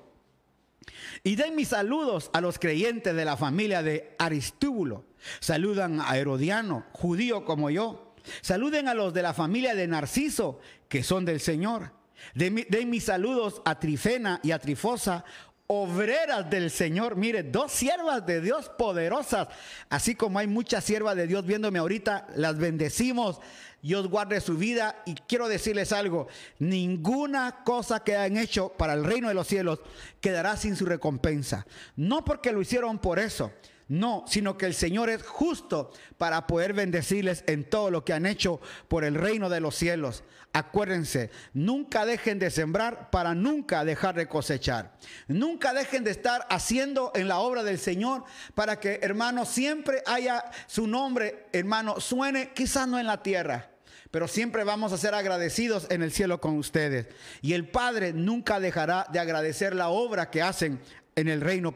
Y 1.23 1.37
den 1.37 1.55
mis 1.55 1.69
saludos 1.69 2.31
a 2.33 2.41
los 2.41 2.59
creyentes 2.59 3.15
de 3.15 3.25
la 3.25 3.37
familia 3.37 3.83
de 3.83 4.15
Aristúbulo 4.19 5.05
Saludan 5.41 6.01
a 6.01 6.17
Herodiano, 6.17 6.85
judío 6.93 7.45
como 7.45 7.71
yo. 7.71 8.15
Saluden 8.41 8.89
a 8.89 8.95
los 8.95 9.13
de 9.13 9.23
la 9.23 9.35
familia 9.35 9.75
de 9.75 9.87
Narciso, 9.87 10.61
que 10.89 11.03
son 11.03 11.25
del 11.25 11.41
Señor. 11.41 11.93
Den, 12.35 12.91
mis 12.91 13.05
saludos 13.05 13.63
a 13.65 13.79
Trifena 13.81 14.41
y 14.45 14.53
a 14.53 14.59
Trifosa, 14.59 15.25
obreras 15.67 16.49
del 16.49 16.71
Señor. 16.71 17.17
Mire, 17.17 17.43
dos 17.43 17.73
siervas 17.73 18.25
de 18.27 18.41
Dios 18.41 18.71
poderosas. 18.79 19.49
Así 19.91 20.15
como 20.15 20.39
hay 20.39 20.47
muchas 20.47 20.85
siervas 20.85 21.17
de 21.17 21.27
Dios 21.27 21.45
viéndome 21.45 21.79
ahorita, 21.79 22.29
las 22.37 22.59
bendecimos. 22.59 23.41
Dios 23.83 24.07
guarde 24.07 24.41
su 24.41 24.57
vida 24.57 25.03
y 25.05 25.15
quiero 25.15 25.49
decirles 25.49 25.93
algo, 25.93 26.29
ninguna 26.61 27.65
cosa 27.65 28.01
que 28.01 28.17
hayan 28.17 28.39
hecho 28.39 28.69
para 28.71 28.95
el 28.95 29.05
reino 29.05 29.27
de 29.27 29.35
los 29.35 29.49
cielos 29.49 29.81
quedará 30.21 30.57
sin 30.57 30.77
su 30.77 30.87
recompensa. 30.87 31.67
No 31.97 32.25
porque 32.25 32.53
lo 32.53 32.63
hicieron 32.63 33.01
por 33.01 33.19
eso, 33.19 33.51
no, 33.89 34.25
sino 34.27 34.57
que 34.57 34.67
el 34.67 34.75
Señor 34.75 35.11
es 35.11 35.23
justo 35.23 35.93
para 36.17 36.47
poder 36.47 36.73
bendecirles 36.73 37.43
en 37.47 37.69
todo 37.69 37.91
lo 37.91 38.05
que 38.05 38.13
han 38.13 38.25
hecho 38.25 38.61
por 38.87 39.03
el 39.03 39.17
reino 39.17 39.51
de 39.51 39.61
los 39.61 39.75
cielos. 39.75 40.23
Acuérdense, 40.53 41.31
nunca 41.53 42.07
dejen 42.07 42.39
de 42.39 42.51
sembrar 42.51 43.11
para 43.11 43.35
nunca 43.35 43.85
dejar 43.85 44.15
de 44.15 44.29
cosechar. 44.29 44.97
Nunca 45.27 45.75
dejen 45.75 46.05
de 46.05 46.11
estar 46.11 46.47
haciendo 46.51 47.11
en 47.15 47.27
la 47.27 47.39
obra 47.41 47.65
del 47.65 47.79
Señor 47.79 48.25
para 48.55 48.79
que, 48.79 49.01
hermano, 49.03 49.45
siempre 49.45 50.03
haya 50.07 50.45
su 50.67 50.87
nombre, 50.87 51.49
hermano, 51.53 52.01
suene, 52.01 52.53
quizás 52.55 52.87
no 52.87 52.99
en 52.99 53.07
la 53.07 53.23
tierra, 53.23 53.72
pero 54.13 54.29
siempre 54.29 54.63
vamos 54.63 54.93
a 54.93 54.99
ser 54.99 55.15
agradecidos 55.15 55.87
en 55.91 56.03
el 56.03 56.13
cielo 56.13 56.39
con 56.39 56.59
ustedes. 56.59 57.07
Y 57.41 57.55
el 57.55 57.67
Padre 57.67 58.13
nunca 58.13 58.61
dejará 58.61 59.07
de 59.11 59.19
agradecer 59.19 59.75
la 59.75 59.89
obra 59.89 60.31
que 60.31 60.43
hacen 60.43 60.79
en 61.17 61.29
el 61.29 61.41
reino, 61.41 61.75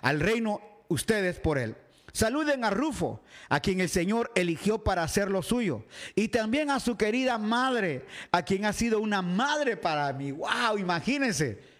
al 0.00 0.20
reino 0.20 0.60
ustedes 0.88 1.40
por 1.40 1.58
él. 1.58 1.74
Saluden 2.12 2.64
a 2.64 2.70
Rufo, 2.70 3.20
a 3.48 3.58
quien 3.58 3.80
el 3.80 3.88
Señor 3.88 4.30
eligió 4.36 4.84
para 4.84 5.02
hacer 5.02 5.28
lo 5.28 5.42
suyo. 5.42 5.84
Y 6.14 6.28
también 6.28 6.70
a 6.70 6.78
su 6.78 6.96
querida 6.96 7.36
madre, 7.36 8.06
a 8.30 8.42
quien 8.42 8.64
ha 8.64 8.72
sido 8.72 9.00
una 9.00 9.20
madre 9.20 9.76
para 9.76 10.10
mí. 10.12 10.30
¡Wow! 10.30 10.78
Imagínense. 10.78 11.75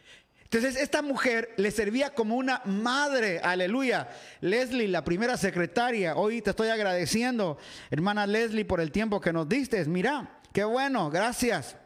Entonces 0.47 0.77
esta 0.77 1.03
mujer 1.03 1.53
le 1.57 1.73
servía 1.73 2.15
como 2.15 2.37
una 2.37 2.63
madre, 2.65 3.41
aleluya. 3.41 4.09
Leslie, 4.41 4.87
la 4.87 5.03
primera 5.03 5.37
secretaria, 5.37 6.15
hoy 6.15 6.41
te 6.41 6.51
estoy 6.51 6.69
agradeciendo, 6.69 7.59
hermana 7.91 8.29
Leslie, 8.29 8.65
por 8.65 8.81
el 8.81 8.93
tiempo 8.93 9.21
que 9.21 9.33
nos 9.33 9.49
diste. 9.49 9.85
Mira, 9.87 10.39
qué 10.53 10.63
bueno, 10.63 11.11
gracias. 11.11 11.77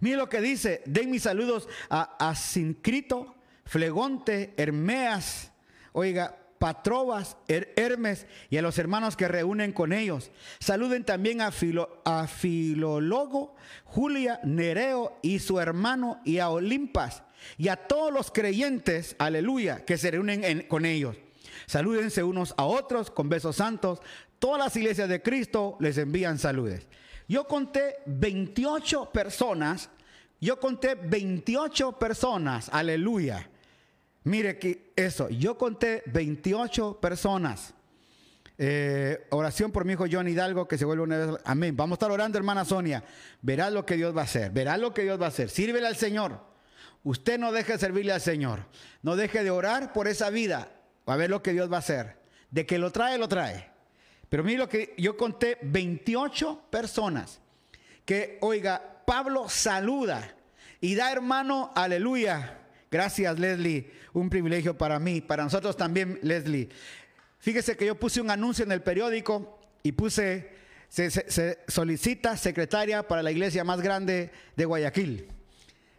Mire 0.00 0.16
lo 0.16 0.28
que 0.28 0.40
dice, 0.40 0.82
den 0.86 1.08
mis 1.08 1.22
saludos 1.22 1.68
a, 1.88 2.16
a 2.18 2.34
Sincrito, 2.34 3.36
Flegonte, 3.64 4.52
Hermeas, 4.56 5.52
oiga, 5.92 6.36
Patrobas, 6.60 7.38
Hermes 7.48 8.26
y 8.50 8.58
a 8.58 8.62
los 8.62 8.76
hermanos 8.76 9.16
que 9.16 9.28
reúnen 9.28 9.72
con 9.72 9.94
ellos. 9.94 10.30
Saluden 10.58 11.04
también 11.04 11.40
a, 11.40 11.50
Filólogo, 12.26 13.56
Julia, 13.84 14.40
Nereo 14.44 15.18
y 15.22 15.38
su 15.38 15.58
hermano 15.58 16.20
y 16.22 16.38
a 16.38 16.50
Olimpas 16.50 17.22
y 17.56 17.68
a 17.68 17.76
todos 17.76 18.12
los 18.12 18.30
creyentes, 18.30 19.16
aleluya, 19.18 19.86
que 19.86 19.96
se 19.96 20.10
reúnen 20.10 20.66
con 20.68 20.84
ellos. 20.84 21.16
Salúdense 21.64 22.22
unos 22.22 22.52
a 22.58 22.66
otros 22.66 23.10
con 23.10 23.30
besos 23.30 23.56
santos. 23.56 24.00
Todas 24.38 24.58
las 24.58 24.76
iglesias 24.76 25.08
de 25.08 25.22
Cristo 25.22 25.78
les 25.80 25.96
envían 25.96 26.38
saludes. 26.38 26.86
Yo 27.26 27.48
conté 27.48 27.96
28 28.04 29.10
personas, 29.12 29.88
yo 30.42 30.60
conté 30.60 30.94
28 30.94 31.98
personas, 31.98 32.68
aleluya 32.70 33.49
Mire 34.24 34.58
que 34.58 34.92
eso, 34.96 35.28
yo 35.30 35.56
conté 35.56 36.02
28 36.06 37.00
personas. 37.00 37.74
Eh, 38.58 39.26
oración 39.30 39.72
por 39.72 39.86
mi 39.86 39.94
hijo 39.94 40.04
John 40.10 40.28
Hidalgo 40.28 40.68
que 40.68 40.76
se 40.76 40.84
vuelve 40.84 41.04
una 41.04 41.16
vez. 41.16 41.40
Amén. 41.44 41.74
Vamos 41.74 41.96
a 41.96 41.96
estar 41.96 42.10
orando, 42.10 42.36
hermana 42.36 42.66
Sonia. 42.66 43.02
Verá 43.40 43.70
lo 43.70 43.86
que 43.86 43.96
Dios 43.96 44.14
va 44.14 44.20
a 44.20 44.24
hacer. 44.24 44.50
Verá 44.50 44.76
lo 44.76 44.92
que 44.92 45.02
Dios 45.02 45.18
va 45.18 45.26
a 45.26 45.28
hacer. 45.28 45.48
Sírvele 45.48 45.86
al 45.86 45.96
Señor. 45.96 46.38
Usted 47.02 47.38
no 47.38 47.52
deje 47.52 47.72
de 47.72 47.78
servirle 47.78 48.12
al 48.12 48.20
Señor. 48.20 48.66
No 49.02 49.16
deje 49.16 49.42
de 49.42 49.50
orar 49.50 49.94
por 49.94 50.06
esa 50.08 50.28
vida. 50.28 50.70
A 51.06 51.16
ver 51.16 51.30
lo 51.30 51.42
que 51.42 51.54
Dios 51.54 51.72
va 51.72 51.76
a 51.76 51.80
hacer. 51.80 52.18
De 52.50 52.66
que 52.66 52.78
lo 52.78 52.92
trae, 52.92 53.16
lo 53.16 53.28
trae. 53.28 53.70
Pero 54.28 54.44
mire 54.44 54.58
lo 54.58 54.68
que 54.68 54.94
yo 54.98 55.16
conté: 55.16 55.56
28 55.62 56.64
personas. 56.68 57.40
Que, 58.04 58.36
oiga, 58.42 59.02
Pablo 59.06 59.48
saluda 59.48 60.34
y 60.82 60.94
da 60.94 61.10
hermano, 61.10 61.72
aleluya 61.74 62.59
Gracias, 62.90 63.38
Leslie. 63.38 63.90
Un 64.12 64.28
privilegio 64.28 64.76
para 64.76 64.98
mí, 64.98 65.20
para 65.20 65.44
nosotros 65.44 65.76
también, 65.76 66.18
Leslie. 66.22 66.68
Fíjese 67.38 67.76
que 67.76 67.86
yo 67.86 67.94
puse 67.94 68.20
un 68.20 68.30
anuncio 68.30 68.64
en 68.64 68.72
el 68.72 68.82
periódico 68.82 69.60
y 69.82 69.92
puse, 69.92 70.50
se, 70.88 71.58
solicita 71.68 72.36
secretaria 72.36 73.06
para 73.06 73.22
la 73.22 73.30
iglesia 73.30 73.62
más 73.64 73.80
grande 73.80 74.30
de 74.56 74.64
Guayaquil. 74.64 75.28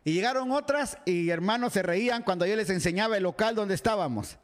Y 0.04 0.14
llegaron 0.14 0.52
otras 0.52 0.98
y 1.06 1.30
hermanos 1.30 1.74
se 1.74 1.82
reían 1.82 2.24
cuando 2.24 2.46
yo 2.46 2.56
les 2.56 2.70
enseñaba 2.70 3.18
el 3.18 3.24
local 3.24 3.56
donde 3.56 3.76
estábamos. 3.76 4.38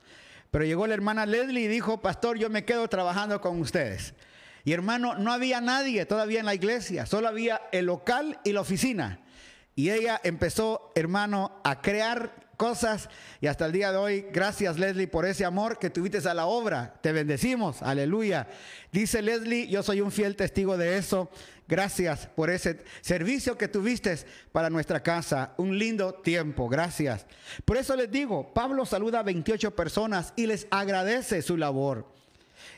Pero 0.50 0.64
llegó 0.64 0.88
la 0.88 0.94
hermana 0.94 1.26
Leslie 1.26 1.66
y 1.66 1.68
dijo, 1.68 2.02
pastor, 2.02 2.38
yo 2.38 2.50
me 2.50 2.64
quedo 2.64 2.88
trabajando 2.88 3.42
con 3.42 3.60
ustedes. 3.60 4.14
Y 4.64 4.72
hermano, 4.72 5.16
no 5.16 5.34
había 5.34 5.60
nadie 5.60 6.06
todavía 6.06 6.40
en 6.40 6.46
la 6.46 6.56
iglesia, 6.56 7.06
solo 7.06 7.28
había 7.28 7.62
el 7.72 7.86
local 7.86 8.40
y 8.44 8.54
la 8.54 8.62
oficina. 8.62 9.20
Y 9.76 9.92
ella 9.92 10.20
empezó, 10.24 10.92
hermano, 10.96 11.62
a 11.64 11.82
crear 11.82 12.37
cosas 12.58 13.10
y 13.40 13.48
hasta 13.48 13.68
el 13.68 13.72
día 13.72 13.92
de 13.92 13.98
hoy, 13.98 14.26
gracias 14.34 14.78
Leslie 14.78 15.08
por 15.08 15.26
ese 15.26 15.46
amor 15.46 15.80
que 15.80 15.90
tuviste 15.90 16.18
a 16.28 16.34
la 16.34 16.48
obra. 16.48 16.96
Te 17.02 17.12
bendecimos, 17.12 17.82
aleluya. 17.82 18.48
Dice 18.92 19.22
Leslie, 19.22 19.68
yo 19.68 19.84
soy 19.84 20.02
un 20.02 20.12
fiel 20.12 20.36
testigo 20.36 20.76
de 20.76 20.98
eso. 20.98 21.30
Gracias 21.68 22.28
por 22.28 22.50
ese 22.50 22.84
servicio 23.02 23.58
que 23.58 23.68
tuviste 23.68 24.18
para 24.52 24.70
nuestra 24.70 25.04
casa. 25.04 25.54
Un 25.58 25.78
lindo 25.78 26.16
tiempo, 26.16 26.68
gracias. 26.68 27.26
Por 27.66 27.78
eso 27.78 27.96
les 27.96 28.10
digo, 28.10 28.54
Pablo 28.54 28.86
saluda 28.86 29.20
a 29.20 29.24
28 29.24 29.76
personas 29.76 30.34
y 30.36 30.48
les 30.48 30.68
agradece 30.72 31.42
su 31.42 31.58
labor. 31.58 32.08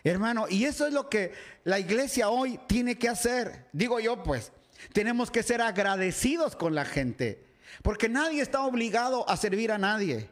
Hermano, 0.04 0.46
y 0.50 0.66
eso 0.66 0.88
es 0.88 0.94
lo 0.94 1.10
que 1.10 1.34
la 1.64 1.80
iglesia 1.80 2.30
hoy 2.30 2.60
tiene 2.68 2.98
que 2.98 3.10
hacer. 3.10 3.68
Digo 3.74 4.00
yo, 4.00 4.24
pues, 4.24 4.52
tenemos 4.94 5.30
que 5.30 5.44
ser 5.44 5.62
agradecidos 5.62 6.56
con 6.56 6.74
la 6.74 6.86
gente, 6.86 7.44
porque 7.82 8.10
nadie 8.10 8.42
está 8.42 8.62
obligado 8.64 9.30
a 9.30 9.38
servir 9.38 9.72
a 9.72 9.78
nadie. 9.78 10.30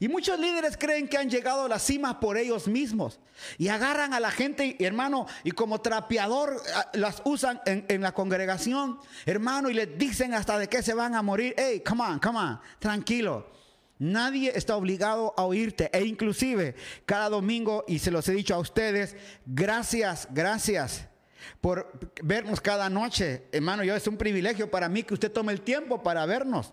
Y 0.00 0.08
muchos 0.08 0.38
líderes 0.38 0.76
creen 0.76 1.08
que 1.08 1.16
han 1.16 1.30
llegado 1.30 1.64
a 1.64 1.68
la 1.68 1.78
cima 1.78 2.20
por 2.20 2.36
ellos 2.36 2.68
mismos. 2.68 3.20
Y 3.56 3.68
agarran 3.68 4.12
a 4.12 4.20
la 4.20 4.30
gente, 4.30 4.76
hermano, 4.84 5.26
y 5.44 5.52
como 5.52 5.80
trapeador 5.80 6.60
ah, 6.74 6.90
las 6.94 7.22
usan 7.24 7.60
en, 7.64 8.00
la 8.00 8.12
congregación, 8.12 8.98
hermano, 9.24 9.70
y 9.70 9.74
les 9.74 9.96
dicen 9.96 10.34
hasta 10.34 10.58
de 10.58 10.68
qué 10.68 10.82
se 10.82 10.94
van 10.94 11.14
a 11.14 11.22
morir. 11.22 11.54
Hey, 11.56 11.82
come 11.86 12.02
on, 12.02 12.18
come 12.18 12.38
on, 12.38 12.60
tranquilo. 12.78 13.46
Nadie 14.00 14.52
está 14.54 14.76
obligado 14.76 15.34
a 15.36 15.44
oírte. 15.44 15.90
E 15.92 16.04
inclusive 16.04 16.74
cada 17.06 17.28
domingo, 17.28 17.84
y 17.88 17.98
se 18.00 18.10
los 18.10 18.28
he 18.28 18.32
dicho 18.32 18.54
a 18.54 18.58
ustedes, 18.58 19.16
gracias, 19.46 20.28
gracias 20.30 21.08
por 21.60 21.92
vernos 22.22 22.60
cada 22.60 22.88
noche. 22.88 23.44
Hermano, 23.52 23.84
yo 23.84 23.94
es 23.94 24.06
un 24.06 24.16
privilegio 24.16 24.70
para 24.70 24.88
mí 24.88 25.02
que 25.02 25.14
usted 25.14 25.32
tome 25.32 25.52
el 25.52 25.60
tiempo 25.60 26.02
para 26.02 26.24
vernos. 26.26 26.72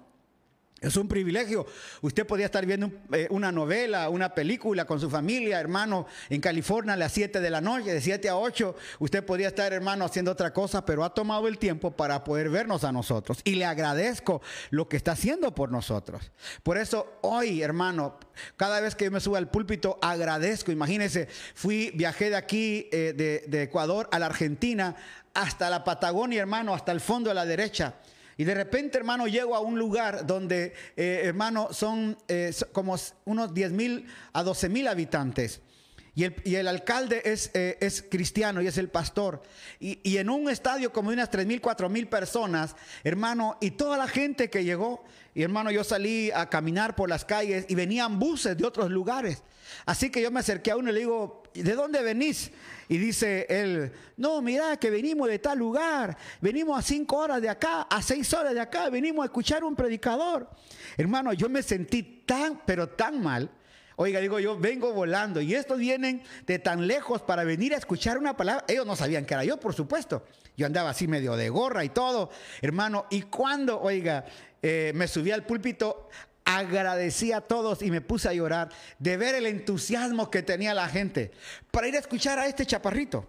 Es 0.82 0.98
un 0.98 1.08
privilegio. 1.08 1.66
Usted 2.02 2.28
podía 2.28 2.48
estar 2.48 2.66
viendo 2.66 2.92
eh, 3.14 3.28
una 3.32 3.50
novela, 3.50 4.10
una 4.10 4.36
película 4.36 4.86
con 4.86 5.00
su 5.00 5.10
familia, 5.10 5.60
hermano, 5.60 6.06
en 6.30 6.42
California 6.42 6.94
a 6.94 6.98
las 6.98 7.14
7 7.14 7.40
de 7.40 7.50
la 7.50 7.62
noche, 7.62 7.94
de 7.94 8.02
7 8.02 8.28
a 8.28 8.36
8. 8.36 8.76
Usted 9.00 9.26
podía 9.26 9.48
estar, 9.48 9.72
hermano, 9.72 10.04
haciendo 10.04 10.32
otra 10.32 10.52
cosa, 10.52 10.86
pero 10.86 11.06
ha 11.06 11.14
tomado 11.14 11.48
el 11.48 11.58
tiempo 11.58 11.92
para 11.92 12.26
poder 12.26 12.50
vernos 12.50 12.84
a 12.84 12.92
nosotros. 12.92 13.40
Y 13.46 13.56
le 13.56 13.64
agradezco 13.66 14.42
lo 14.70 14.90
que 14.90 14.98
está 14.98 15.14
haciendo 15.14 15.56
por 15.56 15.72
nosotros. 15.72 16.32
Por 16.62 16.78
eso 16.78 17.20
hoy, 17.22 17.62
hermano, 17.62 18.20
cada 18.58 18.82
vez 18.82 18.96
que 18.96 19.06
yo 19.06 19.12
me 19.12 19.22
subo 19.22 19.38
al 19.38 19.50
púlpito, 19.50 19.98
agradezco. 20.02 20.74
Imagínense, 20.74 21.30
fui, 21.56 21.92
viajé 21.96 22.32
de 22.32 22.36
aquí, 22.36 22.90
eh, 22.92 23.14
de, 23.16 23.46
de 23.48 23.64
Ecuador 23.64 24.10
a 24.12 24.20
la 24.20 24.26
Argentina, 24.26 24.98
hasta 25.34 25.70
la 25.70 25.86
Patagonia, 25.86 26.42
hermano, 26.42 26.74
hasta 26.74 26.92
el 26.92 27.00
fondo 27.00 27.30
de 27.30 27.36
la 27.36 27.46
derecha. 27.46 27.96
Y 28.38 28.44
de 28.44 28.54
repente, 28.54 28.98
hermano, 28.98 29.28
llego 29.28 29.56
a 29.56 29.60
un 29.60 29.80
lugar 29.80 30.26
donde, 30.26 30.74
eh, 30.98 31.22
hermano, 31.24 31.70
son 31.72 32.18
eh, 32.28 32.54
como 32.72 32.96
unos 33.26 33.54
10 33.54 33.72
mil 33.72 34.06
a 34.34 34.44
12 34.44 34.70
mil 34.70 34.88
habitantes. 34.88 35.62
Y 36.16 36.24
el, 36.24 36.36
y 36.46 36.56
el 36.56 36.68
alcalde 36.70 37.22
es, 37.26 37.52
eh, 37.54 37.78
es, 37.82 38.02
cristiano 38.02 38.62
y 38.62 38.68
es 38.68 38.78
el 38.78 38.90
pastor. 38.90 39.42
Y, 39.82 40.00
y, 40.04 40.18
en 40.18 40.30
un 40.30 40.50
estadio 40.50 40.94
como 40.94 41.10
de 41.10 41.16
unas 41.16 41.30
3 41.30 41.46
mil, 41.46 41.60
4 41.60 41.90
mil 41.90 42.08
personas, 42.08 42.76
hermano, 43.04 43.58
y 43.60 43.72
toda 43.72 43.98
la 43.98 44.08
gente 44.08 44.50
que 44.50 44.64
llegó, 44.64 45.04
y 45.34 45.44
hermano, 45.44 45.72
yo 45.72 45.84
salí 45.84 46.32
a 46.32 46.50
caminar 46.50 46.96
por 46.96 47.10
las 47.10 47.26
calles 47.26 47.66
y 47.68 47.76
venían 47.76 48.18
buses 48.18 48.58
de 48.58 48.66
otros 48.66 48.90
lugares. 48.90 49.44
Así 49.86 50.10
que 50.10 50.22
yo 50.22 50.32
me 50.32 50.40
acerqué 50.40 50.72
a 50.72 50.78
uno 50.78 50.90
y 50.90 50.94
le 50.94 51.00
digo, 51.02 51.44
¿de 51.62 51.74
dónde 51.74 52.02
venís? 52.02 52.52
Y 52.88 52.98
dice 52.98 53.48
él, 53.50 53.92
no, 54.18 54.42
mira 54.42 54.78
que 54.78 54.90
venimos 54.90 55.28
de 55.28 55.40
tal 55.40 55.58
lugar, 55.58 56.18
venimos 56.40 56.78
a 56.78 56.82
cinco 56.82 57.18
horas 57.18 57.42
de 57.42 57.50
acá, 57.50 57.84
a 57.84 58.02
seis 58.02 58.32
horas 58.34 58.54
de 58.54 58.60
acá, 58.60 58.90
venimos 58.90 59.24
a 59.24 59.26
escuchar 59.26 59.64
un 59.64 59.76
predicador. 59.76 60.50
Hermano, 60.98 61.34
yo 61.34 61.50
me 61.50 61.64
sentí 61.64 62.04
tan, 62.26 62.62
pero 62.66 62.90
tan 62.90 63.22
mal. 63.22 63.50
Oiga, 63.98 64.20
digo, 64.20 64.40
yo 64.40 64.60
vengo 64.60 64.92
volando 64.92 65.40
y 65.40 65.56
estos 65.56 65.80
vienen 65.80 66.22
de 66.46 66.60
tan 66.60 66.86
lejos 66.86 67.22
para 67.22 67.46
venir 67.46 67.74
a 67.74 67.78
escuchar 67.78 68.18
una 68.18 68.36
palabra. 68.36 68.66
Ellos 68.68 68.86
no 68.86 68.96
sabían 68.96 69.26
que 69.26 69.34
era 69.34 69.46
yo, 69.46 69.58
por 69.58 69.74
supuesto. 69.74 70.26
Yo 70.58 70.66
andaba 70.66 70.90
así 70.90 71.08
medio 71.08 71.36
de 71.38 71.50
gorra 71.50 71.86
y 71.86 71.90
todo, 71.90 72.30
hermano. 72.62 73.06
Y 73.10 73.24
cuando, 73.24 73.82
oiga, 73.82 74.26
eh, 74.62 74.92
me 74.96 75.08
subí 75.08 75.32
al 75.32 75.46
púlpito, 75.46 76.10
agradecí 76.46 77.32
a 77.32 77.42
todos 77.42 77.82
y 77.82 77.92
me 77.92 78.02
puse 78.02 78.30
a 78.30 78.34
llorar 78.34 78.70
de 79.00 79.18
ver 79.18 79.36
el 79.36 79.48
entusiasmo 79.48 80.32
que 80.32 80.44
tenía 80.44 80.74
la 80.74 80.88
gente 80.88 81.32
para 81.72 81.88
ir 81.88 81.96
a 81.96 82.00
escuchar 82.00 82.40
a 82.40 82.48
este 82.48 82.66
chaparrito. 82.66 83.28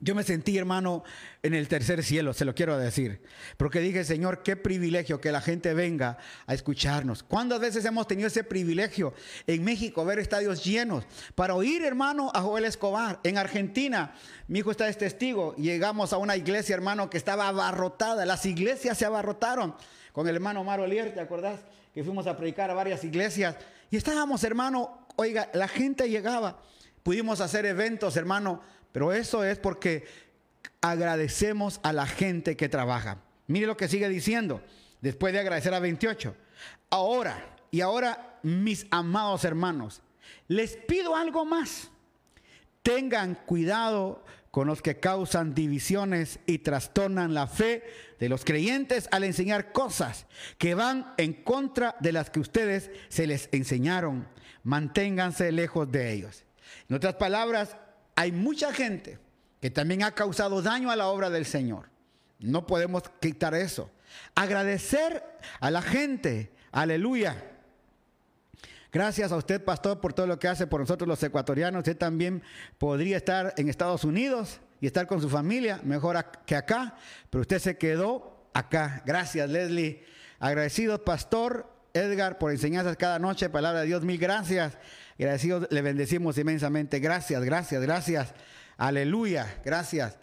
Yo 0.00 0.14
me 0.14 0.22
sentí, 0.22 0.56
hermano, 0.56 1.02
en 1.42 1.54
el 1.54 1.66
tercer 1.66 2.04
cielo, 2.04 2.32
se 2.32 2.44
lo 2.44 2.54
quiero 2.54 2.78
decir. 2.78 3.20
Porque 3.56 3.80
dije, 3.80 4.04
Señor, 4.04 4.44
qué 4.44 4.54
privilegio 4.54 5.20
que 5.20 5.32
la 5.32 5.40
gente 5.40 5.74
venga 5.74 6.18
a 6.46 6.54
escucharnos. 6.54 7.24
¿Cuántas 7.24 7.58
veces 7.58 7.84
hemos 7.84 8.06
tenido 8.06 8.28
ese 8.28 8.44
privilegio 8.44 9.12
en 9.48 9.64
México, 9.64 10.04
ver 10.04 10.20
estadios 10.20 10.64
llenos, 10.64 11.04
para 11.34 11.56
oír, 11.56 11.82
hermano, 11.82 12.30
a 12.32 12.42
Joel 12.42 12.66
Escobar? 12.66 13.18
En 13.24 13.38
Argentina, 13.38 14.14
mi 14.46 14.60
hijo 14.60 14.70
está 14.70 14.84
de 14.84 14.94
testigo, 14.94 15.56
llegamos 15.56 16.12
a 16.12 16.18
una 16.18 16.36
iglesia, 16.36 16.76
hermano, 16.76 17.10
que 17.10 17.18
estaba 17.18 17.48
abarrotada. 17.48 18.24
Las 18.24 18.46
iglesias 18.46 18.96
se 18.98 19.04
abarrotaron. 19.04 19.74
Con 20.12 20.28
el 20.28 20.36
hermano 20.36 20.62
Maro 20.62 20.86
Lier, 20.86 21.12
¿te 21.12 21.20
acordás? 21.20 21.58
Que 21.98 22.04
fuimos 22.04 22.28
a 22.28 22.36
predicar 22.36 22.70
a 22.70 22.74
varias 22.74 23.02
iglesias. 23.02 23.56
Y 23.90 23.96
estábamos, 23.96 24.44
hermano, 24.44 25.08
oiga, 25.16 25.50
la 25.52 25.66
gente 25.66 26.08
llegaba. 26.08 26.62
Pudimos 27.02 27.40
hacer 27.40 27.66
eventos, 27.66 28.16
hermano 28.16 28.62
pero 28.92 29.12
eso 29.12 29.44
es 29.44 29.58
porque 29.58 30.06
agradecemos 30.80 31.80
a 31.82 31.92
la 31.92 32.06
gente 32.06 32.56
que 32.56 32.68
trabaja. 32.68 33.18
Mire 33.46 33.66
lo 33.66 33.76
que 33.76 33.88
sigue 33.88 34.08
diciendo, 34.08 34.62
después 35.00 35.32
de 35.32 35.40
agradecer 35.40 35.74
a 35.74 35.80
28. 35.80 36.34
Ahora, 36.90 37.56
y 37.70 37.80
ahora, 37.80 38.38
mis 38.42 38.86
amados 38.90 39.44
hermanos, 39.44 40.02
les 40.48 40.76
pido 40.76 41.16
algo 41.16 41.44
más. 41.44 41.90
Tengan 42.82 43.34
cuidado 43.34 44.24
con 44.50 44.66
los 44.66 44.80
que 44.80 44.98
causan 44.98 45.54
divisiones 45.54 46.40
y 46.46 46.58
trastornan 46.58 47.34
la 47.34 47.46
fe 47.46 47.84
de 48.18 48.28
los 48.28 48.44
creyentes 48.44 49.08
al 49.12 49.24
enseñar 49.24 49.72
cosas 49.72 50.26
que 50.58 50.74
van 50.74 51.14
en 51.16 51.32
contra 51.32 51.96
de 52.00 52.12
las 52.12 52.30
que 52.30 52.40
ustedes 52.40 52.90
se 53.08 53.26
les 53.26 53.48
enseñaron. 53.52 54.28
Manténganse 54.64 55.52
lejos 55.52 55.90
de 55.90 56.12
ellos. 56.12 56.44
En 56.88 56.96
otras 56.96 57.14
palabras, 57.14 57.76
hay 58.16 58.32
mucha 58.32 58.72
gente 58.72 59.18
que 59.60 59.70
también 59.70 60.02
ha 60.02 60.14
causado 60.14 60.62
daño 60.62 60.90
a 60.90 60.96
la 60.96 61.08
obra 61.08 61.30
del 61.30 61.46
Señor. 61.46 61.90
No 62.38 62.66
podemos 62.66 63.02
quitar 63.20 63.54
eso. 63.54 63.90
Agradecer 64.34 65.22
a 65.60 65.70
la 65.70 65.82
gente. 65.82 66.52
Aleluya. 66.72 67.36
Gracias 68.90 69.32
a 69.32 69.36
usted, 69.36 69.62
pastor, 69.62 70.00
por 70.00 70.14
todo 70.14 70.26
lo 70.26 70.38
que 70.38 70.48
hace 70.48 70.66
por 70.66 70.80
nosotros 70.80 71.06
los 71.06 71.22
ecuatorianos. 71.22 71.80
Usted 71.80 71.96
también 71.96 72.42
podría 72.78 73.16
estar 73.18 73.52
en 73.56 73.68
Estados 73.68 74.04
Unidos 74.04 74.60
y 74.80 74.86
estar 74.86 75.06
con 75.06 75.20
su 75.20 75.28
familia, 75.28 75.80
mejor 75.84 76.24
que 76.46 76.56
acá, 76.56 76.96
pero 77.30 77.42
usted 77.42 77.58
se 77.58 77.76
quedó 77.76 78.48
acá. 78.54 79.02
Gracias, 79.04 79.48
Leslie. 79.48 80.04
Agradecido, 80.38 81.04
pastor 81.04 81.72
Edgar, 81.94 82.38
por 82.38 82.52
enseñanzas 82.52 82.96
cada 82.96 83.18
noche, 83.18 83.48
palabra 83.50 83.80
de 83.80 83.86
Dios, 83.86 84.02
mil 84.04 84.18
gracias. 84.18 84.78
Agradecidos, 85.18 85.66
le 85.70 85.82
bendecimos 85.82 86.38
inmensamente. 86.38 87.00
Gracias, 87.00 87.42
gracias, 87.42 87.82
gracias. 87.82 88.34
Aleluya, 88.76 89.60
gracias. 89.64 90.16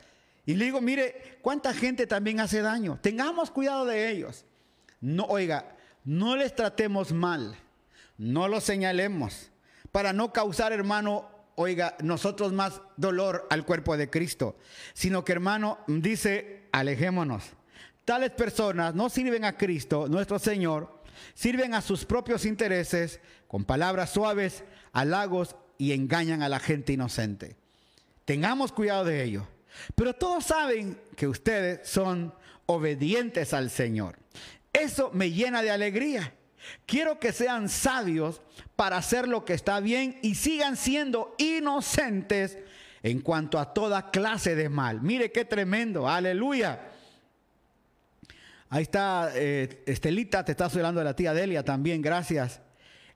Y 0.46 0.56
le 0.56 0.66
digo, 0.66 0.80
mire, 0.80 1.40
cuánta 1.42 1.74
gente 1.74 2.08
también 2.08 2.40
hace 2.40 2.62
daño. 2.62 3.00
Tengamos 3.02 3.52
cuidado 3.52 3.86
de 3.86 4.10
ellos. 4.10 4.46
No, 5.02 5.26
oiga, 5.26 5.76
no 6.04 6.36
les 6.36 6.56
tratemos 6.56 7.12
mal 7.12 7.58
no 8.18 8.48
lo 8.48 8.62
señalemos 8.62 9.52
para 9.92 10.14
no 10.14 10.34
causar, 10.34 10.74
hermano, 10.74 11.30
oiga, 11.56 11.96
nosotros 12.02 12.54
más 12.54 12.82
dolor 12.98 13.48
al 13.50 13.66
cuerpo 13.66 13.98
de 13.98 14.10
Cristo, 14.10 14.58
sino 14.94 15.24
que, 15.24 15.32
hermano, 15.32 15.80
dice, 15.88 16.68
alejémonos. 16.72 17.44
Tales 18.04 18.32
personas 18.32 18.94
no 18.94 19.10
sirven 19.10 19.46
a 19.46 19.58
Cristo, 19.58 20.08
nuestro 20.08 20.38
Señor, 20.38 21.02
sirven 21.34 21.74
a 21.74 21.82
sus 21.82 22.06
propios 22.06 22.46
intereses 22.46 23.20
con 23.48 23.66
palabras 23.66 24.12
suaves, 24.12 24.64
halagos 24.92 25.56
y 25.78 25.94
engañan 25.94 26.44
a 26.44 26.50
la 26.50 26.60
gente 26.60 26.94
inocente. 26.94 27.56
Tengamos 28.26 28.72
cuidado 28.72 29.06
de 29.06 29.24
ello. 29.24 29.48
Pero 29.96 30.14
todos 30.14 30.46
saben 30.46 31.00
que 31.16 31.28
ustedes 31.28 31.88
son 31.88 32.34
obedientes 32.66 33.54
al 33.54 33.70
Señor. 33.70 34.18
Eso 34.72 35.12
me 35.14 35.32
llena 35.32 35.62
de 35.62 35.72
alegría. 35.72 36.34
Quiero 36.86 37.20
que 37.20 37.32
sean 37.32 37.70
sabios 37.70 38.42
para 38.76 38.98
hacer 38.98 39.28
lo 39.28 39.46
que 39.46 39.54
está 39.54 39.80
bien 39.80 40.20
y 40.22 40.36
sigan 40.36 40.78
siendo 40.78 41.36
inocentes 41.38 42.58
en 43.04 43.22
cuanto 43.22 43.60
a 43.60 43.74
toda 43.74 44.10
clase 44.10 44.56
de 44.56 44.68
mal. 44.68 45.02
Mire 45.02 45.32
qué 45.32 45.46
tremendo, 45.46 46.10
aleluya. 46.10 46.80
Ahí 48.70 48.84
está 48.84 49.32
eh, 49.36 49.84
Estelita, 49.86 50.44
te 50.44 50.54
está 50.54 50.66
hablando 50.66 51.00
de 51.00 51.06
la 51.06 51.16
tía 51.16 51.34
Delia 51.34 51.64
también, 51.64 52.02
gracias. 52.02 52.62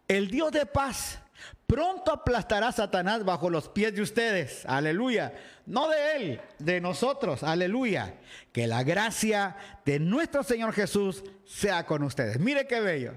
El 0.07 0.29
Dios 0.29 0.51
de 0.51 0.65
paz 0.65 1.19
pronto 1.65 2.11
aplastará 2.11 2.67
a 2.67 2.71
Satanás 2.71 3.25
bajo 3.25 3.49
los 3.49 3.69
pies 3.69 3.95
de 3.95 4.01
ustedes, 4.01 4.63
aleluya. 4.65 5.33
No 5.65 5.89
de 5.89 6.15
él, 6.15 6.41
de 6.59 6.81
nosotros, 6.81 7.43
aleluya. 7.43 8.15
Que 8.51 8.67
la 8.67 8.83
gracia 8.83 9.55
de 9.85 9.99
nuestro 9.99 10.43
Señor 10.43 10.73
Jesús 10.73 11.23
sea 11.45 11.85
con 11.85 12.03
ustedes. 12.03 12.39
Mire 12.39 12.67
qué 12.67 12.79
bello. 12.79 13.13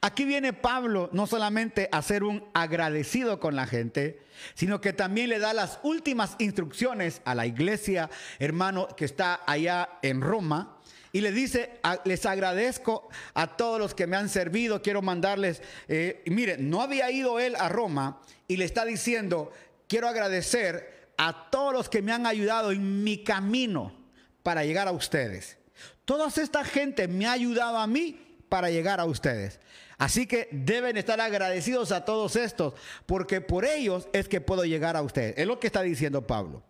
Aquí 0.00 0.24
viene 0.24 0.52
Pablo 0.52 1.10
no 1.12 1.26
solamente 1.26 1.88
a 1.92 2.02
ser 2.02 2.24
un 2.24 2.44
agradecido 2.54 3.40
con 3.40 3.56
la 3.56 3.66
gente, 3.66 4.20
sino 4.54 4.80
que 4.80 4.92
también 4.92 5.30
le 5.30 5.38
da 5.38 5.52
las 5.52 5.80
últimas 5.82 6.36
instrucciones 6.38 7.20
a 7.24 7.34
la 7.34 7.46
iglesia, 7.46 8.10
hermano, 8.38 8.88
que 8.96 9.04
está 9.04 9.40
allá 9.46 9.98
en 10.02 10.20
Roma. 10.20 10.78
Y 11.12 11.20
le 11.20 11.30
dice, 11.30 11.80
les 12.04 12.26
agradezco 12.26 13.08
a 13.34 13.56
todos 13.56 13.78
los 13.78 13.94
que 13.94 14.08
me 14.08 14.16
han 14.16 14.28
servido, 14.28 14.82
quiero 14.82 15.00
mandarles, 15.00 15.62
eh, 15.86 16.24
mire, 16.26 16.58
no 16.58 16.82
había 16.82 17.10
ido 17.12 17.38
él 17.38 17.54
a 17.56 17.68
Roma 17.68 18.20
y 18.48 18.56
le 18.56 18.64
está 18.64 18.84
diciendo, 18.84 19.52
quiero 19.86 20.08
agradecer 20.08 21.12
a 21.16 21.50
todos 21.50 21.72
los 21.72 21.88
que 21.88 22.02
me 22.02 22.12
han 22.12 22.26
ayudado 22.26 22.72
en 22.72 23.04
mi 23.04 23.22
camino 23.22 23.94
para 24.42 24.64
llegar 24.64 24.88
a 24.88 24.92
ustedes. 24.92 25.56
Toda 26.04 26.28
esta 26.28 26.64
gente 26.64 27.06
me 27.06 27.26
ha 27.26 27.32
ayudado 27.32 27.78
a 27.78 27.86
mí 27.86 28.33
para 28.48 28.70
llegar 28.70 29.00
a 29.00 29.04
ustedes. 29.04 29.60
Así 29.98 30.26
que 30.26 30.48
deben 30.50 30.96
estar 30.96 31.20
agradecidos 31.20 31.92
a 31.92 32.04
todos 32.04 32.36
estos, 32.36 32.74
porque 33.06 33.40
por 33.40 33.64
ellos 33.64 34.08
es 34.12 34.28
que 34.28 34.40
puedo 34.40 34.64
llegar 34.64 34.96
a 34.96 35.02
ustedes. 35.02 35.34
Es 35.36 35.46
lo 35.46 35.60
que 35.60 35.68
está 35.68 35.82
diciendo 35.82 36.26
Pablo. 36.26 36.62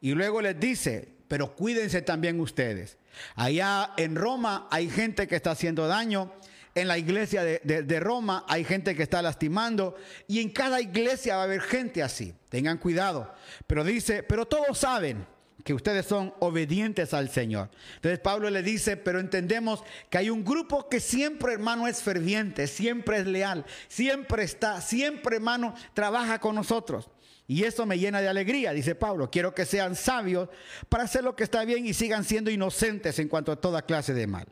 Y 0.00 0.12
luego 0.12 0.42
les 0.42 0.58
dice, 0.58 1.08
pero 1.28 1.54
cuídense 1.54 2.02
también 2.02 2.40
ustedes. 2.40 2.98
Allá 3.36 3.92
en 3.96 4.16
Roma 4.16 4.66
hay 4.70 4.90
gente 4.90 5.28
que 5.28 5.36
está 5.36 5.52
haciendo 5.52 5.86
daño. 5.86 6.32
En 6.74 6.88
la 6.88 6.96
iglesia 6.96 7.44
de, 7.44 7.60
de, 7.60 8.00
Roma 8.00 8.46
hay 8.48 8.64
gente 8.64 8.96
que 8.96 9.02
está 9.02 9.22
lastimando. 9.22 9.94
Y 10.26 10.40
en 10.40 10.50
cada 10.50 10.80
iglesia 10.80 11.36
va 11.36 11.42
a 11.42 11.44
haber 11.44 11.60
gente 11.60 12.02
así. 12.02 12.34
Tengan 12.48 12.78
cuidado. 12.78 13.32
Pero 13.66 13.84
dice, 13.84 14.22
pero 14.22 14.46
todos 14.46 14.78
saben 14.78 15.26
que 15.64 15.74
ustedes 15.74 16.06
son 16.06 16.34
obedientes 16.40 17.14
al 17.14 17.28
Señor. 17.30 17.70
Entonces 17.96 18.18
Pablo 18.18 18.50
le 18.50 18.62
dice, 18.62 18.96
pero 18.96 19.20
entendemos 19.20 19.82
que 20.10 20.18
hay 20.18 20.30
un 20.30 20.44
grupo 20.44 20.88
que 20.88 21.00
siempre, 21.00 21.52
hermano, 21.52 21.86
es 21.86 22.02
ferviente, 22.02 22.66
siempre 22.66 23.18
es 23.18 23.26
leal, 23.26 23.64
siempre 23.88 24.42
está, 24.42 24.80
siempre, 24.80 25.36
hermano, 25.36 25.74
trabaja 25.94 26.38
con 26.38 26.54
nosotros. 26.54 27.08
Y 27.46 27.64
eso 27.64 27.86
me 27.86 27.98
llena 27.98 28.20
de 28.20 28.28
alegría, 28.28 28.72
dice 28.72 28.94
Pablo. 28.94 29.30
Quiero 29.30 29.54
que 29.54 29.66
sean 29.66 29.96
sabios 29.96 30.48
para 30.88 31.04
hacer 31.04 31.24
lo 31.24 31.36
que 31.36 31.44
está 31.44 31.64
bien 31.64 31.86
y 31.86 31.92
sigan 31.92 32.24
siendo 32.24 32.50
inocentes 32.50 33.18
en 33.18 33.28
cuanto 33.28 33.52
a 33.52 33.60
toda 33.60 33.82
clase 33.82 34.14
de 34.14 34.26
mal. 34.26 34.46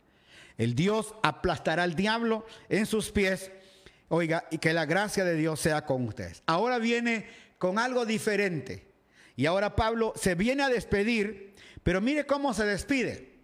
El 0.58 0.74
Dios 0.74 1.14
aplastará 1.22 1.84
al 1.84 1.94
diablo 1.94 2.44
en 2.68 2.86
sus 2.86 3.10
pies. 3.10 3.50
Oiga, 4.08 4.44
y 4.50 4.58
que 4.58 4.74
la 4.74 4.84
gracia 4.84 5.24
de 5.24 5.36
Dios 5.36 5.60
sea 5.60 5.86
con 5.86 6.06
ustedes. 6.06 6.42
Ahora 6.46 6.78
viene 6.78 7.26
con 7.58 7.78
algo 7.78 8.04
diferente. 8.04 8.89
Y 9.40 9.46
ahora 9.46 9.74
Pablo 9.74 10.12
se 10.16 10.34
viene 10.34 10.64
a 10.64 10.68
despedir, 10.68 11.54
pero 11.82 12.02
mire 12.02 12.26
cómo 12.26 12.52
se 12.52 12.66
despide. 12.66 13.38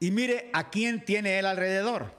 Y 0.00 0.12
mire 0.12 0.48
a 0.54 0.70
quién 0.70 1.04
tiene 1.04 1.38
él 1.38 1.44
alrededor. 1.44 2.14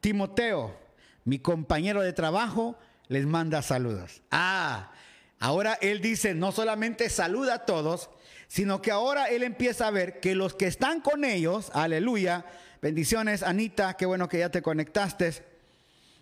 Timoteo, 0.00 0.76
mi 1.22 1.38
compañero 1.38 2.02
de 2.02 2.12
trabajo, 2.12 2.76
les 3.06 3.24
manda 3.24 3.62
saludos. 3.62 4.20
Ah, 4.32 4.90
ahora 5.38 5.78
él 5.80 6.00
dice, 6.00 6.34
no 6.34 6.50
solamente 6.50 7.08
saluda 7.08 7.54
a 7.54 7.64
todos, 7.66 8.10
sino 8.48 8.82
que 8.82 8.90
ahora 8.90 9.26
él 9.26 9.44
empieza 9.44 9.86
a 9.86 9.92
ver 9.92 10.18
que 10.18 10.34
los 10.34 10.54
que 10.54 10.66
están 10.66 11.00
con 11.00 11.24
ellos, 11.24 11.70
aleluya, 11.72 12.46
bendiciones, 12.82 13.44
Anita, 13.44 13.94
qué 13.96 14.06
bueno 14.06 14.28
que 14.28 14.40
ya 14.40 14.50
te 14.50 14.60
conectaste. 14.60 15.34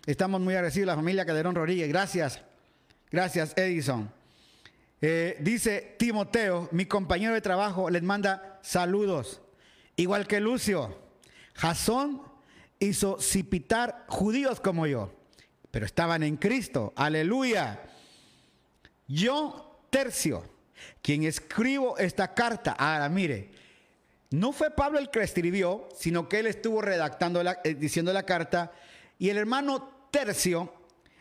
Estamos 0.05 0.41
muy 0.41 0.53
agradecidos, 0.53 0.85
la 0.85 0.95
familia 0.95 1.25
Calderón 1.25 1.55
Rodríguez, 1.55 1.89
gracias. 1.89 2.43
Gracias, 3.09 3.53
Edison. 3.57 4.11
Eh, 5.01 5.37
dice 5.39 5.95
Timoteo, 5.99 6.69
mi 6.71 6.85
compañero 6.85 7.33
de 7.33 7.41
trabajo, 7.41 7.89
les 7.89 8.03
manda 8.03 8.59
saludos. 8.61 9.41
Igual 9.95 10.27
que 10.27 10.39
Lucio, 10.39 10.97
Jasón 11.53 12.21
hizo 12.79 13.19
cipitar 13.19 14.05
judíos 14.07 14.59
como 14.59 14.87
yo, 14.87 15.13
pero 15.71 15.85
estaban 15.85 16.23
en 16.23 16.37
Cristo. 16.37 16.93
Aleluya. 16.95 17.81
Yo, 19.07 19.79
Tercio, 19.89 20.43
quien 21.01 21.23
escribo 21.23 21.97
esta 21.97 22.33
carta. 22.33 22.71
Ahora, 22.71 23.07
mire, 23.09 23.51
no 24.31 24.51
fue 24.51 24.71
Pablo 24.71 24.99
el 24.99 25.09
que 25.09 25.21
escribió, 25.21 25.87
sino 25.95 26.27
que 26.27 26.39
él 26.39 26.47
estuvo 26.47 26.81
redactando, 26.81 27.41
eh, 27.41 27.75
diciendo 27.75 28.11
la 28.11 28.23
carta, 28.23 28.71
y 29.17 29.29
el 29.29 29.37
hermano 29.37 30.07
Tercio 30.11 30.73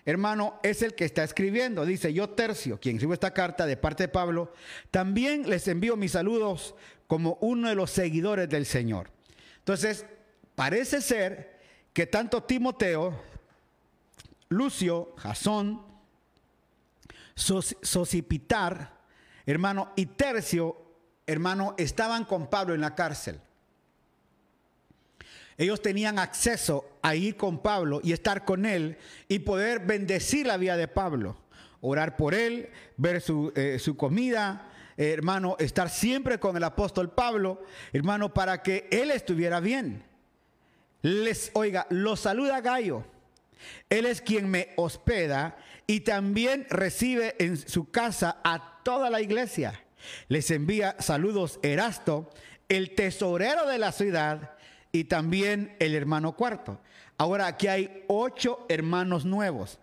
hermano, 0.05 0.61
es 0.63 0.83
el 0.83 0.95
que 0.95 1.05
está 1.05 1.25
escribiendo. 1.25 1.85
Dice, 1.87 2.13
yo 2.13 2.31
tercio, 2.31 2.79
quien 2.79 2.97
escribe 2.97 3.15
esta 3.15 3.33
carta 3.33 3.67
de 3.67 3.77
parte 3.77 4.05
de 4.05 4.09
Pablo, 4.09 4.53
también 4.91 5.49
les 5.49 5.67
envío 5.69 5.97
mis 5.97 6.13
saludos 6.13 6.75
como 7.07 7.39
uno 7.41 7.69
de 7.69 7.75
los 7.75 7.91
seguidores 7.91 8.49
del 8.49 8.67
Señor. 8.67 9.11
Entonces, 9.59 10.07
parece 10.55 11.01
ser 11.01 11.61
que 11.93 12.07
tanto 12.07 12.43
Timoteo, 12.43 13.19
Lucio, 14.49 15.15
Jasón, 15.17 15.83
Sosipitar, 17.35 19.01
hermano, 19.47 19.93
y 19.97 20.07
Tercio, 20.07 20.77
hermano, 21.27 21.75
estaban 21.79 22.25
con 22.25 22.49
Pablo 22.49 22.75
en 22.75 22.81
la 22.81 22.95
cárcel. 22.95 23.41
Ellos 25.57 25.81
tenían 25.81 26.19
acceso 26.19 26.99
a 27.03 27.15
ir 27.15 27.37
con 27.37 27.59
Pablo 27.59 28.01
y 28.03 28.13
estar 28.13 28.45
con 28.45 28.67
él 28.67 28.97
y 29.29 29.41
poder 29.41 29.81
bendecir 29.81 30.47
la 30.47 30.57
vida 30.57 30.77
de 30.77 30.89
Pablo, 30.89 31.37
orar 31.81 32.17
por 32.17 32.35
él, 32.35 32.71
ver 32.97 33.21
su, 33.21 33.53
eh, 33.55 33.79
comida, 33.97 34.71
eh, 34.97 35.13
hermano, 35.13 35.57
estar 35.59 35.91
siempre 35.91 36.39
con 36.39 36.57
el 36.57 36.65
apóstol 36.65 37.11
Pablo, 37.11 37.63
hermano, 37.93 38.35
para 38.35 38.63
que 38.63 38.89
él 38.91 39.11
estuviera 39.11 39.61
bien. 39.61 40.03
Les, 41.03 41.51
oiga, 41.55 41.87
lo 41.91 42.17
saluda 42.17 42.61
Gallo. 42.61 43.05
Él 43.91 44.07
es 44.07 44.21
quien 44.21 44.49
me 44.51 44.71
hospeda 44.77 45.57
y 45.87 46.01
también 46.01 46.67
recibe 46.71 47.37
en 47.39 47.57
su 47.57 47.91
casa 47.91 48.39
a 48.43 48.81
toda 48.83 49.11
la 49.11 49.21
iglesia. 49.21 49.85
Les 50.29 50.51
envía 50.51 50.97
saludos 50.99 51.61
Erasto, 51.63 52.31
el 52.69 52.95
tesorero 52.95 53.67
de 53.67 53.79
la 53.79 53.93
ciudad, 53.93 54.54
y 54.95 55.05
también 55.05 55.75
el 55.81 55.97
hermano 55.97 56.37
cuarto. 56.37 56.81
Ahora 57.19 57.49
aquí 57.49 57.67
hay 57.67 58.05
ocho 58.07 58.65
hermanos 58.69 59.25
nuevos. 59.25 59.81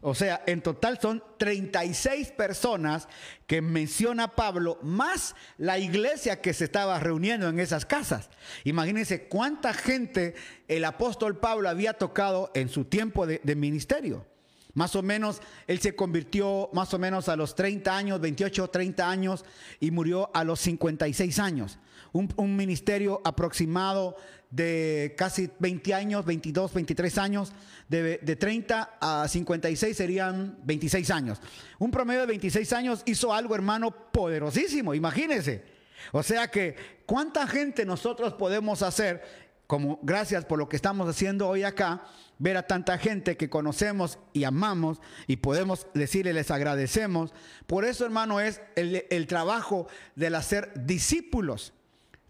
O 0.00 0.14
sea, 0.14 0.42
en 0.46 0.62
total 0.62 0.98
son 0.98 1.22
36 1.36 2.30
personas 2.32 3.06
que 3.46 3.60
menciona 3.60 4.34
Pablo, 4.34 4.78
más 4.80 5.34
la 5.58 5.78
iglesia 5.78 6.40
que 6.40 6.54
se 6.54 6.64
estaba 6.64 6.98
reuniendo 7.00 7.50
en 7.50 7.60
esas 7.60 7.84
casas. 7.84 8.30
Imagínense 8.64 9.28
cuánta 9.28 9.74
gente 9.74 10.34
el 10.68 10.86
apóstol 10.86 11.36
Pablo 11.36 11.68
había 11.68 11.92
tocado 11.92 12.50
en 12.54 12.70
su 12.70 12.86
tiempo 12.86 13.26
de, 13.26 13.56
ministerio. 13.56 14.24
Más 14.72 14.96
o 14.96 15.02
menos, 15.02 15.42
él 15.66 15.80
se 15.80 15.94
convirtió 15.94 16.70
más 16.72 16.94
o 16.94 16.98
menos 16.98 17.28
a 17.28 17.36
los 17.36 17.54
30 17.54 17.94
años, 17.94 18.20
28, 18.22 18.68
30 18.68 19.10
años, 19.10 19.44
y 19.80 19.90
murió 19.90 20.30
a 20.34 20.44
los 20.44 20.60
56 20.60 21.38
años. 21.40 21.78
Un, 22.12 22.32
un 22.36 22.56
ministerio 22.56 23.20
aproximado 23.24 24.16
de 24.50 25.14
casi 25.16 25.50
20 25.58 25.94
años, 25.94 26.24
22, 26.24 26.72
23 26.72 27.18
años, 27.18 27.52
de, 27.88 28.18
30 28.18 28.98
a 29.00 29.28
56 29.28 29.96
serían 29.96 30.58
26 30.64 31.10
años. 31.10 31.40
Un 31.78 31.90
promedio 31.90 32.20
de 32.20 32.26
26 32.26 32.72
años 32.72 33.02
hizo 33.06 33.32
algo, 33.32 33.54
hermano, 33.54 33.90
poderosísimo, 34.12 34.94
imagínense. 34.94 35.64
O 36.12 36.22
sea 36.22 36.48
que, 36.48 36.76
¿cuánta 37.06 37.46
gente 37.46 37.84
nosotros 37.84 38.34
podemos 38.34 38.82
hacer? 38.82 39.46
Como 39.66 39.98
gracias 40.02 40.44
por 40.44 40.58
lo 40.58 40.68
que 40.68 40.76
estamos 40.76 41.08
haciendo 41.08 41.48
hoy 41.48 41.64
acá, 41.64 42.04
ver 42.38 42.56
a 42.56 42.68
tanta 42.68 42.98
gente 42.98 43.36
que 43.36 43.50
conocemos 43.50 44.18
y 44.32 44.44
amamos 44.44 45.00
y 45.26 45.38
podemos 45.38 45.88
decirle, 45.92 46.32
les 46.32 46.52
agradecemos. 46.52 47.32
Por 47.66 47.84
eso, 47.84 48.04
hermano, 48.04 48.38
es 48.38 48.60
el, 48.76 49.06
el 49.10 49.26
trabajo 49.26 49.88
del 50.14 50.36
hacer 50.36 50.70
discípulos 50.86 51.72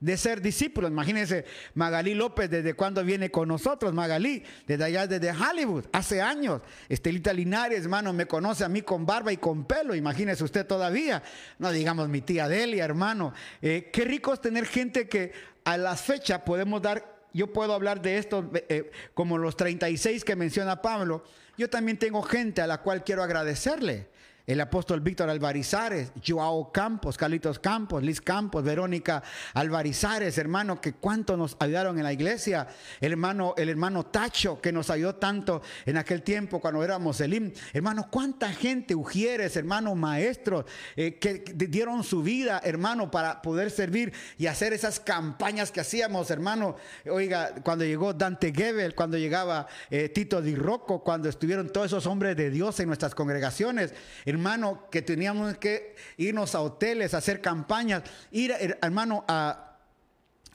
de 0.07 0.17
ser 0.17 0.41
discípulos. 0.41 0.89
Imagínense, 0.89 1.45
Magalí 1.75 2.15
López, 2.15 2.49
desde 2.49 2.75
cuando 2.75 3.03
viene 3.03 3.29
con 3.29 3.49
nosotros, 3.49 3.93
Magalí, 3.93 4.41
desde 4.65 4.85
allá, 4.85 5.09
desde 5.09 5.33
Hollywood, 5.33 5.87
hace 5.93 6.23
años. 6.23 6.63
Estelita 6.89 7.33
Linares, 7.33 7.83
hermano, 7.83 8.13
me 8.13 8.27
conoce 8.27 8.63
a 8.63 8.69
mí 8.69 8.83
con 8.83 9.05
barba 9.05 9.33
y 9.33 9.37
con 9.39 9.65
pelo, 9.65 9.97
imagínese 9.97 10.45
usted 10.45 10.65
todavía. 10.65 11.25
No 11.59 11.73
digamos 11.73 12.09
mi 12.09 12.21
tía 12.21 12.47
Delia, 12.47 12.85
hermano. 12.85 13.35
Eh, 13.61 13.91
qué 13.93 14.05
rico 14.05 14.33
es 14.33 14.41
tener 14.41 14.67
gente 14.67 15.09
que 15.09 15.33
a 15.65 15.77
la 15.77 15.97
fecha 15.97 16.45
podemos 16.45 16.81
dar, 16.81 17.27
yo 17.33 17.53
puedo 17.53 17.75
hablar 17.75 18.01
de 18.01 18.19
esto 18.19 18.49
eh, 18.55 18.93
como 19.13 19.39
los 19.39 19.57
36 19.57 20.23
que 20.23 20.37
menciona 20.37 20.83
Pablo. 20.83 21.25
Yo 21.59 21.69
también 21.69 21.99
tengo 21.99 22.23
gente 22.23 22.63
a 22.63 22.69
la 22.69 22.81
cual 22.81 23.03
quiero 23.03 23.25
agradecerle 23.25 24.07
el 24.47 24.61
apóstol 24.61 25.01
Víctor 25.01 25.29
Alvarizares, 25.29 26.13
Joao 26.25 26.71
Campos, 26.73 27.17
Carlitos 27.17 27.59
Campos, 27.59 28.03
Liz 28.03 28.21
Campos, 28.21 28.63
Verónica 28.63 29.23
Alvarizares, 29.55 30.39
hermano, 30.39 30.81
que 30.81 30.95
cuánto 30.95 31.37
nos 31.37 31.57
ayudaron 31.59 31.99
en 31.99 32.05
la 32.05 32.13
iglesia, 32.13 32.69
el 33.01 33.13
hermano, 33.13 33.55
el 33.57 33.69
hermano 33.69 34.07
Tacho, 34.07 34.61
que 34.61 34.73
nos 34.73 34.91
ayudó 34.91 35.17
tanto 35.17 35.63
en 35.85 35.97
aquel 35.97 36.23
tiempo 36.23 36.61
cuando 36.61 36.85
éramos 36.85 37.21
Elim, 37.21 37.53
hermano, 37.73 38.09
cuánta 38.11 38.53
gente, 38.53 38.95
ujieres, 38.95 39.57
hermanos 39.57 39.97
maestros, 39.97 40.65
eh, 40.95 41.19
que 41.19 41.43
dieron 41.55 42.05
su 42.05 42.23
vida, 42.23 42.61
hermano, 42.63 43.11
para 43.11 43.43
poder 43.43 43.71
servir 43.71 44.13
y 44.39 44.47
hacer 44.47 44.73
esas 44.73 45.01
campañas 45.01 45.73
que 45.73 45.81
hacíamos, 45.81 46.31
hermano, 46.31 46.77
oiga, 47.11 47.55
cuando 47.65 47.85
llegó 47.85 48.15
Dante 48.15 48.53
Gebel, 48.55 48.95
cuando 48.95 49.19
llegaba 49.19 49.67
eh, 49.91 50.09
Tito 50.09 50.41
Di 50.41 50.55
Rocco, 50.55 51.03
cuando 51.03 51.29
estuvieron 51.29 51.73
todos 51.73 51.89
esos 51.89 52.07
hombres 52.07 52.37
de 52.37 52.51
Dios 52.51 52.79
en 52.79 52.87
nuestras 52.87 53.15
congregaciones, 53.15 53.93
hermano, 54.37 54.89
que 54.91 55.03
teníamos 55.03 55.57
que 55.59 55.97
irnos 56.19 56.55
a 56.55 56.61
hoteles, 56.61 57.15
hacer 57.15 57.41
campañas, 57.41 58.03
ir, 58.31 58.55
hermano, 58.83 59.25
a, 59.27 59.67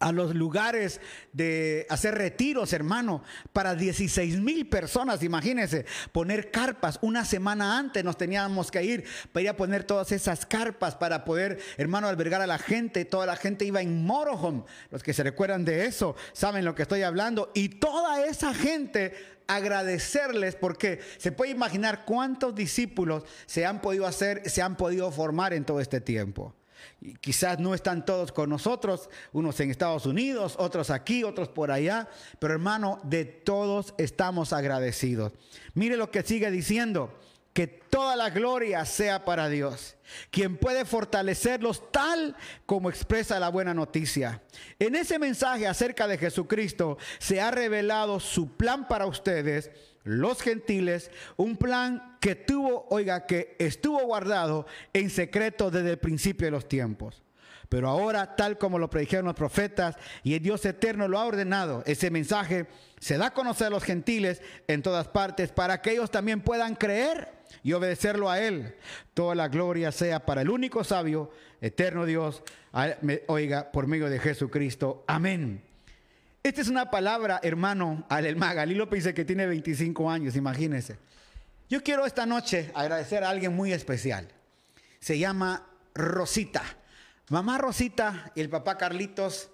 a 0.02 0.12
los 0.12 0.36
lugares 0.36 1.00
de 1.32 1.86
hacer 1.90 2.16
retiros, 2.16 2.74
hermano, 2.74 3.24
para 3.54 3.76
16 3.76 4.40
mil 4.40 4.68
personas, 4.68 5.24
imagínense, 5.24 5.86
poner 6.12 6.52
carpas. 6.52 7.00
Una 7.02 7.24
semana 7.24 7.78
antes 7.78 8.04
nos 8.04 8.18
teníamos 8.18 8.72
que 8.72 8.84
ir 8.84 9.06
para 9.32 9.44
ir 9.44 9.50
a 9.50 9.58
poner 9.58 9.84
todas 9.84 10.12
esas 10.12 10.46
carpas 10.46 10.96
para 10.96 11.24
poder, 11.24 11.60
hermano, 11.78 12.08
albergar 12.08 12.42
a 12.42 12.48
la 12.48 12.58
gente. 12.58 13.06
Toda 13.06 13.26
la 13.26 13.36
gente 13.36 13.64
iba 13.64 13.82
en 13.82 14.04
Morohom. 14.04 14.66
Los 14.90 15.04
que 15.04 15.14
se 15.14 15.24
recuerdan 15.24 15.64
de 15.64 15.86
eso 15.86 16.16
saben 16.34 16.66
lo 16.66 16.76
que 16.76 16.82
estoy 16.82 17.04
hablando. 17.04 17.52
Y 17.54 17.70
toda 17.70 18.26
esa 18.26 18.54
gente 18.54 19.14
agradecerles 19.56 20.56
porque 20.56 21.00
se 21.18 21.32
puede 21.32 21.52
imaginar 21.52 22.06
cuántos 22.06 22.56
discípulos 22.56 23.24
se 23.46 23.66
han 23.66 23.82
podido 23.82 24.06
hacer, 24.06 24.50
se 24.50 24.62
han 24.62 24.76
podido 24.76 25.12
formar 25.12 25.54
en 25.54 25.66
todo 25.66 25.80
este 25.80 26.02
tiempo. 26.02 26.56
quizás 27.20 27.60
no 27.60 27.76
están 27.76 28.06
todos 28.06 28.32
con 28.32 28.50
nosotros, 28.50 29.10
unos 29.34 29.60
en 29.60 29.70
Estados 29.70 30.06
Unidos, 30.06 30.56
otros 30.58 30.90
aquí, 30.90 31.24
otros 31.24 31.50
por 31.50 31.70
allá, 31.70 32.10
pero 32.40 32.54
hermano, 32.54 33.00
de 33.04 33.26
todos 33.26 33.94
estamos 33.98 34.52
agradecidos. 34.52 35.34
Mire 35.74 35.98
lo 35.98 36.10
que 36.10 36.24
sigue 36.24 36.50
diciendo 36.50 37.14
que 37.54 37.68
toda 37.68 38.16
la 38.16 38.30
gloria 38.30 38.86
sea 38.86 39.26
para 39.26 39.50
Dios, 39.50 39.98
quien 40.30 40.58
puede 40.58 40.86
fortalecerlos 40.86 41.92
tal 41.92 42.36
como 42.66 42.90
expresa 42.90 43.40
la 43.40 43.50
buena 43.50 43.74
noticia. 43.74 44.42
En 44.80 44.96
ese 44.96 45.20
mensaje 45.20 45.68
acerca 45.68 46.08
de 46.08 46.18
Jesucristo 46.18 46.98
se 47.20 47.42
ha 47.42 47.52
revelado 47.52 48.20
su 48.20 48.56
plan 48.56 48.88
para 48.88 49.06
ustedes, 49.06 49.70
los 50.04 50.42
gentiles, 50.42 51.12
un 51.36 51.58
plan 51.58 52.18
que 52.22 52.36
tuvo, 52.36 52.88
oiga, 52.90 53.26
que 53.26 53.56
estuvo 53.60 54.00
guardado 54.06 54.66
en 54.94 55.10
secreto 55.10 55.70
desde 55.70 55.92
el 55.92 56.00
principio 56.00 56.48
de 56.48 56.52
los 56.52 56.68
tiempos. 56.68 57.22
Pero 57.68 57.88
ahora, 57.88 58.36
tal 58.36 58.58
como 58.58 58.80
lo 58.80 58.90
predijeron 58.90 59.28
los 59.28 59.36
profetas 59.36 59.96
y 60.24 60.34
el 60.34 60.42
Dios 60.42 60.66
eterno 60.66 61.08
lo 61.08 61.18
ha 61.18 61.26
ordenado, 61.26 61.84
ese 61.86 62.12
mensaje 62.12 62.68
se 63.00 63.18
da 63.18 63.28
a 63.28 63.34
conocer 63.34 63.68
a 63.68 63.70
los 63.70 63.84
gentiles 63.84 64.42
en 64.68 64.82
todas 64.82 65.08
partes 65.08 65.54
para 65.54 65.82
que 65.82 65.92
ellos 65.92 66.12
también 66.12 66.42
puedan 66.42 66.76
creer 66.76 67.41
y 67.64 67.74
obedecerlo 67.74 68.30
a 68.30 68.40
Él. 68.40 68.76
Toda 69.14 69.36
la 69.36 69.48
gloria 69.48 69.92
sea 69.92 70.26
para 70.26 70.42
el 70.42 70.50
único 70.50 70.84
sabio, 70.84 71.32
eterno 71.62 72.06
Dios, 72.06 72.44
oiga, 73.28 73.72
por 73.72 73.88
medio 73.88 74.10
de 74.10 74.20
Jesucristo. 74.20 75.04
Amén. 75.08 75.62
Esta 76.44 76.62
es 76.62 76.70
una 76.70 76.90
palabra, 76.90 77.40
hermano, 77.44 78.06
al 78.10 78.36
Magalí 78.36 78.74
López 78.74 79.14
que 79.14 79.26
tiene 79.26 79.46
25 79.46 80.10
años, 80.10 80.36
imagínense. 80.36 80.98
Yo 81.70 81.84
quiero 81.84 82.06
esta 82.06 82.26
noche 82.26 82.72
agradecer 82.74 83.24
a 83.24 83.30
alguien 83.30 83.56
muy 83.56 83.72
especial. 83.72 84.28
Se 85.00 85.18
llama 85.20 85.68
Rosita. 85.94 86.64
Mamá 87.30 87.58
Rosita 87.58 88.32
y 88.36 88.42
el 88.42 88.50
papá 88.50 88.78
Carlitos, 88.78 89.52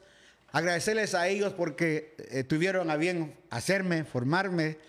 agradecerles 0.52 1.14
a 1.14 1.28
ellos 1.28 1.54
porque 1.54 2.16
eh, 2.32 2.44
tuvieron 2.44 2.90
a 2.90 2.96
bien 2.96 3.36
hacerme, 3.50 4.04
formarme, 4.04 4.80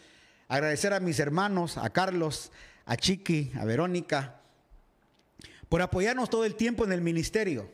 agradecer 0.48 0.94
a 0.94 1.00
mis 1.00 1.18
hermanos, 1.18 1.76
a 1.76 1.90
Carlos, 1.90 2.50
a 2.88 2.96
Chiqui, 2.96 3.52
a 3.56 3.64
Verónica, 3.64 4.40
por 5.68 5.80
apoyarnos 5.80 6.28
todo 6.28 6.44
el 6.44 6.56
tiempo 6.56 6.84
en 6.84 6.90
el 6.90 7.00
ministerio. 7.00 7.70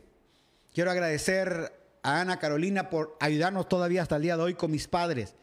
Quiero 0.75 0.91
agradecer 0.91 1.73
a 2.03 2.21
Ana 2.21 2.39
Carolina 2.39 2.91
por 2.91 3.17
ayudarnos 3.21 3.69
todavía 3.69 4.03
hasta 4.03 4.17
el 4.17 4.23
día 4.23 4.37
de 4.37 4.43
hoy 4.43 4.55
con 4.55 4.71
mis 4.71 4.87
padres. 4.87 5.35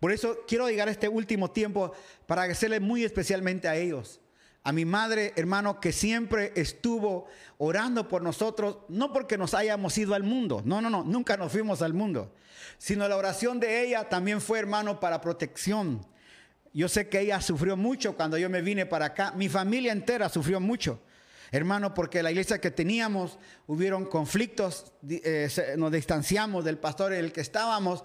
Por 0.00 0.12
eso 0.12 0.38
quiero 0.46 0.68
llegar 0.68 0.88
a 0.88 0.92
este 0.92 1.08
último 1.08 1.50
tiempo 1.50 1.92
para 2.26 2.42
agradecerles 2.42 2.80
muy 2.80 3.04
especialmente 3.04 3.68
a 3.68 3.76
ellos 3.76 4.20
a 4.68 4.72
mi 4.72 4.84
madre, 4.84 5.32
hermano, 5.36 5.80
que 5.80 5.92
siempre 5.92 6.52
estuvo 6.54 7.26
orando 7.56 8.06
por 8.06 8.20
nosotros, 8.20 8.78
no 8.88 9.14
porque 9.14 9.38
nos 9.38 9.54
hayamos 9.54 9.96
ido 9.96 10.14
al 10.14 10.24
mundo, 10.24 10.60
no, 10.62 10.82
no, 10.82 10.90
no, 10.90 11.04
nunca 11.04 11.38
nos 11.38 11.52
fuimos 11.52 11.80
al 11.80 11.94
mundo, 11.94 12.34
sino 12.76 13.08
la 13.08 13.16
oración 13.16 13.60
de 13.60 13.82
ella 13.82 14.10
también 14.10 14.42
fue, 14.42 14.58
hermano, 14.58 15.00
para 15.00 15.22
protección. 15.22 16.06
Yo 16.78 16.88
sé 16.88 17.08
que 17.08 17.18
ella 17.18 17.40
sufrió 17.40 17.76
mucho 17.76 18.14
cuando 18.14 18.38
yo 18.38 18.48
me 18.48 18.62
vine 18.62 18.86
para 18.86 19.06
acá, 19.06 19.32
mi 19.32 19.48
familia 19.48 19.90
entera 19.90 20.28
sufrió 20.28 20.60
mucho. 20.60 21.00
Hermano, 21.50 21.92
porque 21.92 22.22
la 22.22 22.30
iglesia 22.30 22.60
que 22.60 22.70
teníamos 22.70 23.36
hubieron 23.66 24.04
conflictos, 24.04 24.92
eh, 25.10 25.48
nos 25.76 25.90
distanciamos 25.90 26.64
del 26.64 26.78
pastor 26.78 27.14
en 27.14 27.24
el 27.24 27.32
que 27.32 27.40
estábamos, 27.40 28.04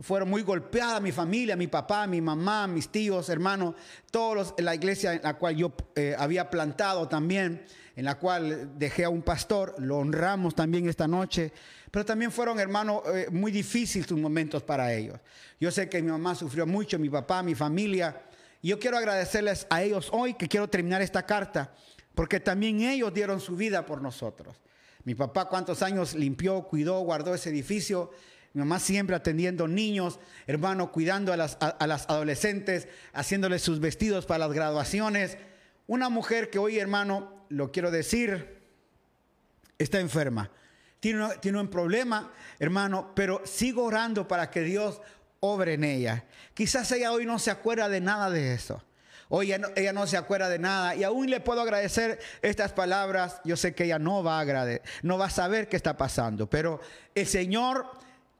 fueron 0.00 0.28
muy 0.28 0.42
golpeadas 0.42 1.00
mi 1.00 1.12
familia, 1.12 1.56
mi 1.56 1.66
papá, 1.66 2.06
mi 2.06 2.20
mamá, 2.20 2.66
mis 2.66 2.90
tíos, 2.90 3.30
hermanos, 3.30 3.74
todos 4.10 4.52
en 4.58 4.66
la 4.66 4.74
iglesia 4.74 5.14
en 5.14 5.22
la 5.22 5.38
cual 5.38 5.56
yo 5.56 5.72
eh, 5.96 6.14
había 6.18 6.50
plantado 6.50 7.08
también, 7.08 7.64
en 7.96 8.04
la 8.04 8.16
cual 8.16 8.78
dejé 8.78 9.04
a 9.04 9.08
un 9.08 9.22
pastor, 9.22 9.74
lo 9.78 9.98
honramos 9.98 10.54
también 10.54 10.88
esta 10.88 11.06
noche, 11.06 11.52
pero 11.90 12.04
también 12.04 12.32
fueron, 12.32 12.58
hermanos, 12.58 13.02
eh, 13.14 13.28
muy 13.30 13.52
difíciles 13.52 14.08
sus 14.08 14.18
momentos 14.18 14.62
para 14.62 14.92
ellos. 14.92 15.18
Yo 15.60 15.70
sé 15.70 15.88
que 15.88 16.02
mi 16.02 16.10
mamá 16.10 16.34
sufrió 16.34 16.66
mucho, 16.66 16.98
mi 16.98 17.08
papá, 17.08 17.42
mi 17.42 17.54
familia, 17.54 18.20
y 18.60 18.68
yo 18.68 18.78
quiero 18.78 18.96
agradecerles 18.96 19.66
a 19.70 19.82
ellos 19.82 20.08
hoy 20.10 20.34
que 20.34 20.48
quiero 20.48 20.68
terminar 20.68 21.02
esta 21.02 21.24
carta, 21.24 21.72
porque 22.14 22.40
también 22.40 22.80
ellos 22.80 23.12
dieron 23.12 23.40
su 23.40 23.56
vida 23.56 23.86
por 23.86 24.02
nosotros. 24.02 24.60
Mi 25.04 25.14
papá 25.14 25.48
cuántos 25.48 25.82
años 25.82 26.14
limpió, 26.14 26.62
cuidó, 26.62 27.00
guardó 27.00 27.34
ese 27.34 27.50
edificio 27.50 28.10
Mi 28.54 28.60
mamá 28.60 28.80
siempre 28.80 29.14
atendiendo 29.14 29.68
niños, 29.68 30.18
hermano, 30.46 30.90
cuidando 30.92 31.32
a 31.32 31.36
las 31.36 31.58
adolescentes, 32.08 32.88
haciéndoles 33.12 33.62
sus 33.62 33.80
vestidos 33.80 34.26
para 34.26 34.46
las 34.46 34.54
graduaciones. 34.54 35.36
Una 35.86 36.08
mujer 36.08 36.48
que 36.48 36.58
hoy, 36.58 36.78
hermano, 36.78 37.33
lo 37.54 37.70
quiero 37.70 37.90
decir, 37.90 38.62
está 39.78 40.00
enferma. 40.00 40.50
Tiene, 41.00 41.28
tiene, 41.40 41.60
un 41.60 41.68
problema, 41.68 42.32
hermano, 42.58 43.12
pero 43.14 43.42
sigo 43.44 43.84
orando 43.84 44.26
para 44.26 44.50
que 44.50 44.62
Dios 44.62 45.00
obre 45.40 45.74
en 45.74 45.84
ella. 45.84 46.24
Quizás 46.54 46.90
ella 46.92 47.12
hoy 47.12 47.26
no 47.26 47.38
se 47.38 47.50
acuerda 47.50 47.88
de 47.88 48.00
nada 48.00 48.30
de 48.30 48.54
eso. 48.54 48.82
Hoy 49.28 49.52
ella 49.52 49.92
no, 49.92 50.06
se 50.06 50.16
acuerda 50.16 50.48
de 50.48 50.58
nada 50.58 50.94
y 50.94 51.02
aún 51.02 51.30
le 51.30 51.40
puedo 51.40 51.60
agradecer 51.60 52.20
estas 52.42 52.72
palabras. 52.72 53.40
Yo 53.44 53.56
sé 53.56 53.74
que 53.74 53.84
ella 53.84 53.98
no 53.98 54.22
va 54.22 54.38
a 54.38 54.40
agradecer, 54.40 54.82
no 55.02 55.18
va 55.18 55.26
a 55.26 55.30
saber 55.30 55.68
qué 55.68 55.76
está 55.76 55.96
pasando, 55.96 56.48
pero 56.48 56.80
el 57.14 57.26
Señor, 57.26 57.90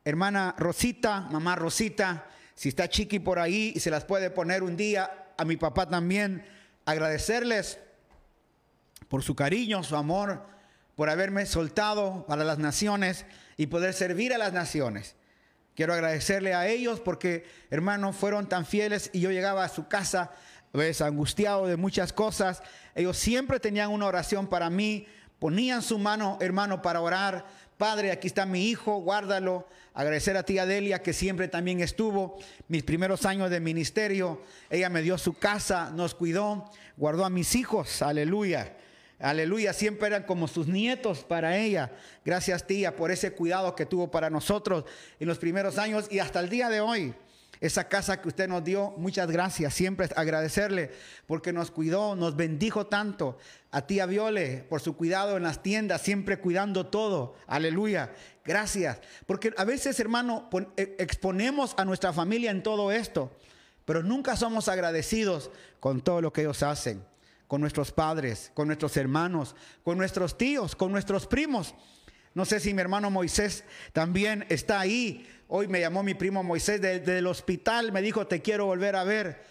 hermana 0.05 0.55
Rosita, 0.59 1.23
mamá 1.31 1.57
Rosita, 1.57 2.27
si 2.55 2.69
está 2.69 2.89
chiqui 2.89 3.19
por 3.19 3.39
ahí 3.39 3.73
y 3.75 3.81
se 3.81 3.91
las 3.91 4.05
puede 4.05 4.31
poner 4.31 4.63
un 4.63 4.77
día, 4.77 5.33
a 5.37 5.45
mi 5.45 5.57
papá 5.57 5.89
también, 5.89 6.47
agradecerles 6.85 7.79
por 9.09 9.23
su 9.23 9.35
cariño, 9.35 9.83
su 9.83 9.97
amor, 9.97 10.47
por 10.97 11.11
haberme 11.11 11.47
soltado 11.47 12.25
para 12.27 12.45
las 12.45 12.59
naciones 12.59 13.27
y 13.57 13.67
poder 13.67 13.95
servir 13.95 14.33
a 14.35 14.39
las 14.39 14.53
naciones. 14.53 15.17
Quiero 15.75 15.93
agradecerle 15.93 16.55
a 16.55 16.69
ellos 16.69 17.01
porque, 17.01 17.45
hermanos, 17.71 18.15
fueron 18.17 18.49
tan 18.49 18.65
fieles 18.65 19.11
y 19.13 19.21
yo 19.21 19.31
llegaba 19.31 19.65
a 19.65 19.69
su 19.69 19.89
casa 19.89 20.31
ves, 20.75 21.01
angustiado 21.01 21.67
de 21.67 21.77
muchas 21.77 22.13
cosas. 22.13 22.63
Ellos 22.95 23.17
siempre 23.17 23.61
tenían 23.61 23.91
una 23.91 24.07
oración 24.07 24.49
para 24.49 24.69
mí, 24.71 25.07
ponían 25.39 25.83
su 25.83 25.99
mano, 25.99 26.37
hermano, 26.41 26.83
para 26.83 27.01
orar. 27.01 27.47
Padre, 27.79 28.11
aquí 28.13 28.27
está 28.27 28.45
mi 28.45 28.69
hijo, 28.69 28.97
guárdalo. 28.99 29.67
Agradecer 29.95 30.37
a 30.37 30.43
ti, 30.43 30.59
Adelia, 30.59 31.03
que 31.03 31.13
siempre 31.13 31.49
también 31.49 31.81
estuvo 31.81 32.39
mis 32.69 32.83
primeros 32.83 33.25
años 33.25 33.51
de 33.51 33.61
ministerio. 33.61 34.43
Ella 34.69 34.89
me 34.89 35.03
dio 35.03 35.17
su 35.19 35.35
casa, 35.35 35.91
nos 35.91 36.15
cuidó, 36.15 36.71
guardó 36.97 37.25
a 37.25 37.31
mis 37.31 37.55
hijos. 37.55 38.03
Aleluya. 38.03 38.77
Aleluya, 39.25 39.73
siempre 39.73 40.09
eran 40.09 40.25
como 40.25 40.47
sus 40.47 40.67
nietos 40.67 41.25
para 41.25 41.57
ella. 41.57 41.91
Gracias, 42.27 42.67
tía, 42.67 42.95
por 42.95 43.11
ese 43.11 43.33
cuidado 43.33 43.75
que 43.75 43.87
tuvo 43.87 44.11
para 44.11 44.29
nosotros 44.29 44.85
en 45.19 45.27
los 45.27 45.39
primeros 45.39 45.79
años 45.79 46.09
y 46.11 46.19
hasta 46.19 46.41
el 46.41 46.51
día 46.51 46.69
de 46.69 46.83
hoy 46.83 47.15
esa 47.63 47.89
casa 47.89 48.21
que 48.21 48.29
usted 48.29 48.49
nos 48.49 48.63
dio, 48.63 48.93
muchas 48.99 49.31
gracias. 49.31 49.73
Siempre 49.73 50.11
agradecerle 50.15 50.91
porque 51.27 51.55
nos 51.55 51.71
cuidó, 51.71 52.15
nos 52.15 52.37
bendijo 52.37 52.89
tanto. 52.89 53.39
A 53.71 53.87
tía 53.87 54.05
Viole 54.05 54.67
por 54.69 54.83
su 54.83 54.95
cuidado 54.95 55.39
en 55.39 55.45
las 55.45 55.63
tiendas, 55.63 56.03
siempre 56.03 56.39
cuidando 56.39 56.85
todo. 56.89 57.35
Aleluya. 57.47 58.13
Gracias. 58.45 59.01
Porque 59.25 59.55
a 59.57 59.65
veces, 59.65 59.99
hermano, 60.01 60.51
e, 60.77 60.97
exponemos 60.99 61.73
a 61.79 61.87
nuestra 61.87 62.13
familia 62.13 62.51
en 62.51 62.63
todo 62.63 62.93
esto, 62.93 63.33
pero 63.87 64.03
nunca 64.03 64.37
somos 64.37 64.69
agradecidos 64.69 65.51
con 65.81 66.03
todo 66.03 66.21
lo 66.21 66.31
que 66.31 66.43
ellos 66.43 66.63
hacen. 66.63 67.03
Con 67.47 67.61
nuestros 67.61 67.93
padres, 67.93 68.51
con 68.55 68.67
nuestros 68.67 68.97
hermanos, 68.97 69.55
con 69.83 69.99
nuestros 69.99 70.39
tíos, 70.39 70.75
con 70.75 70.93
nuestros 70.93 71.27
primos. 71.27 71.75
No 72.35 72.45
sé 72.45 72.59
si 72.59 72.75
mi 72.75 72.81
hermano 72.81 73.11
Moisés 73.11 73.65
también 73.93 74.45
está 74.49 74.81
ahí 74.81 75.27
Hoy 75.49 75.69
me 75.69 75.81
llamó 75.81 76.03
mi 76.03 76.15
primo 76.15 76.43
Moisés 76.43 76.81
desde 76.81 77.19
el 77.19 77.27
hospital, 77.27 77.93
me 77.93 78.01
dijo, 78.01 78.27
te 78.27 78.41
quiero 78.41 78.67
volver 78.67 78.97
a 78.97 79.05
ver. 79.05 79.45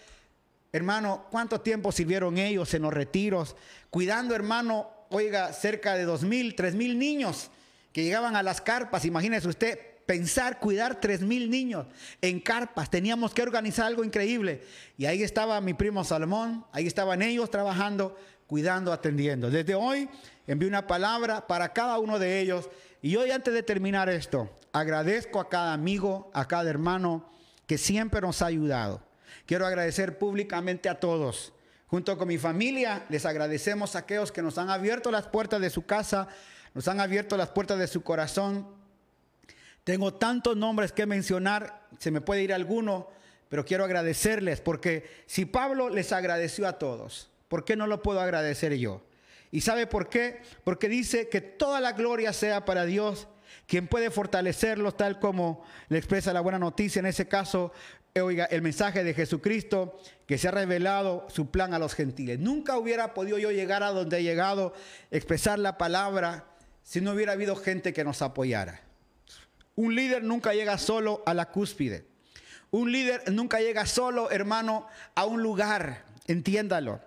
Hermano, 0.72 1.26
¿cuánto 1.30 1.60
tiempo 1.60 1.92
sirvieron 1.92 2.36
ellos 2.36 2.74
en 2.74 2.82
los 2.82 2.92
retiros? 2.92 3.54
Cuidando, 3.90 4.34
hermano, 4.34 4.90
oiga, 5.10 5.52
cerca 5.52 5.94
de 5.94 6.04
dos 6.04 6.24
mil, 6.24 6.56
tres 6.56 6.74
mil 6.74 6.98
niños 6.98 7.50
que 7.92 8.02
llegaban 8.02 8.34
a 8.34 8.42
las 8.42 8.60
carpas. 8.60 9.04
Imagínese 9.04 9.46
usted 9.46 9.78
pensar, 10.06 10.58
cuidar 10.58 11.00
tres 11.00 11.20
mil 11.20 11.50
niños 11.50 11.86
en 12.20 12.40
carpas. 12.40 12.90
Teníamos 12.90 13.34
que 13.34 13.42
organizar 13.42 13.86
algo 13.86 14.04
increíble. 14.04 14.62
Y 14.96 15.06
ahí 15.06 15.22
estaba 15.22 15.60
mi 15.60 15.74
primo 15.74 16.04
Salomón, 16.04 16.64
ahí 16.72 16.86
estaban 16.86 17.22
ellos 17.22 17.50
trabajando, 17.50 18.16
cuidando, 18.46 18.92
atendiendo. 18.92 19.50
Desde 19.50 19.74
hoy 19.74 20.08
envío 20.46 20.68
una 20.68 20.86
palabra 20.86 21.46
para 21.46 21.72
cada 21.72 21.98
uno 21.98 22.18
de 22.18 22.40
ellos. 22.40 22.68
Y 23.02 23.16
hoy 23.16 23.30
antes 23.30 23.52
de 23.52 23.62
terminar 23.62 24.08
esto, 24.08 24.50
agradezco 24.72 25.40
a 25.40 25.48
cada 25.48 25.72
amigo, 25.72 26.30
a 26.32 26.48
cada 26.48 26.70
hermano 26.70 27.28
que 27.66 27.78
siempre 27.78 28.20
nos 28.20 28.42
ha 28.42 28.46
ayudado. 28.46 29.02
Quiero 29.46 29.66
agradecer 29.66 30.18
públicamente 30.18 30.88
a 30.88 31.00
todos. 31.00 31.52
Junto 31.86 32.16
con 32.16 32.28
mi 32.28 32.38
familia, 32.38 33.04
les 33.08 33.26
agradecemos 33.26 33.94
a 33.94 34.00
aquellos 34.00 34.32
que 34.32 34.42
nos 34.42 34.58
han 34.58 34.70
abierto 34.70 35.10
las 35.10 35.28
puertas 35.28 35.60
de 35.60 35.70
su 35.70 35.84
casa, 35.84 36.28
nos 36.72 36.88
han 36.88 36.98
abierto 36.98 37.36
las 37.36 37.50
puertas 37.50 37.78
de 37.78 37.86
su 37.86 38.02
corazón. 38.02 38.66
Tengo 39.84 40.14
tantos 40.14 40.56
nombres 40.56 40.92
que 40.92 41.06
mencionar, 41.06 41.86
se 41.98 42.10
me 42.10 42.22
puede 42.22 42.42
ir 42.42 42.52
alguno, 42.52 43.08
pero 43.48 43.64
quiero 43.64 43.84
agradecerles 43.84 44.60
porque 44.60 45.08
si 45.26 45.44
Pablo 45.44 45.90
les 45.90 46.10
agradeció 46.12 46.66
a 46.66 46.78
todos, 46.78 47.30
¿por 47.48 47.64
qué 47.64 47.76
no 47.76 47.86
lo 47.86 48.02
puedo 48.02 48.20
agradecer 48.20 48.74
yo? 48.74 49.02
¿Y 49.50 49.60
sabe 49.60 49.86
por 49.86 50.08
qué? 50.08 50.40
Porque 50.64 50.88
dice 50.88 51.28
que 51.28 51.40
toda 51.40 51.80
la 51.80 51.92
gloria 51.92 52.32
sea 52.32 52.64
para 52.64 52.86
Dios 52.86 53.28
quien 53.66 53.86
puede 53.86 54.10
fortalecerlos 54.10 54.96
tal 54.96 55.18
como 55.20 55.64
le 55.88 55.98
expresa 55.98 56.32
la 56.32 56.40
buena 56.40 56.58
noticia, 56.58 57.00
en 57.00 57.06
ese 57.06 57.28
caso, 57.28 57.72
eh, 58.14 58.20
oiga, 58.20 58.46
el 58.46 58.62
mensaje 58.62 59.04
de 59.04 59.14
Jesucristo 59.14 59.98
que 60.26 60.38
se 60.38 60.48
ha 60.48 60.50
revelado 60.50 61.26
su 61.28 61.50
plan 61.50 61.74
a 61.74 61.78
los 61.78 61.94
gentiles. 61.94 62.38
Nunca 62.38 62.78
hubiera 62.78 63.14
podido 63.14 63.38
yo 63.38 63.50
llegar 63.50 63.82
a 63.82 63.90
donde 63.90 64.18
he 64.18 64.22
llegado, 64.22 64.74
expresar 65.10 65.58
la 65.58 65.78
palabra, 65.78 66.46
si 66.82 67.00
no 67.00 67.12
hubiera 67.12 67.32
habido 67.32 67.56
gente 67.56 67.92
que 67.92 68.04
nos 68.04 68.22
apoyara. 68.22 68.83
Un 69.76 69.94
líder 69.94 70.22
nunca 70.22 70.52
llega 70.52 70.78
solo 70.78 71.22
a 71.26 71.34
la 71.34 71.50
cúspide. 71.50 72.06
Un 72.70 72.92
líder 72.92 73.32
nunca 73.32 73.60
llega 73.60 73.86
solo, 73.86 74.30
hermano, 74.30 74.86
a 75.14 75.24
un 75.24 75.42
lugar. 75.42 76.04
Entiéndalo 76.26 77.00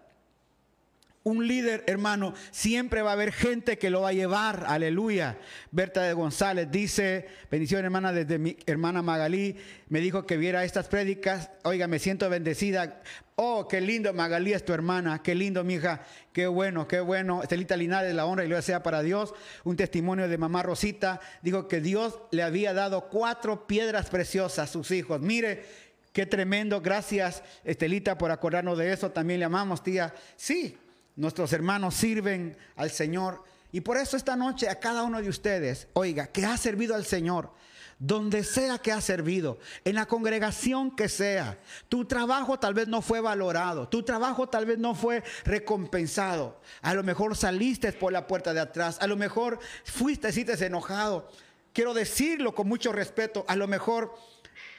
un 1.28 1.46
líder, 1.46 1.84
hermano, 1.88 2.34
siempre 2.52 3.02
va 3.02 3.10
a 3.10 3.14
haber 3.14 3.34
gente 3.34 3.78
que 3.78 3.90
lo 3.90 4.02
va 4.02 4.10
a 4.10 4.14
llevar. 4.14 4.64
Aleluya. 4.66 5.38
Berta 5.72 6.04
de 6.04 6.14
González 6.14 6.72
dice, 6.72 7.28
bendición 7.52 7.84
hermana 7.84 8.14
desde 8.14 8.40
mi 8.40 8.56
hermana 8.66 9.02
Magalí, 9.02 9.58
me 9.90 10.00
dijo 10.00 10.26
que 10.26 10.38
viera 10.38 10.64
estas 10.64 10.88
prédicas. 10.88 11.50
Oiga, 11.64 11.88
me 11.88 12.00
siento 12.00 12.30
bendecida. 12.30 13.02
Oh, 13.36 13.68
qué 13.68 13.82
lindo, 13.82 14.14
Magalí 14.14 14.54
es 14.54 14.64
tu 14.64 14.72
hermana. 14.72 15.22
Qué 15.22 15.36
lindo, 15.36 15.66
mi 15.66 15.76
hija. 15.76 16.02
Qué 16.32 16.48
bueno, 16.48 16.88
qué 16.88 17.02
bueno. 17.02 17.44
Estelita 17.44 17.76
Linares, 17.76 18.16
la 18.16 18.26
honra 18.26 18.46
y 18.46 18.48
gloria 18.48 18.62
sea 18.62 18.82
para 18.82 19.02
Dios. 19.02 19.34
Un 19.66 19.76
testimonio 19.76 20.30
de 20.30 20.38
mamá 20.38 20.64
Rosita. 20.64 21.20
Dijo 21.42 21.68
que 21.68 21.82
Dios 21.82 22.18
le 22.32 22.44
había 22.44 22.74
dado 22.74 23.10
cuatro 23.10 23.68
piedras 23.68 24.10
preciosas 24.10 24.70
a 24.70 24.72
sus 24.72 24.92
hijos. 24.92 25.20
Mire, 25.20 25.66
qué 26.14 26.26
tremendo. 26.26 26.80
Gracias, 26.80 27.44
Estelita, 27.66 28.18
por 28.18 28.32
acordarnos 28.32 28.78
de 28.78 28.94
eso. 28.94 29.12
También 29.12 29.40
le 29.40 29.46
amamos, 29.46 29.84
tía. 29.84 30.14
Sí, 30.38 30.78
Nuestros 31.18 31.52
hermanos 31.52 31.96
sirven 31.96 32.56
al 32.76 32.92
Señor. 32.92 33.44
Y 33.72 33.82
por 33.82 33.98
eso 33.98 34.16
esta 34.16 34.36
noche 34.36 34.70
a 34.70 34.80
cada 34.80 35.04
uno 35.04 35.22
de 35.22 35.28
ustedes, 35.28 35.88
oiga, 35.94 36.28
que 36.28 36.46
ha 36.46 36.56
servido 36.58 36.96
al 36.96 37.06
Señor, 37.06 37.52
donde 38.00 38.44
sea 38.44 38.78
que 38.78 38.92
ha 38.92 39.02
servido, 39.02 39.58
en 39.84 39.96
la 39.96 40.06
congregación 40.06 40.96
que 40.96 41.10
sea, 41.10 41.58
tu 41.90 42.06
trabajo 42.06 42.60
tal 42.60 42.76
vez 42.76 42.88
no 42.88 43.02
fue 43.02 43.20
valorado, 43.20 43.90
tu 43.90 44.04
trabajo 44.04 44.48
tal 44.48 44.68
vez 44.68 44.78
no 44.78 44.94
fue 44.94 45.24
recompensado. 45.44 46.62
A 46.84 46.94
lo 46.94 47.04
mejor 47.04 47.36
saliste 47.36 47.92
por 47.94 48.14
la 48.14 48.28
puerta 48.28 48.54
de 48.54 48.60
atrás, 48.60 49.00
a 49.02 49.08
lo 49.08 49.18
mejor 49.18 49.60
fuiste, 49.84 50.30
y 50.40 50.46
te 50.46 50.66
enojado. 50.66 51.30
Quiero 51.74 51.96
decirlo 51.96 52.54
con 52.54 52.68
mucho 52.68 52.92
respeto, 52.92 53.44
a 53.48 53.56
lo 53.56 53.68
mejor 53.68 54.16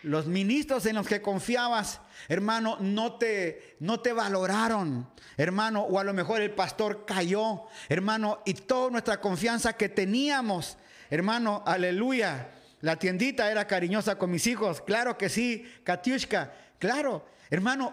los 0.02 0.26
ministros 0.26 0.86
en 0.86 0.96
los 0.96 1.06
que 1.06 1.20
confiabas, 1.20 2.00
hermano, 2.28 2.76
no 2.80 3.14
te, 3.14 3.76
no 3.80 4.00
te 4.00 4.12
valoraron, 4.12 5.08
hermano, 5.36 5.82
o 5.82 5.98
a 5.98 6.04
lo 6.04 6.12
mejor 6.12 6.40
el 6.40 6.52
pastor 6.52 7.04
cayó, 7.04 7.64
hermano, 7.88 8.40
y 8.44 8.54
toda 8.54 8.90
nuestra 8.90 9.20
confianza 9.20 9.72
que 9.72 9.88
teníamos, 9.88 10.76
hermano, 11.10 11.62
aleluya. 11.66 12.50
La 12.80 12.96
tiendita 12.96 13.50
era 13.50 13.66
cariñosa 13.66 14.16
con 14.16 14.30
mis 14.30 14.46
hijos, 14.46 14.80
claro 14.82 15.18
que 15.18 15.28
sí, 15.28 15.66
Katiushka, 15.82 16.52
claro, 16.78 17.26
hermano, 17.50 17.92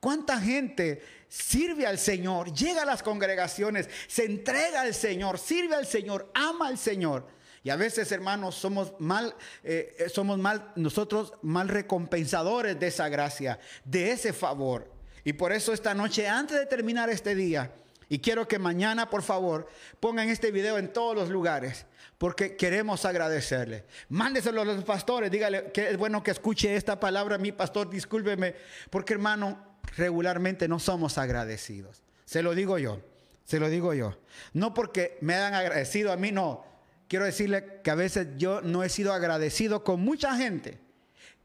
¿cuánta 0.00 0.38
gente 0.38 1.02
sirve 1.28 1.86
al 1.86 1.98
Señor, 1.98 2.52
llega 2.52 2.82
a 2.82 2.86
las 2.86 3.02
congregaciones, 3.02 3.88
se 4.06 4.26
entrega 4.26 4.82
al 4.82 4.92
Señor, 4.92 5.38
sirve 5.38 5.74
al 5.74 5.86
Señor, 5.86 6.30
ama 6.34 6.68
al 6.68 6.76
Señor? 6.76 7.35
Y 7.66 7.70
a 7.70 7.74
veces, 7.74 8.12
hermanos, 8.12 8.54
somos 8.54 8.94
mal, 9.00 9.34
eh, 9.64 9.96
eh, 9.98 10.08
somos 10.08 10.38
mal, 10.38 10.70
nosotros 10.76 11.32
mal 11.42 11.66
recompensadores 11.66 12.78
de 12.78 12.86
esa 12.86 13.08
gracia, 13.08 13.58
de 13.84 14.12
ese 14.12 14.32
favor. 14.32 14.88
Y 15.24 15.32
por 15.32 15.50
eso 15.50 15.72
esta 15.72 15.92
noche, 15.92 16.28
antes 16.28 16.56
de 16.56 16.66
terminar 16.66 17.10
este 17.10 17.34
día, 17.34 17.72
y 18.08 18.20
quiero 18.20 18.46
que 18.46 18.60
mañana, 18.60 19.10
por 19.10 19.24
favor, 19.24 19.66
pongan 19.98 20.28
este 20.28 20.52
video 20.52 20.78
en 20.78 20.92
todos 20.92 21.16
los 21.16 21.28
lugares, 21.28 21.86
porque 22.18 22.54
queremos 22.54 23.04
agradecerle. 23.04 23.84
Mándeselo 24.10 24.62
a 24.62 24.64
los 24.64 24.84
pastores, 24.84 25.28
dígale 25.28 25.72
que 25.72 25.90
es 25.90 25.96
bueno 25.96 26.22
que 26.22 26.30
escuche 26.30 26.76
esta 26.76 27.00
palabra, 27.00 27.36
mi 27.36 27.50
pastor, 27.50 27.90
discúlpeme, 27.90 28.54
porque 28.90 29.14
hermano, 29.14 29.80
regularmente 29.96 30.68
no 30.68 30.78
somos 30.78 31.18
agradecidos. 31.18 32.04
Se 32.26 32.44
lo 32.44 32.54
digo 32.54 32.78
yo, 32.78 33.00
se 33.44 33.58
lo 33.58 33.68
digo 33.68 33.92
yo. 33.92 34.16
No 34.52 34.72
porque 34.72 35.18
me 35.20 35.34
hayan 35.34 35.54
agradecido 35.54 36.12
a 36.12 36.16
mí, 36.16 36.30
no 36.30 36.75
quiero 37.08 37.24
decirle 37.24 37.80
que 37.82 37.90
a 37.90 37.94
veces 37.94 38.28
yo 38.36 38.60
no 38.60 38.82
he 38.82 38.88
sido 38.88 39.12
agradecido 39.12 39.84
con 39.84 40.00
mucha 40.00 40.36
gente 40.36 40.78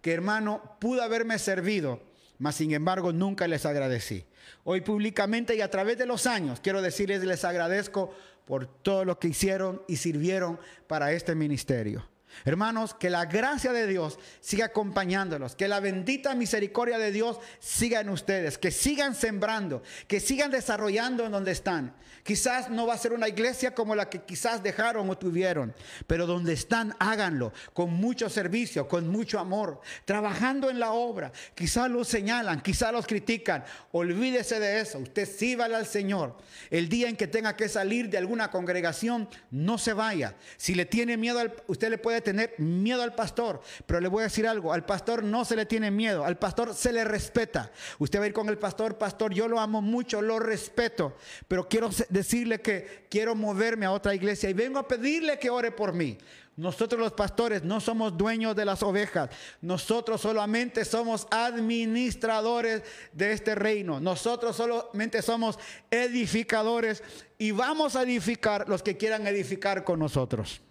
que 0.01 0.13
hermano 0.13 0.77
pudo 0.79 1.03
haberme 1.03 1.37
servido, 1.39 2.01
mas 2.39 2.55
sin 2.55 2.71
embargo 2.71 3.13
nunca 3.13 3.47
les 3.47 3.65
agradecí. 3.65 4.25
Hoy 4.63 4.81
públicamente 4.81 5.55
y 5.55 5.61
a 5.61 5.69
través 5.69 5.97
de 5.97 6.05
los 6.05 6.25
años 6.25 6.59
quiero 6.61 6.81
decirles 6.81 7.23
les 7.23 7.45
agradezco 7.45 8.13
por 8.45 8.65
todo 8.65 9.05
lo 9.05 9.19
que 9.19 9.29
hicieron 9.29 9.81
y 9.87 9.97
sirvieron 9.97 10.59
para 10.87 11.11
este 11.13 11.35
ministerio. 11.35 12.10
Hermanos, 12.45 12.93
que 12.93 13.09
la 13.09 13.25
gracia 13.25 13.71
de 13.71 13.87
Dios 13.87 14.19
siga 14.39 14.65
acompañándolos, 14.65 15.55
que 15.55 15.67
la 15.67 15.79
bendita 15.79 16.35
misericordia 16.35 16.97
de 16.97 17.11
Dios 17.11 17.39
siga 17.59 17.99
en 17.99 18.09
ustedes, 18.09 18.57
que 18.57 18.71
sigan 18.71 19.15
sembrando, 19.15 19.83
que 20.07 20.19
sigan 20.19 20.51
desarrollando 20.51 21.25
en 21.25 21.31
donde 21.31 21.51
están. 21.51 21.93
Quizás 22.23 22.69
no 22.69 22.85
va 22.85 22.93
a 22.93 22.97
ser 22.97 23.13
una 23.13 23.27
iglesia 23.27 23.73
como 23.73 23.95
la 23.95 24.09
que 24.09 24.21
quizás 24.21 24.61
dejaron 24.61 25.09
o 25.09 25.17
tuvieron, 25.17 25.73
pero 26.05 26.27
donde 26.27 26.53
están, 26.53 26.95
háganlo 26.99 27.51
con 27.73 27.91
mucho 27.93 28.29
servicio, 28.29 28.87
con 28.87 29.07
mucho 29.07 29.39
amor, 29.39 29.81
trabajando 30.05 30.69
en 30.69 30.79
la 30.79 30.91
obra. 30.91 31.31
Quizás 31.55 31.89
los 31.89 32.07
señalan, 32.07 32.61
quizás 32.61 32.93
los 32.93 33.07
critican. 33.07 33.63
Olvídese 33.91 34.59
de 34.59 34.81
eso. 34.81 34.99
Usted 34.99 35.27
sí 35.27 35.55
vale 35.55 35.75
al 35.75 35.87
Señor. 35.87 36.37
El 36.69 36.89
día 36.89 37.09
en 37.09 37.15
que 37.15 37.27
tenga 37.27 37.55
que 37.55 37.69
salir 37.69 38.09
de 38.09 38.17
alguna 38.17 38.51
congregación, 38.51 39.27
no 39.49 39.77
se 39.77 39.93
vaya. 39.93 40.35
Si 40.57 40.75
le 40.75 40.85
tiene 40.85 41.17
miedo, 41.17 41.41
usted 41.67 41.89
le 41.89 41.97
puede 41.97 42.20
tener 42.21 42.53
miedo 42.57 43.01
al 43.01 43.13
pastor, 43.13 43.61
pero 43.85 43.99
le 43.99 44.07
voy 44.07 44.21
a 44.21 44.23
decir 44.23 44.47
algo, 44.47 44.73
al 44.73 44.85
pastor 44.85 45.23
no 45.23 45.45
se 45.45 45.55
le 45.55 45.65
tiene 45.65 45.91
miedo, 45.91 46.23
al 46.23 46.37
pastor 46.37 46.73
se 46.73 46.93
le 46.93 47.03
respeta. 47.03 47.71
Usted 47.99 48.19
va 48.19 48.23
a 48.23 48.27
ir 48.27 48.33
con 48.33 48.49
el 48.49 48.57
pastor, 48.57 48.97
pastor, 48.97 49.33
yo 49.33 49.47
lo 49.47 49.59
amo 49.59 49.81
mucho, 49.81 50.21
lo 50.21 50.39
respeto, 50.39 51.15
pero 51.47 51.67
quiero 51.67 51.89
decirle 52.09 52.61
que 52.61 53.07
quiero 53.09 53.35
moverme 53.35 53.85
a 53.85 53.91
otra 53.91 54.15
iglesia 54.15 54.49
y 54.49 54.53
vengo 54.53 54.79
a 54.79 54.87
pedirle 54.87 55.39
que 55.39 55.49
ore 55.49 55.71
por 55.71 55.93
mí. 55.93 56.17
Nosotros 56.57 56.99
los 56.99 57.13
pastores 57.13 57.63
no 57.63 57.79
somos 57.79 58.17
dueños 58.17 58.55
de 58.55 58.65
las 58.65 58.83
ovejas. 58.83 59.29
Nosotros 59.61 60.21
solamente 60.21 60.83
somos 60.83 61.25
administradores 61.31 62.83
de 63.13 63.31
este 63.31 63.55
reino. 63.55 63.99
Nosotros 63.99 64.57
solamente 64.57 65.21
somos 65.21 65.57
edificadores 65.89 67.03
y 67.37 67.51
vamos 67.51 67.95
a 67.95 68.03
edificar 68.03 68.67
los 68.67 68.83
que 68.83 68.97
quieran 68.97 69.25
edificar 69.27 69.83
con 69.83 69.99
nosotros. 69.99 70.61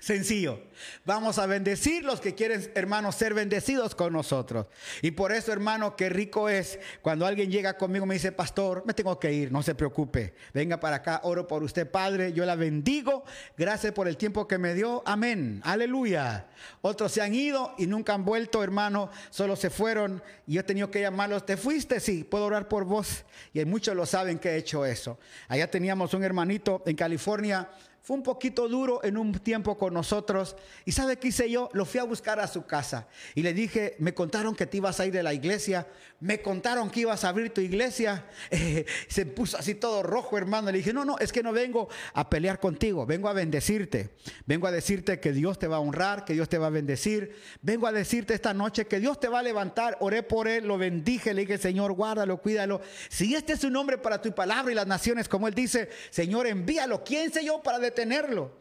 Sencillo. 0.00 0.62
Vamos 1.04 1.38
a 1.38 1.46
bendecir 1.46 2.04
los 2.04 2.20
que 2.20 2.34
quieren, 2.34 2.70
hermanos, 2.76 3.16
ser 3.16 3.34
bendecidos 3.34 3.96
con 3.96 4.12
nosotros. 4.12 4.66
Y 5.02 5.10
por 5.10 5.32
eso, 5.32 5.52
hermano, 5.52 5.96
qué 5.96 6.08
rico 6.08 6.48
es 6.48 6.78
cuando 7.02 7.26
alguien 7.26 7.50
llega 7.50 7.76
conmigo 7.76 8.04
y 8.04 8.08
me 8.08 8.14
dice, 8.14 8.30
pastor, 8.30 8.84
me 8.86 8.94
tengo 8.94 9.18
que 9.18 9.32
ir, 9.32 9.50
no 9.50 9.62
se 9.62 9.74
preocupe. 9.74 10.34
Venga 10.54 10.78
para 10.78 10.96
acá, 10.96 11.20
oro 11.24 11.48
por 11.48 11.64
usted, 11.64 11.90
Padre. 11.90 12.32
Yo 12.32 12.44
la 12.46 12.54
bendigo. 12.54 13.24
Gracias 13.56 13.92
por 13.92 14.06
el 14.06 14.16
tiempo 14.16 14.46
que 14.46 14.58
me 14.58 14.74
dio. 14.74 15.02
Amén. 15.04 15.60
Aleluya. 15.64 16.46
Otros 16.80 17.10
se 17.10 17.20
han 17.20 17.34
ido 17.34 17.74
y 17.76 17.86
nunca 17.86 18.14
han 18.14 18.24
vuelto, 18.24 18.62
hermano. 18.62 19.10
Solo 19.30 19.56
se 19.56 19.70
fueron 19.70 20.22
y 20.46 20.54
yo 20.54 20.60
he 20.60 20.64
tenido 20.64 20.90
que 20.90 21.00
llamarlos. 21.00 21.44
¿Te 21.44 21.56
fuiste? 21.56 21.98
Sí, 21.98 22.22
puedo 22.22 22.44
orar 22.44 22.68
por 22.68 22.84
vos. 22.84 23.24
Y 23.52 23.64
muchos 23.64 23.96
lo 23.96 24.06
saben 24.06 24.38
que 24.38 24.50
he 24.50 24.56
hecho 24.56 24.86
eso. 24.86 25.18
Allá 25.48 25.68
teníamos 25.68 26.14
un 26.14 26.22
hermanito 26.22 26.82
en 26.86 26.94
California 26.94 27.68
fue 28.08 28.16
un 28.16 28.22
poquito 28.22 28.70
duro 28.70 29.04
en 29.04 29.18
un 29.18 29.34
tiempo 29.34 29.76
con 29.76 29.92
nosotros. 29.92 30.56
¿Y 30.86 30.92
sabe 30.92 31.18
qué 31.18 31.28
hice 31.28 31.50
yo? 31.50 31.68
Lo 31.74 31.84
fui 31.84 32.00
a 32.00 32.04
buscar 32.04 32.40
a 32.40 32.46
su 32.46 32.64
casa. 32.64 33.06
Y 33.34 33.42
le 33.42 33.52
dije, 33.52 33.96
me 33.98 34.14
contaron 34.14 34.54
que 34.54 34.64
te 34.64 34.78
ibas 34.78 34.98
a 34.98 35.04
ir 35.04 35.12
de 35.12 35.22
la 35.22 35.34
iglesia. 35.34 35.86
Me 36.18 36.40
contaron 36.40 36.88
que 36.88 37.00
ibas 37.00 37.24
a 37.24 37.28
abrir 37.28 37.52
tu 37.52 37.60
iglesia. 37.60 38.24
se 39.08 39.26
puso 39.26 39.58
así 39.58 39.74
todo 39.74 40.02
rojo, 40.02 40.38
hermano. 40.38 40.72
Le 40.72 40.78
dije, 40.78 40.94
no, 40.94 41.04
no, 41.04 41.18
es 41.18 41.32
que 41.32 41.42
no 41.42 41.52
vengo 41.52 41.90
a 42.14 42.30
pelear 42.30 42.58
contigo. 42.60 43.04
Vengo 43.04 43.28
a 43.28 43.34
bendecirte. 43.34 44.08
Vengo 44.46 44.66
a 44.66 44.72
decirte 44.72 45.20
que 45.20 45.34
Dios 45.34 45.58
te 45.58 45.66
va 45.66 45.76
a 45.76 45.80
honrar, 45.80 46.24
que 46.24 46.32
Dios 46.32 46.48
te 46.48 46.56
va 46.56 46.68
a 46.68 46.70
bendecir. 46.70 47.36
Vengo 47.60 47.86
a 47.86 47.92
decirte 47.92 48.32
esta 48.32 48.54
noche 48.54 48.86
que 48.86 49.00
Dios 49.00 49.20
te 49.20 49.28
va 49.28 49.40
a 49.40 49.42
levantar. 49.42 49.98
Oré 50.00 50.22
por 50.22 50.48
él, 50.48 50.66
lo 50.66 50.78
bendije. 50.78 51.34
Le 51.34 51.42
dije, 51.42 51.58
Señor, 51.58 51.92
guárdalo, 51.92 52.40
cuídalo. 52.40 52.80
Si 53.10 53.34
este 53.34 53.52
es 53.52 53.60
su 53.60 53.68
nombre 53.68 53.98
para 53.98 54.22
tu 54.22 54.34
palabra 54.34 54.72
y 54.72 54.74
las 54.74 54.86
naciones, 54.86 55.28
como 55.28 55.46
él 55.46 55.52
dice, 55.52 55.90
Señor, 56.08 56.46
envíalo. 56.46 57.04
¿Quién 57.04 57.30
sé 57.30 57.44
yo 57.44 57.62
para 57.62 57.78
tenerlo. 57.98 58.52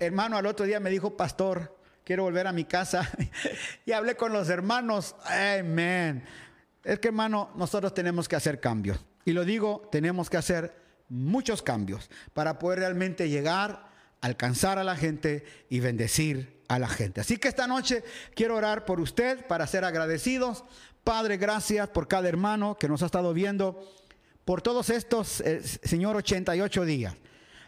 Hermano, 0.00 0.36
al 0.36 0.44
otro 0.44 0.66
día 0.66 0.80
me 0.80 0.90
dijo, 0.90 1.16
pastor, 1.16 1.78
quiero 2.02 2.24
volver 2.24 2.48
a 2.48 2.52
mi 2.52 2.64
casa. 2.64 3.08
y 3.86 3.92
hablé 3.92 4.16
con 4.16 4.32
los 4.32 4.48
hermanos. 4.48 5.14
Amén. 5.24 6.24
Es 6.82 6.98
que, 6.98 7.08
hermano, 7.08 7.52
nosotros 7.54 7.94
tenemos 7.94 8.26
que 8.26 8.34
hacer 8.34 8.58
cambios. 8.58 8.98
Y 9.24 9.34
lo 9.34 9.44
digo, 9.44 9.88
tenemos 9.92 10.28
que 10.28 10.36
hacer 10.36 10.74
muchos 11.08 11.62
cambios 11.62 12.10
para 12.34 12.58
poder 12.58 12.80
realmente 12.80 13.28
llegar, 13.28 13.86
alcanzar 14.20 14.80
a 14.80 14.84
la 14.84 14.96
gente 14.96 15.44
y 15.70 15.78
bendecir 15.78 16.60
a 16.66 16.80
la 16.80 16.88
gente. 16.88 17.20
Así 17.20 17.36
que 17.36 17.46
esta 17.46 17.68
noche 17.68 18.02
quiero 18.34 18.56
orar 18.56 18.84
por 18.84 18.98
usted 18.98 19.46
para 19.46 19.68
ser 19.68 19.84
agradecidos. 19.84 20.64
Padre, 21.04 21.36
gracias 21.36 21.88
por 21.90 22.08
cada 22.08 22.28
hermano 22.28 22.76
que 22.80 22.88
nos 22.88 23.04
ha 23.04 23.06
estado 23.06 23.32
viendo 23.32 23.88
por 24.44 24.60
todos 24.60 24.90
estos, 24.90 25.40
eh, 25.42 25.62
Señor, 25.62 26.16
88 26.16 26.84
días 26.84 27.14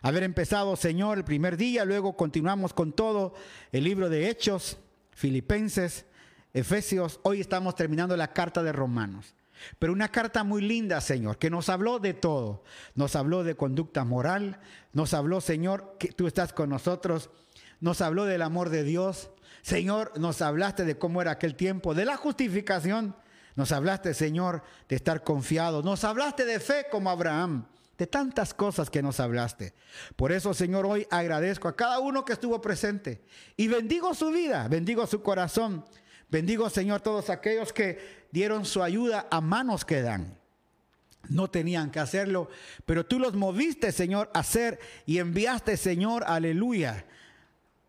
haber 0.05 0.23
empezado, 0.23 0.77
Señor, 0.77 1.17
el 1.17 1.25
primer 1.25 1.57
día, 1.57 1.87
luego 1.87 2.15
continuamos 2.15 2.75
con 2.75 2.93
todo 2.93 3.33
el 3.73 3.85
libro 3.85 4.11
de 4.11 4.29
Hechos, 4.29 4.77
Filipenses, 5.13 6.05
Efesios, 6.53 7.21
hoy 7.23 7.41
estamos 7.41 7.75
terminando 7.75 8.15
la 8.15 8.35
carta 8.35 8.63
de 8.63 8.71
Romanos. 8.71 9.35
Pero 9.79 9.95
una 9.95 10.11
carta 10.11 10.45
muy 10.45 10.61
linda, 10.61 11.01
Señor, 11.01 11.39
que 11.39 11.49
nos 11.49 11.71
habló 11.71 12.01
de 12.01 12.13
todo. 12.13 12.65
Nos 12.95 13.17
habló 13.17 13.45
de 13.45 13.55
conducta 13.55 14.05
moral, 14.05 14.61
nos 14.93 15.15
habló, 15.15 15.41
Señor, 15.41 15.97
que 15.99 16.09
tú 16.09 16.27
estás 16.27 16.53
con 16.53 16.69
nosotros, 16.69 17.31
nos 17.81 18.03
habló 18.03 18.27
del 18.27 18.43
amor 18.43 18.69
de 18.69 18.85
Dios. 18.85 19.31
Señor, 19.63 20.13
nos 20.21 20.43
hablaste 20.43 20.85
de 20.85 20.99
cómo 20.99 21.23
era 21.23 21.31
aquel 21.31 21.55
tiempo, 21.55 21.95
de 21.95 22.05
la 22.05 22.19
justificación. 22.19 23.17
Nos 23.57 23.73
hablaste, 23.73 24.13
Señor, 24.13 24.65
de 24.87 24.97
estar 24.97 25.25
confiado. 25.25 25.83
Nos 25.83 26.05
hablaste 26.05 26.45
de 26.45 26.61
fe 26.61 26.89
como 26.91 27.09
Abraham 27.09 27.69
de 27.99 28.07
tantas 28.07 28.55
cosas 28.55 28.91
que 28.91 29.03
nos 29.03 29.21
hablaste. 29.21 29.75
Por 30.17 30.33
eso, 30.33 30.55
Señor, 30.55 30.87
hoy 30.87 31.07
agradezco 31.11 31.69
a 31.69 31.77
cada 31.77 31.99
uno 32.01 32.25
que 32.25 32.33
estuvo 32.33 32.61
presente 32.61 33.23
y 33.57 33.69
bendigo 33.69 34.15
su 34.15 34.31
vida, 34.31 34.67
bendigo 34.69 35.07
su 35.07 35.23
corazón, 35.23 35.85
bendigo, 36.29 36.69
Señor, 36.71 37.01
todos 37.01 37.31
aquellos 37.31 37.73
que 37.73 38.27
dieron 38.33 38.65
su 38.65 38.83
ayuda 38.83 39.29
a 39.31 39.41
manos 39.41 39.85
que 39.85 40.03
dan. 40.03 40.39
No 41.29 41.49
tenían 41.49 41.91
que 41.91 42.01
hacerlo, 42.01 42.51
pero 42.85 43.07
tú 43.07 43.19
los 43.19 43.35
moviste, 43.35 43.93
Señor, 43.93 44.31
a 44.35 44.41
hacer 44.41 44.79
y 45.07 45.19
enviaste, 45.19 45.77
Señor, 45.77 46.25
aleluya, 46.27 47.07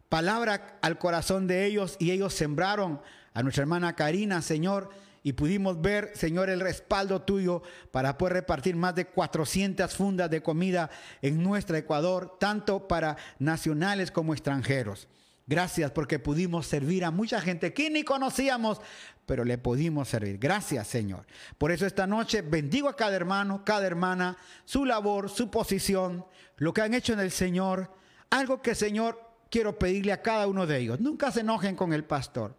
palabra 0.08 0.78
al 0.82 0.98
corazón 0.98 1.48
de 1.48 1.66
ellos 1.66 1.98
y 2.00 2.12
ellos 2.12 2.34
sembraron 2.34 3.02
a 3.34 3.44
nuestra 3.44 3.64
hermana 3.64 3.96
Karina, 3.96 4.42
Señor, 4.42 4.90
y 5.26 5.34
pudimos 5.34 5.82
ver, 5.82 6.12
Señor, 6.14 6.52
el 6.52 6.60
respaldo 6.60 7.24
tuyo 7.24 7.64
para 7.90 8.16
poder 8.16 8.34
repartir 8.34 8.76
más 8.76 8.94
de 8.94 9.08
400 9.08 9.92
fundas 9.92 10.30
de 10.30 10.44
comida 10.44 10.92
en 11.20 11.42
nuestro 11.42 11.76
Ecuador, 11.76 12.38
tanto 12.40 12.88
para 12.88 13.18
nacionales 13.40 14.12
como 14.12 14.36
extranjeros. 14.36 15.08
Gracias 15.48 15.90
porque 15.90 16.20
pudimos 16.20 16.68
servir 16.68 17.04
a 17.04 17.10
mucha 17.10 17.42
gente 17.42 17.74
que 17.74 17.90
ni 17.90 18.04
conocíamos, 18.04 18.80
pero 19.26 19.44
le 19.44 19.58
pudimos 19.58 20.10
servir. 20.10 20.38
Gracias, 20.38 20.86
Señor. 20.86 21.26
Por 21.58 21.72
eso 21.72 21.88
esta 21.88 22.06
noche 22.06 22.44
bendigo 22.44 22.88
a 22.88 22.96
cada 22.96 23.16
hermano, 23.16 23.66
cada 23.66 23.88
hermana, 23.88 24.38
su 24.64 24.86
labor, 24.86 25.32
su 25.32 25.50
posición, 25.50 26.24
lo 26.58 26.72
que 26.72 26.84
han 26.84 26.94
hecho 26.94 27.14
en 27.14 27.20
el 27.20 27.32
Señor. 27.32 27.92
Algo 28.30 28.62
que, 28.62 28.76
Señor, 28.76 29.20
quiero 29.50 29.80
pedirle 29.80 30.12
a 30.12 30.22
cada 30.22 30.46
uno 30.46 30.68
de 30.68 30.78
ellos. 30.78 31.00
Nunca 31.00 31.32
se 31.32 31.40
enojen 31.40 31.76
con 31.76 31.94
el 31.94 32.04
pastor. 32.04 32.56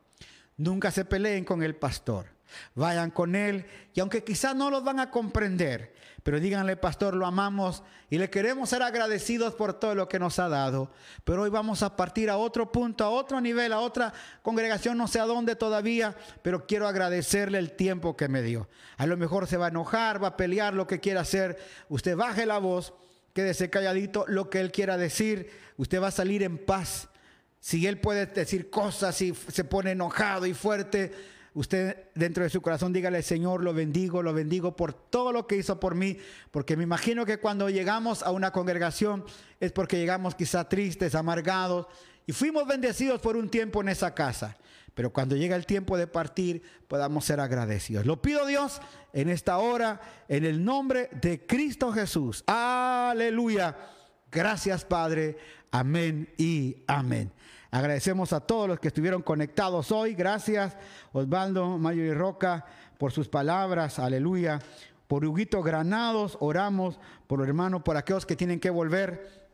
Nunca 0.57 0.91
se 0.91 1.05
peleen 1.05 1.45
con 1.45 1.63
el 1.63 1.77
pastor. 1.77 2.35
Vayan 2.75 3.11
con 3.11 3.35
Él 3.35 3.67
y 3.95 4.01
aunque 4.01 4.25
quizás 4.25 4.55
no 4.55 4.71
los 4.71 4.85
van 4.85 5.01
a 5.01 5.11
comprender, 5.11 5.95
pero 6.27 6.41
díganle, 6.41 6.77
pastor, 6.77 7.15
lo 7.15 7.25
amamos 7.25 7.85
y 8.11 8.19
le 8.19 8.29
queremos 8.29 8.71
ser 8.71 8.83
agradecidos 8.83 9.55
por 9.55 9.75
todo 9.75 9.95
lo 9.95 10.09
que 10.09 10.19
nos 10.19 10.41
ha 10.41 10.49
dado. 10.49 10.91
Pero 11.23 11.43
hoy 11.43 11.51
vamos 11.51 11.85
a 11.85 11.95
partir 11.95 12.31
a 12.31 12.37
otro 12.37 12.73
punto, 12.73 13.05
a 13.05 13.11
otro 13.11 13.41
nivel, 13.41 13.73
a 13.73 13.79
otra 13.79 14.13
congregación, 14.43 14.99
no 14.99 15.07
sé 15.07 15.21
a 15.21 15.25
dónde 15.25 15.55
todavía, 15.55 16.17
pero 16.43 16.67
quiero 16.67 16.89
agradecerle 16.89 17.59
el 17.59 17.71
tiempo 17.77 18.17
que 18.17 18.27
me 18.27 18.43
dio. 18.43 18.69
A 18.97 19.07
lo 19.07 19.17
mejor 19.17 19.47
se 19.47 19.57
va 19.57 19.67
a 19.67 19.69
enojar, 19.69 20.21
va 20.21 20.27
a 20.27 20.37
pelear, 20.37 20.75
lo 20.75 20.89
que 20.89 20.99
quiera 20.99 21.21
hacer. 21.21 21.59
Usted 21.89 22.17
baje 22.17 22.45
la 22.45 22.59
voz, 22.59 22.93
quédese 23.33 23.71
calladito, 23.71 24.25
lo 24.27 24.51
que 24.51 24.59
Él 24.59 24.73
quiera 24.73 24.97
decir, 24.97 25.49
usted 25.77 26.03
va 26.03 26.09
a 26.09 26.11
salir 26.11 26.43
en 26.43 26.59
paz. 26.59 27.09
Si 27.61 27.87
Él 27.87 28.01
puede 28.01 28.27
decir 28.27 28.69
cosas 28.69 29.23
y 29.23 29.33
se 29.33 29.63
pone 29.63 29.93
enojado 29.93 30.47
y 30.47 30.55
fuerte, 30.55 31.36
usted 31.57 32.11
dentro 32.15 32.45
de 32.45 32.51
su 32.51 32.61
corazón 32.61 32.93
dígale, 32.93 33.23
Señor, 33.23 33.65
lo 33.65 33.73
bendigo, 33.73 34.23
lo 34.23 34.35
bendigo 34.35 34.77
por 34.77 34.93
todo 34.93 35.33
lo 35.33 35.47
que 35.47 35.57
hizo 35.57 35.81
por 35.81 35.95
mí, 35.95 36.19
porque 36.51 36.77
me 36.77 36.83
imagino 36.83 37.25
que 37.25 37.39
cuando 37.39 37.71
llegamos 37.71 38.23
a 38.23 38.31
una 38.31 38.53
congregación 38.53 39.25
es 39.59 39.73
porque 39.73 39.97
llegamos 39.97 40.35
quizá 40.35 40.69
tristes, 40.69 41.15
amargados, 41.15 41.87
y 42.27 42.33
fuimos 42.33 42.67
bendecidos 42.69 43.21
por 43.21 43.37
un 43.37 43.49
tiempo 43.49 43.81
en 43.81 43.89
esa 43.89 44.15
casa. 44.15 44.59
Pero 44.95 45.13
cuando 45.13 45.35
llega 45.35 45.57
el 45.57 45.65
tiempo 45.65 45.97
de 45.97 46.07
partir, 46.07 46.63
podamos 46.89 47.25
ser 47.25 47.41
agradecidos. 47.41 48.05
Lo 48.05 48.21
pido 48.21 48.47
Dios 48.47 48.81
en 49.13 49.31
esta 49.31 49.59
hora, 49.59 50.01
en 50.29 50.45
el 50.45 50.63
nombre 50.63 51.09
de 51.23 51.47
Cristo 51.47 51.91
Jesús. 51.93 52.45
Aleluya. 52.47 53.77
Gracias, 54.31 54.85
Padre. 54.85 55.39
Amén 55.71 56.33
y 56.37 56.83
amén. 56.87 57.33
Agradecemos 57.77 58.33
a 58.33 58.41
todos 58.41 58.67
los 58.69 58.81
que 58.81 58.89
estuvieron 58.89 59.21
conectados 59.21 59.93
hoy. 59.93 60.15
Gracias, 60.15 60.75
Osvaldo, 61.13 61.77
Mayo 61.77 62.03
y 62.05 62.15
Roca, 62.15 62.65
por 62.97 63.13
sus 63.13 63.29
palabras. 63.29 63.99
Aleluya. 63.99 64.61
Por 65.07 65.27
Huguito 65.27 65.63
Granados, 65.63 66.39
oramos 66.41 66.99
por 67.27 67.39
los 67.39 67.47
hermanos, 67.47 67.83
por 67.83 67.99
aquellos 67.99 68.25
que 68.25 68.35
tienen 68.35 68.61
que 68.61 68.71
volver 68.71 69.47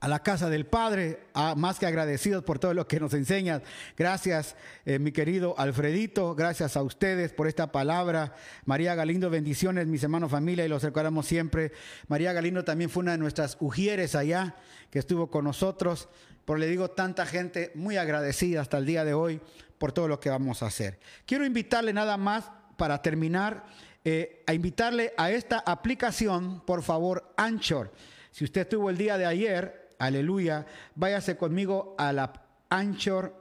a 0.00 0.08
la 0.08 0.24
casa 0.24 0.50
del 0.50 0.66
Padre, 0.66 1.28
más 1.56 1.78
que 1.78 1.86
agradecidos 1.86 2.42
por 2.42 2.58
todo 2.58 2.74
lo 2.74 2.88
que 2.88 2.98
nos 2.98 3.14
enseñas. 3.14 3.62
Gracias, 3.96 4.56
eh, 4.84 4.98
mi 4.98 5.12
querido 5.12 5.54
Alfredito, 5.56 6.34
gracias 6.34 6.76
a 6.76 6.82
ustedes 6.82 7.32
por 7.32 7.46
esta 7.46 7.70
palabra. 7.70 8.34
María 8.64 8.96
Galindo, 8.96 9.30
bendiciones, 9.30 9.86
mis 9.86 10.02
hermanos, 10.02 10.32
familia, 10.32 10.64
y 10.64 10.68
los 10.68 10.82
recordamos 10.82 11.26
siempre. 11.26 11.70
María 12.08 12.32
Galindo 12.32 12.64
también 12.64 12.90
fue 12.90 13.04
una 13.04 13.12
de 13.12 13.18
nuestras 13.18 13.56
ujieres 13.60 14.16
allá, 14.16 14.56
que 14.90 14.98
estuvo 14.98 15.30
con 15.30 15.44
nosotros. 15.44 16.08
Por 16.44 16.58
le 16.58 16.66
digo, 16.66 16.90
tanta 16.90 17.26
gente 17.26 17.72
muy 17.74 17.96
agradecida 17.96 18.60
hasta 18.60 18.78
el 18.78 18.86
día 18.86 19.04
de 19.04 19.14
hoy 19.14 19.40
por 19.78 19.92
todo 19.92 20.08
lo 20.08 20.20
que 20.20 20.30
vamos 20.30 20.62
a 20.62 20.66
hacer. 20.66 20.98
Quiero 21.26 21.44
invitarle 21.44 21.92
nada 21.92 22.16
más 22.16 22.50
para 22.76 23.00
terminar, 23.02 23.64
eh, 24.04 24.42
a 24.46 24.54
invitarle 24.54 25.14
a 25.16 25.30
esta 25.30 25.58
aplicación, 25.58 26.60
por 26.66 26.82
favor, 26.82 27.32
Anchor. 27.36 27.92
Si 28.30 28.44
usted 28.44 28.62
estuvo 28.62 28.90
el 28.90 28.98
día 28.98 29.16
de 29.16 29.26
ayer, 29.26 29.84
Aleluya. 29.98 30.66
Váyase 30.94 31.36
conmigo 31.36 31.94
a 31.98 32.12
la 32.12 32.32
Anchor. 32.68 33.34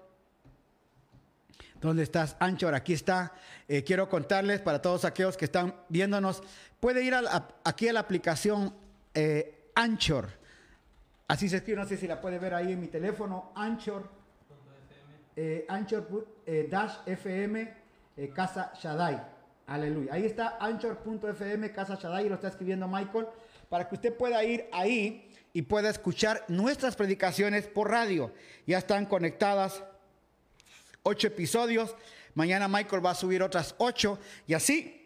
¿Dónde 1.82 2.04
estás, 2.04 2.36
Anchor? 2.40 2.74
Aquí 2.74 2.94
está. 2.94 3.34
Eh, 3.68 3.84
quiero 3.84 4.08
contarles 4.08 4.62
para 4.62 4.82
todos 4.82 5.04
aquellos 5.04 5.36
que 5.36 5.46
están 5.46 5.76
viéndonos. 5.90 6.42
Puede 6.80 7.04
ir 7.04 7.14
aquí 7.64 7.88
a 7.88 7.94
la 7.94 8.00
aplicación 8.00 8.74
eh, 9.14 9.70
Anchor. 9.76 10.30
Así 11.34 11.50
se 11.50 11.58
escribe, 11.58 11.82
no 11.82 11.88
sé 11.88 11.98
si 11.98 12.06
la 12.06 12.22
puede 12.22 12.38
ver 12.38 12.54
ahí 12.54 12.74
en 12.74 12.80
mi 12.80 12.90
teléfono. 12.90 13.54
Anchor. 13.56 14.08
Eh, 15.36 15.66
Anchor 15.68 16.28
dash 16.70 16.98
FM 17.08 17.74
Casa 18.36 18.72
Shaddai. 18.80 19.20
Aleluya. 19.66 20.14
Ahí 20.14 20.26
está 20.26 20.60
Anchor.fm 20.60 21.72
Casa 21.72 21.98
Shaddai. 22.00 22.30
Lo 22.30 22.36
está 22.36 22.50
escribiendo 22.50 22.88
Michael. 22.88 23.26
Para 23.68 23.90
que 23.90 23.96
usted 23.96 24.16
pueda 24.16 24.44
ir 24.44 24.70
ahí 24.72 25.28
y 25.54 25.64
pueda 25.64 25.90
escuchar 25.90 26.46
nuestras 26.50 26.96
predicaciones 26.96 27.66
por 27.66 27.90
radio. 27.90 28.32
Ya 28.68 28.78
están 28.78 29.08
conectadas 29.08 29.84
ocho 31.02 31.26
episodios. 31.26 31.96
Mañana 32.36 32.68
Michael 32.68 33.04
va 33.04 33.10
a 33.10 33.16
subir 33.16 33.42
otras 33.42 33.74
ocho 33.80 34.20
y 34.46 34.54
así 34.54 35.03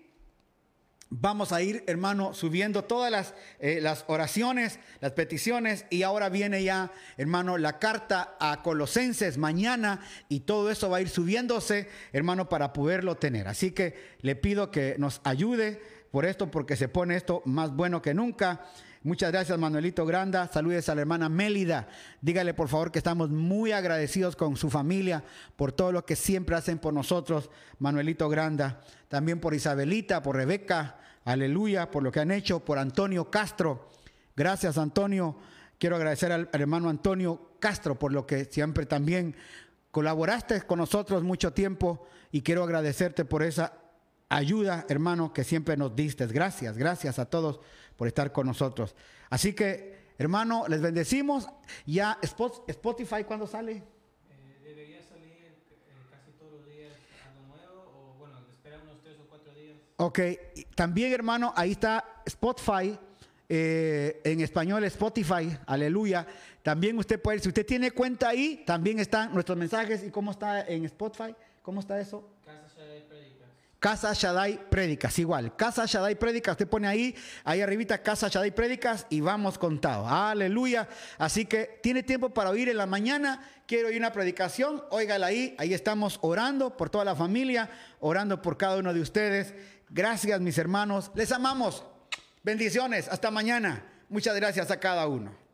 vamos 1.09 1.51
a 1.51 1.61
ir, 1.61 1.83
hermano, 1.87 2.33
subiendo 2.33 2.83
todas 2.83 3.11
las, 3.11 3.33
eh, 3.59 3.79
las 3.81 4.05
oraciones, 4.07 4.79
las 4.99 5.13
peticiones 5.13 5.85
y 5.89 6.03
ahora 6.03 6.29
viene 6.29 6.63
ya, 6.63 6.91
hermano, 7.17 7.57
la 7.57 7.79
carta 7.79 8.35
a 8.39 8.61
Colosenses 8.63 9.37
mañana 9.37 10.01
y 10.29 10.41
todo 10.41 10.69
eso 10.71 10.89
va 10.89 10.97
a 10.97 11.01
ir 11.01 11.09
subiéndose, 11.09 11.87
hermano, 12.11 12.49
para 12.49 12.73
poderlo 12.73 13.15
tener. 13.15 13.47
Así 13.47 13.71
que 13.71 13.95
le 14.21 14.35
pido 14.35 14.71
que 14.71 14.95
nos 14.97 15.21
ayude 15.23 15.81
por 16.11 16.25
esto 16.25 16.51
porque 16.51 16.75
se 16.75 16.87
pone 16.87 17.15
esto 17.15 17.41
más 17.45 17.75
bueno 17.75 18.01
que 18.01 18.13
nunca. 18.13 18.65
Muchas 19.07 19.31
gracias, 19.31 19.57
Manuelito 19.57 20.05
Granda. 20.05 20.49
Saludes 20.49 20.89
a 20.89 20.95
la 20.95 20.99
hermana 20.99 21.29
Mélida. 21.29 21.87
Dígale, 22.19 22.53
por 22.53 22.67
favor, 22.67 22.91
que 22.91 22.97
estamos 22.97 23.29
muy 23.29 23.71
agradecidos 23.71 24.35
con 24.35 24.57
su 24.57 24.69
familia 24.69 25.23
por 25.55 25.71
todo 25.71 25.93
lo 25.93 26.05
que 26.05 26.17
siempre 26.17 26.57
hacen 26.57 26.77
por 26.77 26.93
nosotros, 26.93 27.49
Manuelito 27.79 28.27
Granda. 28.27 28.81
También 29.07 29.39
por 29.39 29.53
Isabelita, 29.53 30.21
por 30.21 30.35
Rebeca. 30.35 30.97
Aleluya, 31.23 31.89
por 31.89 32.03
lo 32.03 32.11
que 32.11 32.19
han 32.19 32.31
hecho, 32.31 32.59
por 32.65 32.79
Antonio 32.79 33.31
Castro. 33.31 33.91
Gracias, 34.35 34.77
Antonio. 34.77 35.37
Quiero 35.79 35.95
agradecer 35.95 36.33
al, 36.33 36.49
hermano 36.51 36.89
Antonio 36.89 37.51
Castro 37.61 37.97
por 37.97 38.11
lo 38.11 38.27
que 38.27 38.43
siempre 38.43 38.85
también 38.85 39.37
colaboraste 39.91 40.63
con 40.63 40.79
nosotros 40.79 41.23
mucho 41.23 41.53
tiempo 41.53 42.05
y 42.29 42.41
quiero 42.41 42.61
agradecerte 42.61 43.23
por 43.23 43.41
esa 43.41 43.71
ayuda, 44.27 44.85
hermano, 44.89 45.31
que 45.31 45.45
siempre 45.45 45.77
nos 45.77 45.95
diste. 45.95 46.27
Gracias, 46.27 46.77
gracias 46.77 47.19
a 47.19 47.25
todos 47.27 47.61
por 47.97 48.07
estar 48.07 48.31
con 48.31 48.47
nosotros. 48.47 48.95
Así 49.29 49.53
que, 49.53 50.13
hermano, 50.17 50.65
les 50.69 50.81
bendecimos. 50.81 51.47
Ya 51.85 52.17
Spotify, 52.21 53.23
¿cuándo 53.25 53.47
sale? 53.47 53.71
Eh, 53.71 53.83
debería 54.63 55.01
salir 55.01 55.33
eh, 55.33 55.55
casi 56.09 56.31
todos 56.39 56.53
los 56.53 56.65
días 56.67 56.93
algo 57.25 57.47
nuevo, 57.47 58.13
o 58.13 58.15
bueno, 58.19 58.37
espera 58.49 58.79
unos 58.83 59.01
tres 59.01 59.17
o 59.19 59.27
cuatro 59.27 59.53
días. 59.53 59.75
Ok, 59.97 60.19
también, 60.75 61.11
hermano, 61.11 61.51
ahí 61.55 61.71
está 61.71 62.21
Spotify. 62.25 62.97
Eh, 63.49 64.19
en 64.25 64.41
español 64.41 64.83
Spotify, 64.83 65.57
aleluya. 65.65 66.27
También 66.61 66.97
usted 66.97 67.21
puede, 67.21 67.39
si 67.39 67.47
usted 67.47 67.65
tiene 67.65 67.91
cuenta 67.91 68.27
ahí, 68.27 68.63
también 68.65 68.99
están 68.99 69.33
nuestros 69.33 69.57
mensajes. 69.57 70.03
¿Y 70.03 70.11
cómo 70.11 70.31
está 70.31 70.67
en 70.67 70.83
Spotify? 70.83 71.33
¿Cómo 71.61 71.79
está 71.79 71.99
eso? 71.99 72.29
Casa 73.79 74.11
Shaddai 74.13 74.69
Prédicas, 74.69 75.19
igual. 75.19 75.55
Casa 75.55 75.85
Shaddai 75.85 76.15
Prédicas, 76.15 76.53
usted 76.53 76.67
pone 76.67 76.87
ahí, 76.87 77.15
ahí 77.43 77.61
arribita 77.61 78.01
Casa 78.01 78.27
Shaddai 78.27 78.51
Prédicas 78.51 79.05
y 79.09 79.21
vamos 79.21 79.59
contado. 79.59 80.07
Aleluya. 80.07 80.89
Así 81.19 81.45
que 81.45 81.79
tiene 81.83 82.01
tiempo 82.01 82.31
para 82.31 82.49
oír 82.49 82.69
en 82.69 82.77
la 82.77 82.87
mañana. 82.87 83.41
Quiero 83.67 83.89
oír 83.89 83.99
una 83.99 84.11
predicación, 84.11 84.83
óigala 84.89 85.27
ahí. 85.27 85.55
Ahí 85.59 85.75
estamos 85.75 86.17
orando 86.21 86.75
por 86.75 86.89
toda 86.89 87.05
la 87.05 87.15
familia, 87.15 87.69
orando 87.99 88.41
por 88.41 88.57
cada 88.57 88.77
uno 88.77 88.93
de 88.93 89.01
ustedes. 89.01 89.53
Gracias, 89.89 90.41
mis 90.41 90.57
hermanos. 90.57 91.11
Les 91.13 91.31
amamos. 91.31 91.83
Bendiciones. 92.43 93.07
Hasta 93.07 93.29
mañana. 93.29 93.83
Muchas 94.09 94.35
gracias 94.35 94.71
a 94.71 94.79
cada 94.79 95.07
uno. 95.07 95.46